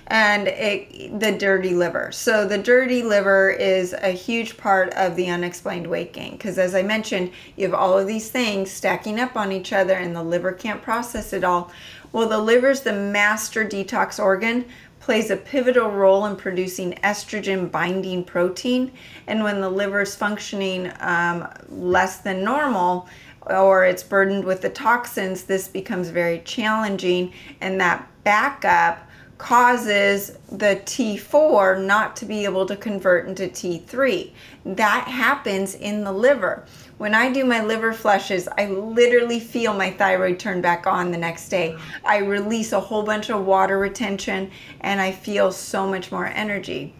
And 0.08 0.48
it, 0.48 1.20
the 1.20 1.32
dirty 1.32 1.74
liver. 1.74 2.10
So, 2.10 2.46
the 2.46 2.58
dirty 2.58 3.02
liver 3.02 3.50
is 3.50 3.92
a 3.92 4.10
huge 4.10 4.56
part 4.56 4.92
of 4.94 5.14
the 5.14 5.28
unexplained 5.28 5.86
weight 5.86 6.12
gain 6.12 6.32
because, 6.32 6.58
as 6.58 6.74
I 6.74 6.82
mentioned, 6.82 7.30
you 7.56 7.66
have 7.66 7.74
all 7.74 7.96
of 7.96 8.06
these 8.06 8.30
things 8.30 8.70
stacking 8.70 9.20
up 9.20 9.36
on 9.36 9.52
each 9.52 9.72
other 9.72 9.94
and 9.94 10.16
the 10.16 10.22
liver 10.22 10.52
can't 10.52 10.82
process 10.82 11.32
it 11.32 11.44
all. 11.44 11.70
Well, 12.10 12.28
the 12.28 12.38
liver 12.38 12.70
is 12.70 12.80
the 12.80 12.94
master 12.94 13.66
detox 13.66 14.18
organ, 14.18 14.64
plays 15.08 15.30
a 15.30 15.36
pivotal 15.38 15.90
role 15.90 16.26
in 16.26 16.36
producing 16.36 16.92
estrogen 17.02 17.70
binding 17.70 18.22
protein. 18.22 18.92
And 19.26 19.42
when 19.42 19.62
the 19.62 19.70
liver 19.70 20.02
is 20.02 20.14
functioning 20.14 20.92
um, 21.00 21.48
less 21.70 22.18
than 22.18 22.44
normal, 22.44 23.08
or 23.46 23.86
it's 23.86 24.02
burdened 24.02 24.44
with 24.44 24.60
the 24.60 24.68
toxins, 24.68 25.44
this 25.44 25.66
becomes 25.66 26.10
very 26.10 26.40
challenging, 26.40 27.32
and 27.62 27.80
that 27.80 28.06
backup 28.22 29.07
causes 29.38 30.36
the 30.50 30.80
T4 30.84 31.84
not 31.84 32.16
to 32.16 32.26
be 32.26 32.44
able 32.44 32.66
to 32.66 32.76
convert 32.76 33.28
into 33.28 33.44
T3. 33.44 34.32
That 34.64 35.06
happens 35.06 35.76
in 35.76 36.02
the 36.02 36.12
liver. 36.12 36.66
When 36.98 37.14
I 37.14 37.32
do 37.32 37.44
my 37.44 37.62
liver 37.62 37.92
flushes, 37.92 38.48
I 38.58 38.66
literally 38.66 39.38
feel 39.38 39.72
my 39.72 39.92
thyroid 39.92 40.40
turn 40.40 40.60
back 40.60 40.88
on 40.88 41.12
the 41.12 41.18
next 41.18 41.48
day. 41.48 41.76
I 42.04 42.18
release 42.18 42.72
a 42.72 42.80
whole 42.80 43.04
bunch 43.04 43.30
of 43.30 43.46
water 43.46 43.78
retention 43.78 44.50
and 44.80 45.00
I 45.00 45.12
feel 45.12 45.52
so 45.52 45.86
much 45.86 46.10
more 46.10 46.26
energy. 46.26 46.92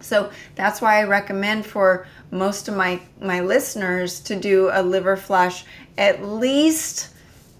So 0.00 0.30
that's 0.54 0.82
why 0.82 1.00
I 1.00 1.04
recommend 1.04 1.64
for 1.64 2.06
most 2.30 2.68
of 2.68 2.76
my, 2.76 3.00
my 3.20 3.40
listeners 3.40 4.20
to 4.20 4.36
do 4.36 4.68
a 4.72 4.82
liver 4.82 5.16
flush 5.16 5.64
at 5.96 6.22
least 6.22 7.08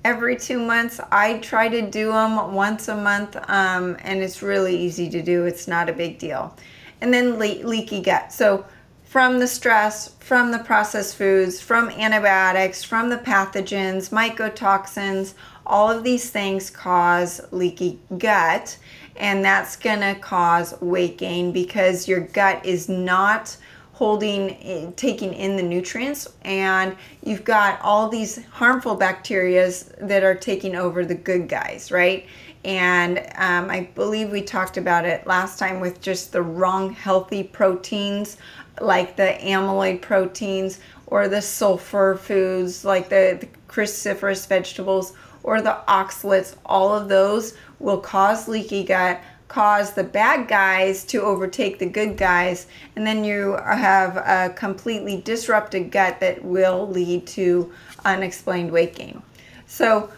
every 0.07 0.37
two 0.37 0.61
months. 0.61 1.01
I 1.11 1.39
try 1.39 1.69
to 1.69 1.83
do 1.83 2.13
them 2.13 2.55
once 2.55 2.87
a 2.87 2.97
month, 2.97 3.37
um, 3.49 3.97
and 4.05 4.23
it's 4.23 4.41
really 4.41 4.77
easy 4.77 5.11
to 5.11 5.21
do. 5.21 5.47
It's 5.47 5.67
not 5.67 5.89
a 5.89 5.93
big 5.93 6.19
deal. 6.19 6.55
And 7.01 7.13
then 7.13 7.39
le- 7.41 7.67
leaky 7.67 8.01
gut. 8.03 8.33
So 8.33 8.65
from 9.03 9.41
the 9.41 9.49
stress, 9.49 10.15
from 10.21 10.53
the 10.53 10.61
processed 10.61 11.17
foods, 11.17 11.61
from 11.61 11.91
antibiotics, 11.91 12.85
from 12.85 13.11
the 13.11 13.17
pathogens, 13.17 14.11
mycotoxins, 14.11 15.35
all 15.67 15.91
of 15.91 16.05
these 16.05 16.31
things 16.31 16.71
cause 16.71 17.41
leaky 17.51 17.99
gut, 18.17 18.79
and 19.17 19.45
that's 19.45 19.75
going 19.75 20.01
to 20.01 20.15
cause 20.21 20.81
weight 20.81 21.19
gain 21.19 21.51
because 21.51 22.07
your 22.07 22.21
gut 22.21 22.65
is 22.65 22.89
not 22.89 23.57
holding 23.97 24.93
taking 24.95 25.33
in 25.33 25.57
the 25.57 25.63
nutrients 25.63 26.29
and 26.43 26.95
you've 27.25 27.45
got 27.45 27.81
all 27.81 28.11
these 28.11 28.45
harmful 28.49 28.95
bacteria 28.95 29.73
that 30.03 30.23
are 30.23 30.35
taking 30.35 30.77
over 30.77 31.03
the 31.03 31.15
good 31.15 31.49
guys 31.49 31.91
right? 31.91 32.27
And 32.63 33.19
um, 33.37 33.71
i 33.71 33.89
believe 33.95 34.31
we 34.31 34.43
talked 34.43 34.77
about 34.77 35.07
it 35.07 35.27
last 35.27 35.59
time 35.59 35.81
with 35.81 36.03
just 36.03 36.33
the 36.33 36.43
wrong 36.43 36.93
healthy 36.93 37.43
proteins 37.43 38.37
like 38.83 39.17
the 39.17 39.39
amyloid 39.41 40.03
proteins 40.03 40.79
or 41.07 41.27
the 41.29 41.41
sulfur 41.41 42.17
foods 42.17 42.85
like 42.85 43.09
the, 43.09 43.39
the 43.41 43.49
cruciferous 43.67 44.47
vegetables 44.47 45.15
or 45.47 45.63
the 45.63 45.79
oxalates, 45.89 46.57
all 46.67 46.93
of 46.95 47.09
those 47.09 47.55
will 47.79 47.99
cause 47.99 48.49
leaky 48.49 48.83
gut, 48.83 49.21
cause 49.49 49.93
the 49.93 50.05
bad 50.05 50.49
guys 50.49 51.05
to 51.05 51.23
overtake 51.23 51.79
the 51.79 51.87
good 51.87 52.17
guys, 52.17 52.67
and 52.97 53.07
then 53.07 53.25
you 53.25 53.57
have 53.65 54.17
a 54.17 54.53
completely 54.55 55.21
disrupted 55.21 55.91
gut 55.91 56.21
that 56.21 56.45
will 56.45 56.89
lead 56.89 57.27
to 57.29 57.73
unexplained 58.05 58.71
weight 58.71 58.95
gain. 58.95 59.23
So, 59.67 60.11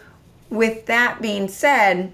with 0.49 0.85
that 0.87 1.21
being 1.21 1.47
said, 1.47 2.13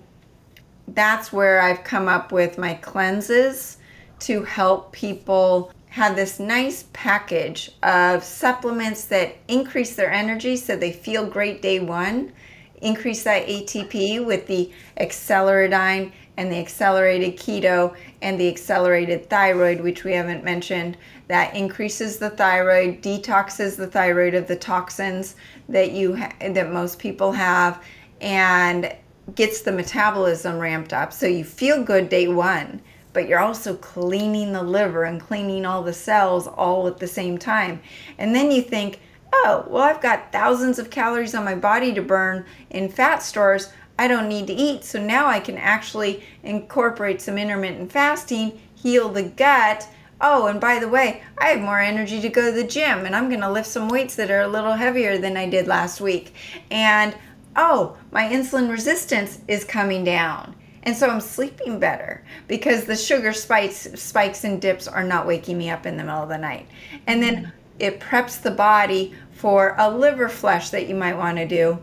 that's 0.90 1.32
where 1.32 1.62
I've 1.62 1.84
come 1.84 2.08
up 2.08 2.32
with 2.32 2.58
my 2.58 2.74
cleanses 2.76 3.78
to 4.20 4.44
help 4.44 4.92
people 4.92 5.72
have 5.90 6.16
this 6.16 6.40
nice 6.40 6.86
package 6.92 7.72
of 7.82 8.24
supplements 8.24 9.06
that 9.06 9.38
increase 9.48 9.96
their 9.96 10.12
energy 10.12 10.58
so 10.58 10.76
they 10.76 10.92
feel 10.92 11.26
great 11.26 11.62
day 11.62 11.80
one, 11.80 12.34
increase 12.82 13.24
that 13.24 13.48
ATP 13.48 14.26
with 14.26 14.46
the 14.48 14.72
acceleridine 15.00 16.12
and 16.38 16.52
the 16.52 16.58
accelerated 16.58 17.38
keto 17.38 17.96
and 18.22 18.40
the 18.40 18.48
accelerated 18.48 19.30
thyroid, 19.30 19.82
which 19.82 20.04
we 20.04 20.14
haven't 20.14 20.44
mentioned, 20.44 20.98
that 21.28 21.56
increases 21.56 22.18
the 22.18 22.30
thyroid, 22.30 23.02
detoxes 23.02 23.76
the 23.76 23.88
thyroid 23.88 24.34
of 24.34 24.48
the 24.48 24.56
toxins 24.56 25.36
that 25.70 25.92
you 25.92 26.16
ha- 26.16 26.34
that 26.40 26.72
most 26.72 27.00
people 27.00 27.32
have, 27.32 27.84
and 28.22 28.96
gets 29.34 29.62
the 29.62 29.72
metabolism 29.72 30.60
ramped 30.60 30.94
up 30.94 31.12
so 31.12 31.26
you 31.26 31.44
feel 31.44 31.84
good 31.84 32.10
day 32.10 32.28
one 32.28 32.80
but 33.16 33.30
you're 33.30 33.40
also 33.40 33.74
cleaning 33.78 34.52
the 34.52 34.62
liver 34.62 35.06
and 35.06 35.22
cleaning 35.22 35.66
all 35.66 35.82
the 35.82 35.94
cells 35.94 36.48
all 36.48 36.86
at 36.86 36.98
the 36.98 37.08
same 37.08 37.38
time. 37.38 37.82
And 38.18 38.36
then 38.36 38.52
you 38.52 38.62
think, 38.62 39.00
oh, 39.32 39.66
well, 39.70 39.84
I've 39.84 40.02
got 40.02 40.34
thousands 40.34 40.80
of 40.80 40.90
calories 40.90 41.34
on 41.34 41.46
my 41.46 41.56
body 41.56 41.94
to 41.94 42.02
burn 42.02 42.46
in 42.72 42.90
fat 42.90 43.24
stores. 43.24 43.72
I 43.98 44.08
don't 44.08 44.30
need 44.30 44.48
to 44.48 44.54
eat. 44.54 44.84
So 44.84 45.02
now 45.02 45.28
I 45.28 45.40
can 45.40 45.58
actually 45.58 46.24
incorporate 46.44 47.22
some 47.22 47.38
intermittent 47.38 47.92
fasting, 47.92 48.60
heal 48.76 49.10
the 49.10 49.24
gut. 49.24 49.88
Oh, 50.22 50.48
and 50.48 50.60
by 50.60 50.80
the 50.80 50.88
way, 50.88 51.24
I 51.38 51.48
have 51.48 51.62
more 51.62 51.80
energy 51.80 52.22
to 52.22 52.30
go 52.30 52.50
to 52.50 52.56
the 52.56 52.68
gym 52.68 53.06
and 53.06 53.16
I'm 53.16 53.30
going 53.30 53.42
to 53.42 53.52
lift 53.52 53.68
some 53.68 53.90
weights 53.90 54.16
that 54.16 54.32
are 54.32 54.42
a 54.42 54.48
little 54.48 54.74
heavier 54.74 55.18
than 55.18 55.38
I 55.38 55.50
did 55.50 55.68
last 55.68 56.02
week. 56.02 56.34
And 56.72 57.16
oh, 57.56 57.98
my 58.12 58.24
insulin 58.24 58.70
resistance 58.70 59.40
is 59.48 59.64
coming 59.64 60.04
down 60.04 60.56
and 60.86 60.96
so 60.96 61.10
I'm 61.10 61.20
sleeping 61.20 61.80
better 61.80 62.24
because 62.48 62.86
the 62.86 62.96
sugar 62.96 63.34
spikes 63.34 63.88
spikes 63.96 64.44
and 64.44 64.62
dips 64.62 64.88
are 64.88 65.04
not 65.04 65.26
waking 65.26 65.58
me 65.58 65.70
up 65.70 65.86
in 65.86 65.98
the 65.98 66.04
middle 66.04 66.22
of 66.22 66.30
the 66.30 66.38
night. 66.38 66.68
And 67.08 67.22
then 67.22 67.46
mm. 67.46 67.52
it 67.80 68.00
preps 68.00 68.42
the 68.42 68.52
body 68.52 69.16
for 69.34 69.76
a 69.80 69.90
liver 69.90 70.30
flush 70.30 70.70
that 70.70 70.88
you 70.88 70.96
might 70.96 71.18
want 71.18 71.38
to 71.38 71.48
do. 71.48 71.80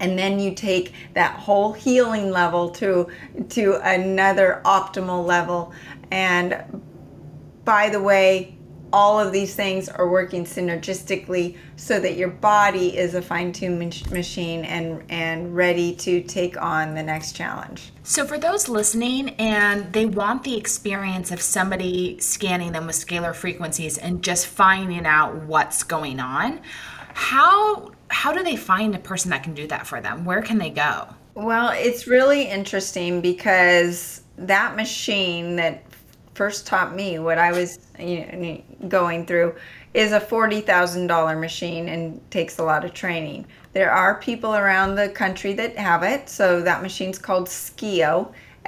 And 0.00 0.18
then 0.18 0.38
you 0.38 0.54
take 0.54 0.92
that 1.14 1.34
whole 1.34 1.72
healing 1.72 2.30
level 2.30 2.70
to 2.70 3.08
to 3.50 3.80
another 3.82 4.62
optimal 4.64 5.24
level. 5.24 5.72
And 6.10 6.82
by 7.64 7.88
the 7.90 8.00
way, 8.00 8.58
all 8.92 9.20
of 9.20 9.32
these 9.32 9.54
things 9.54 9.88
are 9.88 10.08
working 10.08 10.44
synergistically 10.44 11.56
so 11.76 12.00
that 12.00 12.16
your 12.16 12.28
body 12.28 12.96
is 12.96 13.14
a 13.14 13.20
fine-tuned 13.22 13.78
machine 14.10 14.64
and 14.64 15.02
and 15.10 15.54
ready 15.54 15.94
to 15.94 16.22
take 16.22 16.60
on 16.60 16.94
the 16.94 17.02
next 17.02 17.32
challenge. 17.32 17.92
So 18.02 18.24
for 18.24 18.38
those 18.38 18.68
listening 18.68 19.30
and 19.38 19.92
they 19.92 20.06
want 20.06 20.44
the 20.44 20.56
experience 20.56 21.30
of 21.30 21.42
somebody 21.42 22.18
scanning 22.20 22.72
them 22.72 22.86
with 22.86 22.96
scalar 22.96 23.34
frequencies 23.34 23.98
and 23.98 24.22
just 24.22 24.46
finding 24.46 25.04
out 25.04 25.34
what's 25.42 25.82
going 25.82 26.20
on, 26.20 26.60
how 27.18 27.90
how 28.10 28.32
do 28.32 28.44
they 28.44 28.54
find 28.54 28.94
a 28.94 28.98
person 28.98 29.30
that 29.30 29.42
can 29.42 29.52
do 29.52 29.66
that 29.66 29.86
for 29.86 30.00
them? 30.00 30.24
Where 30.24 30.40
can 30.40 30.56
they 30.56 30.70
go? 30.70 31.08
Well, 31.34 31.70
it's 31.70 32.06
really 32.06 32.44
interesting 32.44 33.20
because 33.20 34.22
that 34.36 34.76
machine 34.76 35.56
that 35.56 35.82
first 36.34 36.66
taught 36.66 36.94
me 36.94 37.18
what 37.18 37.36
I 37.36 37.50
was 37.50 37.80
you 37.98 38.24
know, 38.24 38.88
going 38.88 39.26
through 39.26 39.56
is 39.94 40.12
a 40.12 40.20
$40,000 40.20 41.40
machine 41.40 41.88
and 41.88 42.30
takes 42.30 42.58
a 42.58 42.62
lot 42.62 42.84
of 42.84 42.94
training. 42.94 43.46
There 43.72 43.90
are 43.90 44.20
people 44.20 44.54
around 44.54 44.94
the 44.94 45.08
country 45.08 45.52
that 45.54 45.76
have 45.76 46.04
it, 46.04 46.28
so 46.28 46.62
that 46.62 46.82
machine's 46.82 47.18
called 47.18 47.48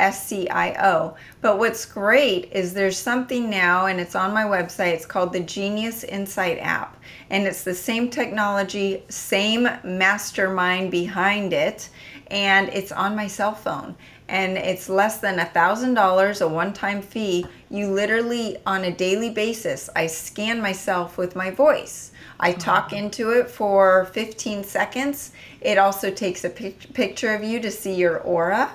SCIO, 0.00 0.08
S 0.08 0.26
C 0.26 0.48
I 0.48 0.72
O. 0.92 1.16
But 1.40 1.58
what's 1.58 1.84
great 1.84 2.50
is 2.52 2.72
there's 2.72 2.98
something 2.98 3.50
now, 3.50 3.86
and 3.86 4.00
it's 4.00 4.14
on 4.14 4.32
my 4.32 4.44
website, 4.44 4.94
it's 4.94 5.06
called 5.06 5.32
the 5.32 5.40
Genius 5.40 6.04
Insight 6.04 6.58
app. 6.58 6.96
And 7.28 7.46
it's 7.46 7.64
the 7.64 7.74
same 7.74 8.10
technology, 8.10 9.04
same 9.08 9.68
mastermind 9.84 10.90
behind 10.90 11.52
it, 11.52 11.88
and 12.30 12.68
it's 12.70 12.92
on 12.92 13.16
my 13.16 13.26
cell 13.26 13.54
phone. 13.54 13.94
And 14.28 14.56
it's 14.56 14.88
less 14.88 15.18
than 15.18 15.40
a 15.40 15.44
thousand 15.46 15.94
dollars 15.94 16.40
a 16.40 16.48
one-time 16.48 17.02
fee. 17.02 17.46
You 17.68 17.88
literally 17.88 18.58
on 18.64 18.84
a 18.84 18.92
daily 18.92 19.30
basis 19.30 19.90
i 19.96 20.06
scan 20.06 20.60
myself 20.60 21.18
with 21.18 21.34
my 21.34 21.50
voice. 21.50 22.12
I 22.38 22.52
talk 22.52 22.92
into 22.92 23.30
it 23.30 23.50
for 23.50 24.06
15 24.12 24.64
seconds. 24.64 25.32
It 25.60 25.78
also 25.78 26.10
takes 26.10 26.44
a 26.44 26.48
pic- 26.48 26.94
picture 26.94 27.34
of 27.34 27.42
you 27.42 27.60
to 27.60 27.70
see 27.70 27.94
your 27.94 28.18
aura 28.20 28.70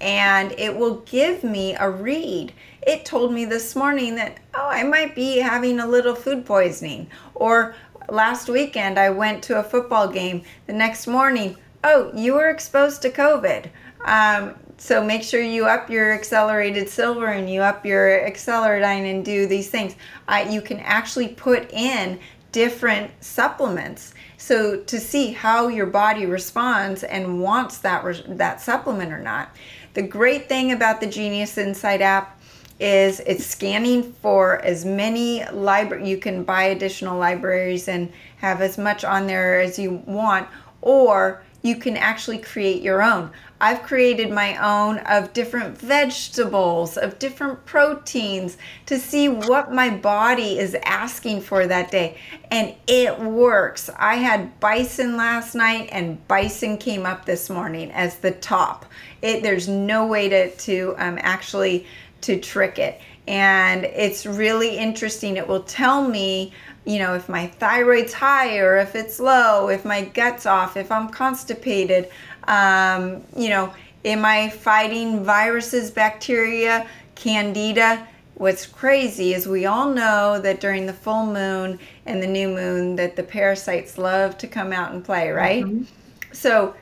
and 0.00 0.52
it 0.58 0.76
will 0.76 1.00
give 1.00 1.44
me 1.44 1.74
a 1.74 1.90
read. 1.90 2.52
It 2.86 3.04
told 3.04 3.32
me 3.32 3.44
this 3.44 3.74
morning 3.74 4.14
that 4.16 4.38
oh 4.54 4.68
i 4.68 4.82
might 4.82 5.14
be 5.14 5.38
having 5.38 5.80
a 5.80 5.86
little 5.86 6.14
food 6.14 6.44
poisoning. 6.46 7.08
Or 7.34 7.74
last 8.08 8.48
weekend 8.48 8.98
i 8.98 9.10
went 9.10 9.42
to 9.44 9.58
a 9.58 9.62
football 9.62 10.08
game. 10.08 10.42
The 10.66 10.72
next 10.72 11.06
morning 11.06 11.56
oh 11.84 12.10
you 12.14 12.34
were 12.34 12.50
exposed 12.50 13.02
to 13.02 13.10
covid. 13.10 13.70
Um, 14.04 14.54
so 14.78 15.02
make 15.02 15.22
sure 15.22 15.40
you 15.40 15.64
up 15.64 15.88
your 15.88 16.12
accelerated 16.12 16.88
silver 16.88 17.26
and 17.26 17.48
you 17.50 17.62
up 17.62 17.86
your 17.86 18.08
acceleridine 18.08 19.10
and 19.10 19.24
do 19.24 19.46
these 19.46 19.70
things. 19.70 19.96
Uh, 20.28 20.46
you 20.48 20.60
can 20.60 20.78
actually 20.80 21.28
put 21.28 21.72
in 21.72 22.18
different 22.52 23.10
supplements 23.22 24.14
so 24.46 24.76
to 24.76 25.00
see 25.00 25.32
how 25.32 25.66
your 25.66 25.86
body 25.86 26.24
responds 26.24 27.02
and 27.02 27.40
wants 27.40 27.78
that 27.78 28.04
that 28.38 28.60
supplement 28.60 29.12
or 29.12 29.18
not 29.18 29.50
the 29.94 30.02
great 30.02 30.48
thing 30.48 30.70
about 30.70 31.00
the 31.00 31.06
genius 31.06 31.58
insight 31.58 32.00
app 32.00 32.40
is 32.78 33.20
it's 33.20 33.44
scanning 33.44 34.12
for 34.22 34.62
as 34.62 34.84
many 34.84 35.44
library 35.50 36.08
you 36.08 36.16
can 36.16 36.44
buy 36.44 36.64
additional 36.64 37.18
libraries 37.18 37.88
and 37.88 38.12
have 38.36 38.60
as 38.60 38.78
much 38.78 39.02
on 39.02 39.26
there 39.26 39.60
as 39.60 39.78
you 39.78 39.94
want 40.06 40.46
or 40.80 41.42
you 41.66 41.76
can 41.76 41.96
actually 41.96 42.38
create 42.38 42.82
your 42.82 43.02
own. 43.02 43.30
I've 43.60 43.82
created 43.82 44.30
my 44.30 44.56
own 44.56 44.98
of 44.98 45.32
different 45.32 45.78
vegetables, 45.78 46.98
of 46.98 47.18
different 47.18 47.64
proteins 47.64 48.58
to 48.86 48.98
see 48.98 49.28
what 49.28 49.72
my 49.72 49.88
body 49.88 50.58
is 50.58 50.76
asking 50.84 51.40
for 51.40 51.66
that 51.66 51.90
day. 51.90 52.18
And 52.50 52.74
it 52.86 53.18
works. 53.18 53.88
I 53.98 54.16
had 54.16 54.60
bison 54.60 55.16
last 55.16 55.54
night 55.54 55.88
and 55.90 56.26
bison 56.28 56.76
came 56.76 57.06
up 57.06 57.24
this 57.24 57.48
morning 57.48 57.90
as 57.92 58.16
the 58.18 58.32
top. 58.32 58.84
It, 59.22 59.42
there's 59.42 59.68
no 59.68 60.06
way 60.06 60.28
to, 60.28 60.50
to 60.50 60.94
um, 60.98 61.18
actually 61.22 61.86
to 62.22 62.38
trick 62.38 62.78
it. 62.78 63.00
And 63.26 63.84
it's 63.84 64.26
really 64.26 64.76
interesting. 64.76 65.36
It 65.36 65.48
will 65.48 65.62
tell 65.62 66.06
me 66.06 66.52
you 66.86 67.00
know, 67.00 67.14
if 67.14 67.28
my 67.28 67.48
thyroid's 67.48 68.12
high 68.12 68.58
or 68.58 68.76
if 68.76 68.94
it's 68.94 69.18
low, 69.18 69.68
if 69.68 69.84
my 69.84 70.02
gut's 70.02 70.46
off, 70.46 70.76
if 70.76 70.92
I'm 70.92 71.08
constipated, 71.08 72.08
um, 72.48 73.22
you 73.36 73.48
know, 73.48 73.72
am 74.04 74.24
I 74.24 74.50
fighting 74.50 75.24
viruses, 75.24 75.90
bacteria, 75.90 76.88
candida? 77.14 78.06
What's 78.34 78.66
crazy 78.66 79.32
is 79.32 79.48
we 79.48 79.64
all 79.66 79.90
know 79.90 80.38
that 80.40 80.60
during 80.60 80.86
the 80.86 80.92
full 80.92 81.26
moon 81.26 81.78
and 82.04 82.22
the 82.22 82.26
new 82.26 82.48
moon 82.48 82.96
that 82.96 83.16
the 83.16 83.22
parasites 83.22 83.96
love 83.96 84.36
to 84.38 84.46
come 84.46 84.72
out 84.72 84.92
and 84.92 85.04
play, 85.04 85.30
right? 85.30 85.64
Mm-hmm. 85.64 85.84
So 86.32 86.74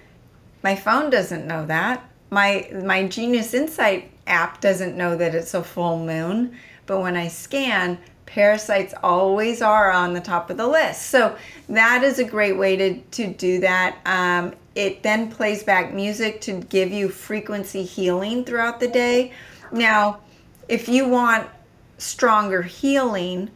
my 0.62 0.74
phone 0.74 1.10
doesn't 1.10 1.46
know 1.46 1.64
that. 1.66 2.02
My 2.30 2.68
my 2.84 3.06
Genius 3.06 3.54
Insight 3.54 4.10
app 4.26 4.60
doesn't 4.60 4.96
know 4.96 5.16
that 5.16 5.34
it's 5.34 5.54
a 5.54 5.62
full 5.62 6.04
moon, 6.04 6.56
but 6.86 7.00
when 7.00 7.16
I 7.16 7.28
scan, 7.28 7.98
parasites 8.26 8.94
always 9.02 9.62
are 9.62 9.92
on 9.92 10.12
the 10.12 10.20
top 10.20 10.50
of 10.50 10.56
the 10.56 10.66
list. 10.66 11.02
So 11.02 11.36
that 11.68 12.02
is 12.02 12.18
a 12.18 12.24
great 12.24 12.56
way 12.56 12.74
to, 12.76 12.98
to 13.00 13.32
do 13.32 13.60
that. 13.60 13.98
Um, 14.04 14.54
it 14.74 15.02
then 15.02 15.30
plays 15.30 15.62
back 15.62 15.92
music 15.92 16.40
to 16.42 16.60
give 16.60 16.90
you 16.90 17.08
frequency 17.08 17.84
healing 17.84 18.44
throughout 18.44 18.80
the 18.80 18.88
day. 18.88 19.32
Now, 19.72 20.20
if 20.68 20.88
you 20.88 21.08
want 21.08 21.48
stronger 21.98 22.62
healing, 22.62 23.50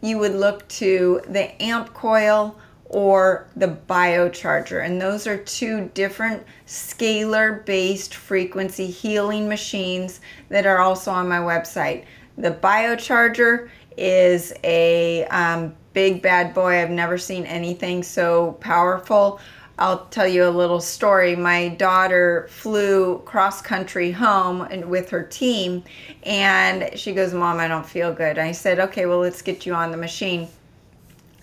you 0.00 0.18
would 0.18 0.34
look 0.34 0.66
to 0.68 1.20
the 1.28 1.62
amp 1.62 1.94
coil 1.94 2.58
or 2.86 3.48
the 3.56 3.66
biocharger 3.88 4.84
and 4.84 5.00
those 5.00 5.26
are 5.26 5.38
two 5.38 5.90
different 5.94 6.44
scalar 6.66 7.64
based 7.64 8.14
frequency 8.14 8.86
healing 8.86 9.48
machines 9.48 10.20
that 10.50 10.66
are 10.66 10.78
also 10.78 11.10
on 11.10 11.26
my 11.26 11.38
website 11.38 12.04
the 12.36 12.50
biocharger 12.50 13.68
is 13.96 14.52
a 14.64 15.24
um, 15.26 15.74
big 15.92 16.20
bad 16.20 16.52
boy. 16.52 16.80
I've 16.80 16.90
never 16.90 17.16
seen 17.16 17.46
anything 17.46 18.02
so 18.02 18.52
powerful. 18.60 19.40
I'll 19.78 20.06
tell 20.06 20.28
you 20.28 20.46
a 20.46 20.50
little 20.50 20.80
story. 20.80 21.34
My 21.34 21.68
daughter 21.68 22.46
flew 22.50 23.18
cross 23.20 23.60
country 23.60 24.12
home 24.12 24.62
and 24.62 24.84
with 24.84 25.10
her 25.10 25.22
team, 25.22 25.82
and 26.22 26.96
she 26.98 27.12
goes, 27.12 27.34
"Mom, 27.34 27.58
I 27.58 27.66
don't 27.68 27.86
feel 27.86 28.12
good." 28.12 28.38
I 28.38 28.52
said, 28.52 28.78
"Okay, 28.78 29.06
well, 29.06 29.18
let's 29.18 29.42
get 29.42 29.66
you 29.66 29.74
on 29.74 29.90
the 29.90 29.96
machine." 29.96 30.48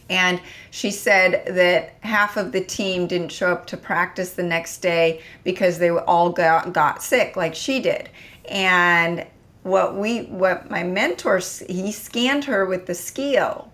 And 0.09 0.41
she 0.71 0.91
said 0.91 1.43
that 1.55 1.93
half 2.01 2.35
of 2.35 2.51
the 2.51 2.61
team 2.61 3.07
didn't 3.07 3.31
show 3.31 3.51
up 3.51 3.65
to 3.67 3.77
practice 3.77 4.31
the 4.31 4.43
next 4.43 4.79
day 4.79 5.21
because 5.45 5.79
they 5.79 5.89
all 5.89 6.29
got, 6.31 6.73
got 6.73 7.01
sick, 7.01 7.37
like 7.37 7.55
she 7.55 7.79
did. 7.79 8.09
And 8.49 9.25
what 9.63 9.95
we 9.95 10.23
what 10.23 10.69
my 10.69 10.83
mentor 10.83 11.39
he 11.69 11.91
scanned 11.91 12.45
her 12.45 12.65
with 12.65 12.87
the 12.87 12.93
SCIO 12.93 13.67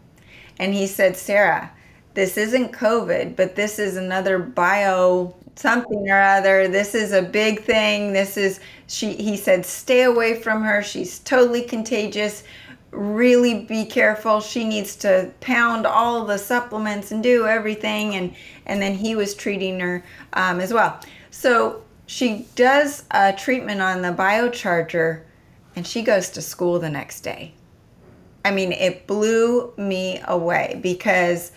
and 0.59 0.73
he 0.73 0.85
said 0.85 1.15
sara 1.15 1.71
this 2.17 2.37
isn't 2.37 2.73
covid 2.73 3.35
but 3.35 3.55
this 3.55 3.79
is 3.79 3.95
another 3.95 4.39
bio 4.39 5.33
something 5.57 6.09
or 6.09 6.21
other. 6.21 6.67
This 6.67 6.95
is 6.95 7.11
a 7.11 7.21
big 7.21 7.63
thing. 7.63 8.13
This 8.13 8.37
is 8.37 8.59
she 8.87 9.13
he 9.13 9.35
said 9.35 9.65
stay 9.65 10.03
away 10.03 10.39
from 10.39 10.63
her. 10.63 10.81
She's 10.81 11.19
totally 11.19 11.63
contagious. 11.63 12.43
Really 12.91 13.65
be 13.65 13.85
careful. 13.85 14.39
She 14.39 14.63
needs 14.63 14.95
to 14.97 15.31
pound 15.41 15.85
all 15.85 16.25
the 16.25 16.37
supplements 16.37 17.11
and 17.11 17.21
do 17.21 17.47
everything. 17.47 18.15
And 18.15 18.35
and 18.65 18.81
then 18.81 18.93
he 18.95 19.15
was 19.15 19.33
treating 19.33 19.79
her 19.79 20.03
um, 20.33 20.59
as 20.59 20.73
well. 20.73 20.99
So 21.31 21.83
she 22.05 22.47
does 22.55 23.03
a 23.11 23.33
treatment 23.33 23.81
on 23.81 24.01
the 24.01 24.09
biocharger 24.09 25.23
and 25.75 25.85
she 25.85 26.01
goes 26.01 26.29
to 26.31 26.41
school 26.41 26.79
the 26.79 26.89
next 26.89 27.21
day. 27.21 27.53
I 28.45 28.51
mean, 28.51 28.71
it 28.71 29.07
blew 29.07 29.73
me 29.77 30.21
away 30.25 30.79
because 30.81 31.51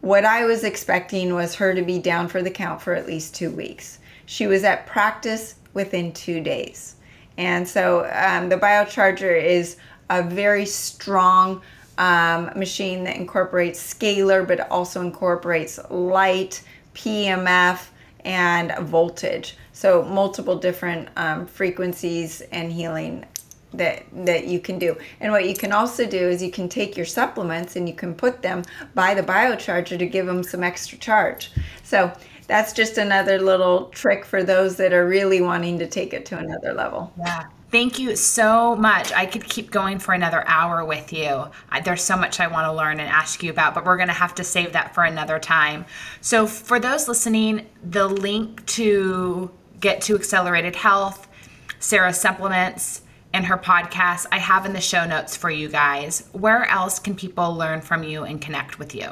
what 0.00 0.24
I 0.24 0.44
was 0.44 0.64
expecting 0.64 1.34
was 1.34 1.54
her 1.56 1.74
to 1.74 1.82
be 1.82 1.98
down 1.98 2.28
for 2.28 2.42
the 2.42 2.50
count 2.50 2.80
for 2.80 2.94
at 2.94 3.06
least 3.06 3.34
two 3.34 3.50
weeks. 3.50 3.98
She 4.26 4.46
was 4.46 4.64
at 4.64 4.86
practice 4.86 5.56
within 5.74 6.12
two 6.12 6.40
days. 6.40 6.96
And 7.38 7.68
so 7.68 8.10
um, 8.12 8.48
the 8.48 8.56
biocharger 8.56 9.42
is 9.42 9.76
a 10.08 10.22
very 10.22 10.66
strong 10.66 11.60
um, 11.98 12.50
machine 12.56 13.04
that 13.04 13.16
incorporates 13.16 13.94
scalar 13.94 14.46
but 14.46 14.70
also 14.70 15.00
incorporates 15.00 15.78
light, 15.90 16.62
PMF, 16.94 17.86
and 18.24 18.72
voltage. 18.86 19.56
So 19.72 20.02
multiple 20.02 20.56
different 20.56 21.08
um, 21.16 21.46
frequencies 21.46 22.40
and 22.52 22.72
healing 22.72 23.24
that 23.78 24.04
that 24.24 24.46
you 24.46 24.60
can 24.60 24.78
do. 24.78 24.96
And 25.20 25.32
what 25.32 25.48
you 25.48 25.54
can 25.54 25.72
also 25.72 26.06
do 26.06 26.18
is 26.18 26.42
you 26.42 26.50
can 26.50 26.68
take 26.68 26.96
your 26.96 27.06
supplements 27.06 27.76
and 27.76 27.88
you 27.88 27.94
can 27.94 28.14
put 28.14 28.42
them 28.42 28.62
by 28.94 29.14
the 29.14 29.22
biocharger 29.22 29.98
to 29.98 30.06
give 30.06 30.26
them 30.26 30.42
some 30.42 30.62
extra 30.62 30.98
charge. 30.98 31.50
So 31.82 32.12
that's 32.46 32.72
just 32.72 32.98
another 32.98 33.40
little 33.40 33.86
trick 33.86 34.24
for 34.24 34.42
those 34.42 34.76
that 34.76 34.92
are 34.92 35.06
really 35.06 35.40
wanting 35.40 35.78
to 35.78 35.86
take 35.86 36.12
it 36.12 36.26
to 36.26 36.38
another 36.38 36.72
level. 36.72 37.12
Yeah. 37.18 37.46
Thank 37.72 37.98
you 37.98 38.14
so 38.14 38.76
much. 38.76 39.12
I 39.12 39.26
could 39.26 39.44
keep 39.44 39.72
going 39.72 39.98
for 39.98 40.14
another 40.14 40.44
hour 40.46 40.84
with 40.84 41.12
you. 41.12 41.46
There's 41.84 42.02
so 42.02 42.16
much 42.16 42.38
I 42.38 42.46
want 42.46 42.66
to 42.66 42.72
learn 42.72 43.00
and 43.00 43.08
ask 43.08 43.42
you 43.42 43.50
about, 43.50 43.74
but 43.74 43.84
we're 43.84 43.96
going 43.96 44.08
to 44.08 44.14
have 44.14 44.36
to 44.36 44.44
save 44.44 44.72
that 44.72 44.94
for 44.94 45.02
another 45.02 45.40
time. 45.40 45.84
So, 46.20 46.46
for 46.46 46.78
those 46.78 47.08
listening, 47.08 47.66
the 47.82 48.08
link 48.08 48.64
to 48.66 49.50
get 49.80 50.00
to 50.02 50.14
Accelerated 50.14 50.76
Health, 50.76 51.26
Sara's 51.80 52.20
supplements, 52.20 53.02
and 53.36 53.44
her 53.44 53.58
podcast, 53.58 54.24
I 54.32 54.38
have 54.38 54.64
in 54.64 54.72
the 54.72 54.80
show 54.80 55.04
notes 55.04 55.36
for 55.36 55.50
you 55.50 55.68
guys. 55.68 56.26
Where 56.32 56.64
else 56.64 56.98
can 56.98 57.14
people 57.14 57.52
learn 57.54 57.82
from 57.82 58.02
you 58.02 58.24
and 58.24 58.40
connect 58.40 58.78
with 58.78 58.94
you? 58.94 59.10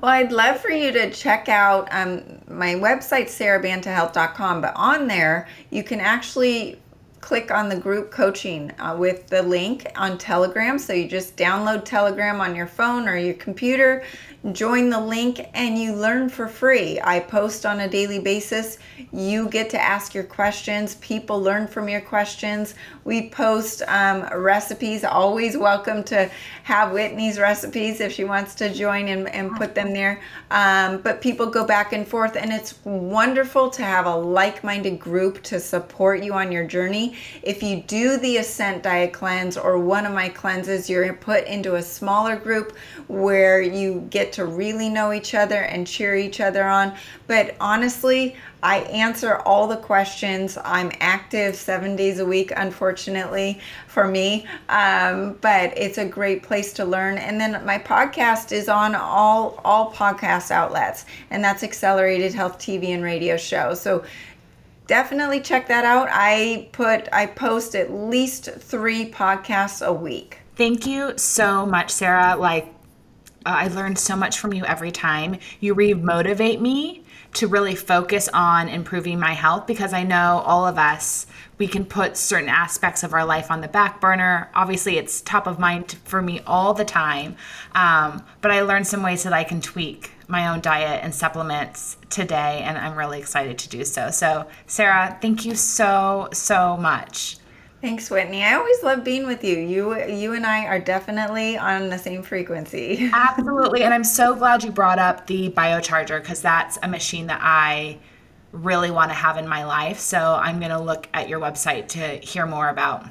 Well, 0.00 0.12
I'd 0.12 0.30
love 0.30 0.60
for 0.60 0.70
you 0.70 0.92
to 0.92 1.10
check 1.10 1.48
out 1.48 1.88
um, 1.90 2.22
my 2.46 2.74
website, 2.74 3.26
sarabantahealth.com, 3.26 4.60
but 4.60 4.72
on 4.76 5.08
there, 5.08 5.48
you 5.70 5.82
can 5.82 5.98
actually 5.98 6.78
click 7.20 7.50
on 7.50 7.68
the 7.68 7.76
group 7.76 8.12
coaching 8.12 8.70
uh, 8.78 8.96
with 8.96 9.26
the 9.26 9.42
link 9.42 9.84
on 9.96 10.16
Telegram. 10.16 10.78
So 10.78 10.92
you 10.92 11.08
just 11.08 11.36
download 11.36 11.84
Telegram 11.84 12.40
on 12.40 12.54
your 12.54 12.68
phone 12.68 13.08
or 13.08 13.16
your 13.16 13.34
computer 13.34 14.04
join 14.52 14.88
the 14.88 15.00
link 15.00 15.46
and 15.52 15.78
you 15.78 15.94
learn 15.94 16.28
for 16.28 16.48
free. 16.48 16.98
I 17.02 17.20
post 17.20 17.66
on 17.66 17.80
a 17.80 17.88
daily 17.88 18.18
basis. 18.18 18.78
You 19.12 19.48
get 19.48 19.68
to 19.70 19.80
ask 19.80 20.14
your 20.14 20.24
questions. 20.24 20.94
People 20.96 21.42
learn 21.42 21.66
from 21.66 21.88
your 21.88 22.00
questions. 22.00 22.74
We 23.04 23.28
post 23.28 23.82
um, 23.86 24.26
recipes. 24.34 25.04
Always 25.04 25.58
welcome 25.58 26.02
to 26.04 26.30
have 26.62 26.92
Whitney's 26.92 27.38
recipes 27.38 28.00
if 28.00 28.12
she 28.12 28.24
wants 28.24 28.54
to 28.56 28.72
join 28.72 29.08
and, 29.08 29.28
and 29.28 29.54
put 29.56 29.74
them 29.74 29.92
there. 29.92 30.22
Um, 30.50 31.02
but 31.02 31.20
people 31.20 31.46
go 31.46 31.66
back 31.66 31.92
and 31.92 32.08
forth, 32.08 32.36
and 32.36 32.50
it's 32.50 32.78
wonderful 32.84 33.68
to 33.70 33.82
have 33.82 34.06
a 34.06 34.16
like 34.16 34.64
minded 34.64 34.98
group 34.98 35.42
to 35.44 35.60
support 35.60 36.22
you 36.22 36.32
on 36.32 36.50
your 36.50 36.66
journey. 36.66 37.16
If 37.42 37.62
you 37.62 37.82
do 37.82 38.16
the 38.16 38.38
Ascent 38.38 38.82
Diet 38.82 39.12
Cleanse 39.12 39.56
or 39.56 39.78
one 39.78 40.06
of 40.06 40.14
my 40.14 40.28
cleanses, 40.30 40.88
you're 40.88 41.12
put 41.12 41.44
into 41.46 41.74
a 41.74 41.82
smaller 41.82 42.36
group 42.36 42.76
where 43.10 43.60
you 43.60 44.06
get 44.10 44.32
to 44.34 44.44
really 44.44 44.88
know 44.88 45.12
each 45.12 45.34
other 45.34 45.62
and 45.62 45.86
cheer 45.86 46.14
each 46.14 46.40
other 46.40 46.64
on. 46.64 46.94
But 47.26 47.56
honestly, 47.60 48.36
I 48.62 48.78
answer 48.82 49.36
all 49.38 49.66
the 49.66 49.76
questions. 49.76 50.56
I'm 50.64 50.92
active 51.00 51.56
seven 51.56 51.96
days 51.96 52.20
a 52.20 52.24
week, 52.24 52.52
unfortunately 52.56 53.60
for 53.88 54.06
me, 54.06 54.46
um, 54.68 55.38
but 55.40 55.76
it's 55.76 55.98
a 55.98 56.04
great 56.04 56.42
place 56.42 56.72
to 56.74 56.84
learn. 56.84 57.18
And 57.18 57.40
then 57.40 57.64
my 57.64 57.78
podcast 57.78 58.52
is 58.52 58.68
on 58.68 58.94
all 58.94 59.60
all 59.64 59.92
podcast 59.92 60.50
outlets, 60.50 61.04
and 61.30 61.42
that's 61.42 61.62
Accelerated 61.62 62.32
Health 62.32 62.58
TV 62.58 62.88
and 62.88 63.02
radio 63.02 63.36
show. 63.36 63.74
So 63.74 64.04
definitely 64.86 65.40
check 65.40 65.66
that 65.68 65.84
out. 65.84 66.08
I 66.10 66.68
put 66.72 67.08
I 67.12 67.26
post 67.26 67.74
at 67.74 67.92
least 67.92 68.50
three 68.58 69.10
podcasts 69.10 69.84
a 69.84 69.92
week. 69.92 70.38
Thank 70.56 70.86
you 70.86 71.14
so 71.16 71.64
much, 71.64 71.90
Sara. 71.90 72.36
Like 72.36 72.74
I 73.46 73.68
learn 73.68 73.96
so 73.96 74.16
much 74.16 74.38
from 74.38 74.52
you 74.52 74.64
every 74.64 74.90
time. 74.90 75.38
You 75.60 75.74
re 75.74 75.94
motivate 75.94 76.60
me 76.60 77.04
to 77.34 77.46
really 77.46 77.74
focus 77.74 78.28
on 78.32 78.68
improving 78.68 79.18
my 79.18 79.32
health 79.32 79.66
because 79.66 79.92
I 79.92 80.02
know 80.02 80.42
all 80.44 80.66
of 80.66 80.78
us, 80.78 81.26
we 81.58 81.68
can 81.68 81.84
put 81.84 82.16
certain 82.16 82.48
aspects 82.48 83.02
of 83.02 83.14
our 83.14 83.24
life 83.24 83.50
on 83.50 83.60
the 83.60 83.68
back 83.68 84.00
burner. 84.00 84.50
Obviously, 84.54 84.98
it's 84.98 85.20
top 85.20 85.46
of 85.46 85.58
mind 85.58 85.96
for 86.04 86.20
me 86.20 86.40
all 86.46 86.74
the 86.74 86.84
time. 86.84 87.36
Um, 87.74 88.24
but 88.40 88.50
I 88.50 88.62
learned 88.62 88.86
some 88.86 89.02
ways 89.02 89.22
that 89.22 89.32
I 89.32 89.44
can 89.44 89.60
tweak 89.60 90.10
my 90.26 90.48
own 90.48 90.60
diet 90.60 91.00
and 91.04 91.14
supplements 91.14 91.96
today, 92.08 92.62
and 92.64 92.78
I'm 92.78 92.96
really 92.96 93.18
excited 93.18 93.58
to 93.58 93.68
do 93.68 93.84
so. 93.84 94.10
So, 94.10 94.46
Sara, 94.66 95.18
thank 95.20 95.44
you 95.44 95.54
so, 95.54 96.28
so 96.32 96.76
much. 96.76 97.36
Thanks, 97.80 98.10
Whitney. 98.10 98.42
I 98.44 98.54
always 98.54 98.82
love 98.82 99.04
being 99.04 99.26
with 99.26 99.42
you. 99.42 99.56
You 99.58 100.04
you 100.06 100.34
and 100.34 100.44
I 100.44 100.66
are 100.66 100.78
definitely 100.78 101.56
on 101.56 101.88
the 101.88 101.96
same 101.96 102.22
frequency. 102.22 103.10
Absolutely. 103.14 103.84
And 103.84 103.94
I'm 103.94 104.04
so 104.04 104.34
glad 104.34 104.62
you 104.62 104.70
brought 104.70 104.98
up 104.98 105.26
the 105.26 105.50
biocharger 105.50 106.20
because 106.20 106.42
that's 106.42 106.78
a 106.82 106.88
machine 106.88 107.26
that 107.28 107.40
I 107.42 107.98
really 108.52 108.90
want 108.90 109.10
to 109.10 109.14
have 109.14 109.38
in 109.38 109.48
my 109.48 109.64
life. 109.64 109.98
So 109.98 110.18
I'm 110.18 110.58
going 110.58 110.72
to 110.72 110.80
look 110.80 111.08
at 111.14 111.28
your 111.28 111.40
website 111.40 111.88
to 111.88 112.16
hear 112.18 112.44
more 112.46 112.68
about 112.68 113.06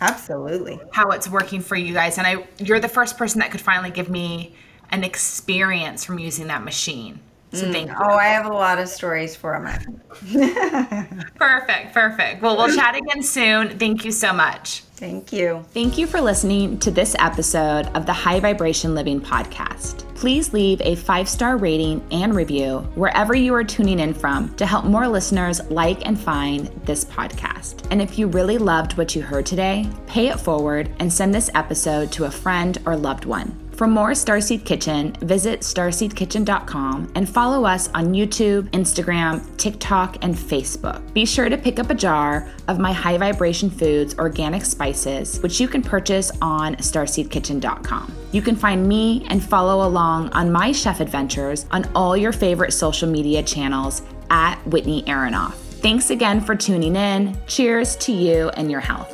Absolutely. 0.00 0.78
how 0.92 1.10
it's 1.10 1.28
working 1.28 1.60
for 1.60 1.76
you 1.76 1.94
guys. 1.94 2.18
And 2.18 2.26
I 2.26 2.46
you're 2.58 2.80
the 2.80 2.88
first 2.88 3.16
person 3.16 3.40
that 3.40 3.50
could 3.50 3.60
finally 3.62 3.90
give 3.90 4.10
me 4.10 4.54
an 4.90 5.02
experience 5.02 6.04
from 6.04 6.18
using 6.18 6.48
that 6.48 6.62
machine. 6.62 7.20
So 7.54 7.66
mm. 7.66 7.72
thank 7.72 7.90
you. 7.90 7.96
Oh, 7.98 8.14
I 8.14 8.26
have 8.26 8.46
a 8.46 8.52
lot 8.52 8.78
of 8.78 8.88
stories 8.88 9.36
for 9.36 9.54
him. 9.54 10.00
Perfect, 11.36 11.92
perfect. 11.92 12.42
Well, 12.42 12.56
we'll 12.56 12.74
chat 12.76 12.96
again 12.96 13.22
soon. 13.22 13.78
Thank 13.78 14.04
you 14.04 14.12
so 14.12 14.32
much. 14.32 14.80
Thank 14.96 15.32
you. 15.32 15.64
Thank 15.72 15.98
you 15.98 16.06
for 16.06 16.20
listening 16.20 16.78
to 16.78 16.90
this 16.90 17.16
episode 17.18 17.86
of 17.88 18.06
the 18.06 18.12
High 18.12 18.38
Vibration 18.38 18.94
Living 18.94 19.20
Podcast. 19.20 20.04
Please 20.14 20.52
leave 20.52 20.80
a 20.82 20.94
five 20.94 21.28
star 21.28 21.56
rating 21.56 22.00
and 22.12 22.34
review 22.34 22.78
wherever 22.94 23.34
you 23.34 23.52
are 23.54 23.64
tuning 23.64 23.98
in 23.98 24.14
from 24.14 24.54
to 24.54 24.64
help 24.64 24.84
more 24.84 25.08
listeners 25.08 25.60
like 25.70 26.06
and 26.06 26.18
find 26.18 26.68
this 26.84 27.04
podcast. 27.04 27.86
And 27.90 28.00
if 28.00 28.18
you 28.18 28.28
really 28.28 28.56
loved 28.56 28.96
what 28.96 29.16
you 29.16 29.22
heard 29.22 29.46
today, 29.46 29.88
pay 30.06 30.28
it 30.28 30.38
forward 30.38 30.88
and 31.00 31.12
send 31.12 31.34
this 31.34 31.50
episode 31.54 32.12
to 32.12 32.24
a 32.24 32.30
friend 32.30 32.78
or 32.86 32.96
loved 32.96 33.24
one. 33.24 33.63
For 33.74 33.88
more 33.88 34.10
Starseed 34.10 34.64
Kitchen, 34.64 35.12
visit 35.22 35.60
starseedkitchen.com 35.60 37.12
and 37.16 37.28
follow 37.28 37.64
us 37.64 37.88
on 37.88 38.14
YouTube, 38.14 38.70
Instagram, 38.70 39.44
TikTok, 39.56 40.22
and 40.22 40.32
Facebook. 40.32 41.12
Be 41.12 41.26
sure 41.26 41.48
to 41.48 41.58
pick 41.58 41.80
up 41.80 41.90
a 41.90 41.94
jar 41.94 42.48
of 42.68 42.78
my 42.78 42.92
High 42.92 43.18
Vibration 43.18 43.68
Foods 43.68 44.16
organic 44.16 44.64
spices, 44.64 45.40
which 45.40 45.58
you 45.58 45.66
can 45.66 45.82
purchase 45.82 46.30
on 46.40 46.76
starseedkitchen.com. 46.76 48.14
You 48.30 48.42
can 48.42 48.54
find 48.54 48.88
me 48.88 49.26
and 49.28 49.42
follow 49.42 49.86
along 49.86 50.28
on 50.30 50.52
my 50.52 50.70
chef 50.70 51.00
adventures 51.00 51.66
on 51.72 51.84
all 51.96 52.16
your 52.16 52.32
favorite 52.32 52.72
social 52.72 53.08
media 53.08 53.42
channels 53.42 54.02
at 54.30 54.56
Whitney 54.68 55.02
Aronoff. 55.02 55.54
Thanks 55.54 56.10
again 56.10 56.40
for 56.40 56.54
tuning 56.54 56.94
in. 56.94 57.36
Cheers 57.48 57.96
to 57.96 58.12
you 58.12 58.50
and 58.50 58.70
your 58.70 58.80
health. 58.80 59.13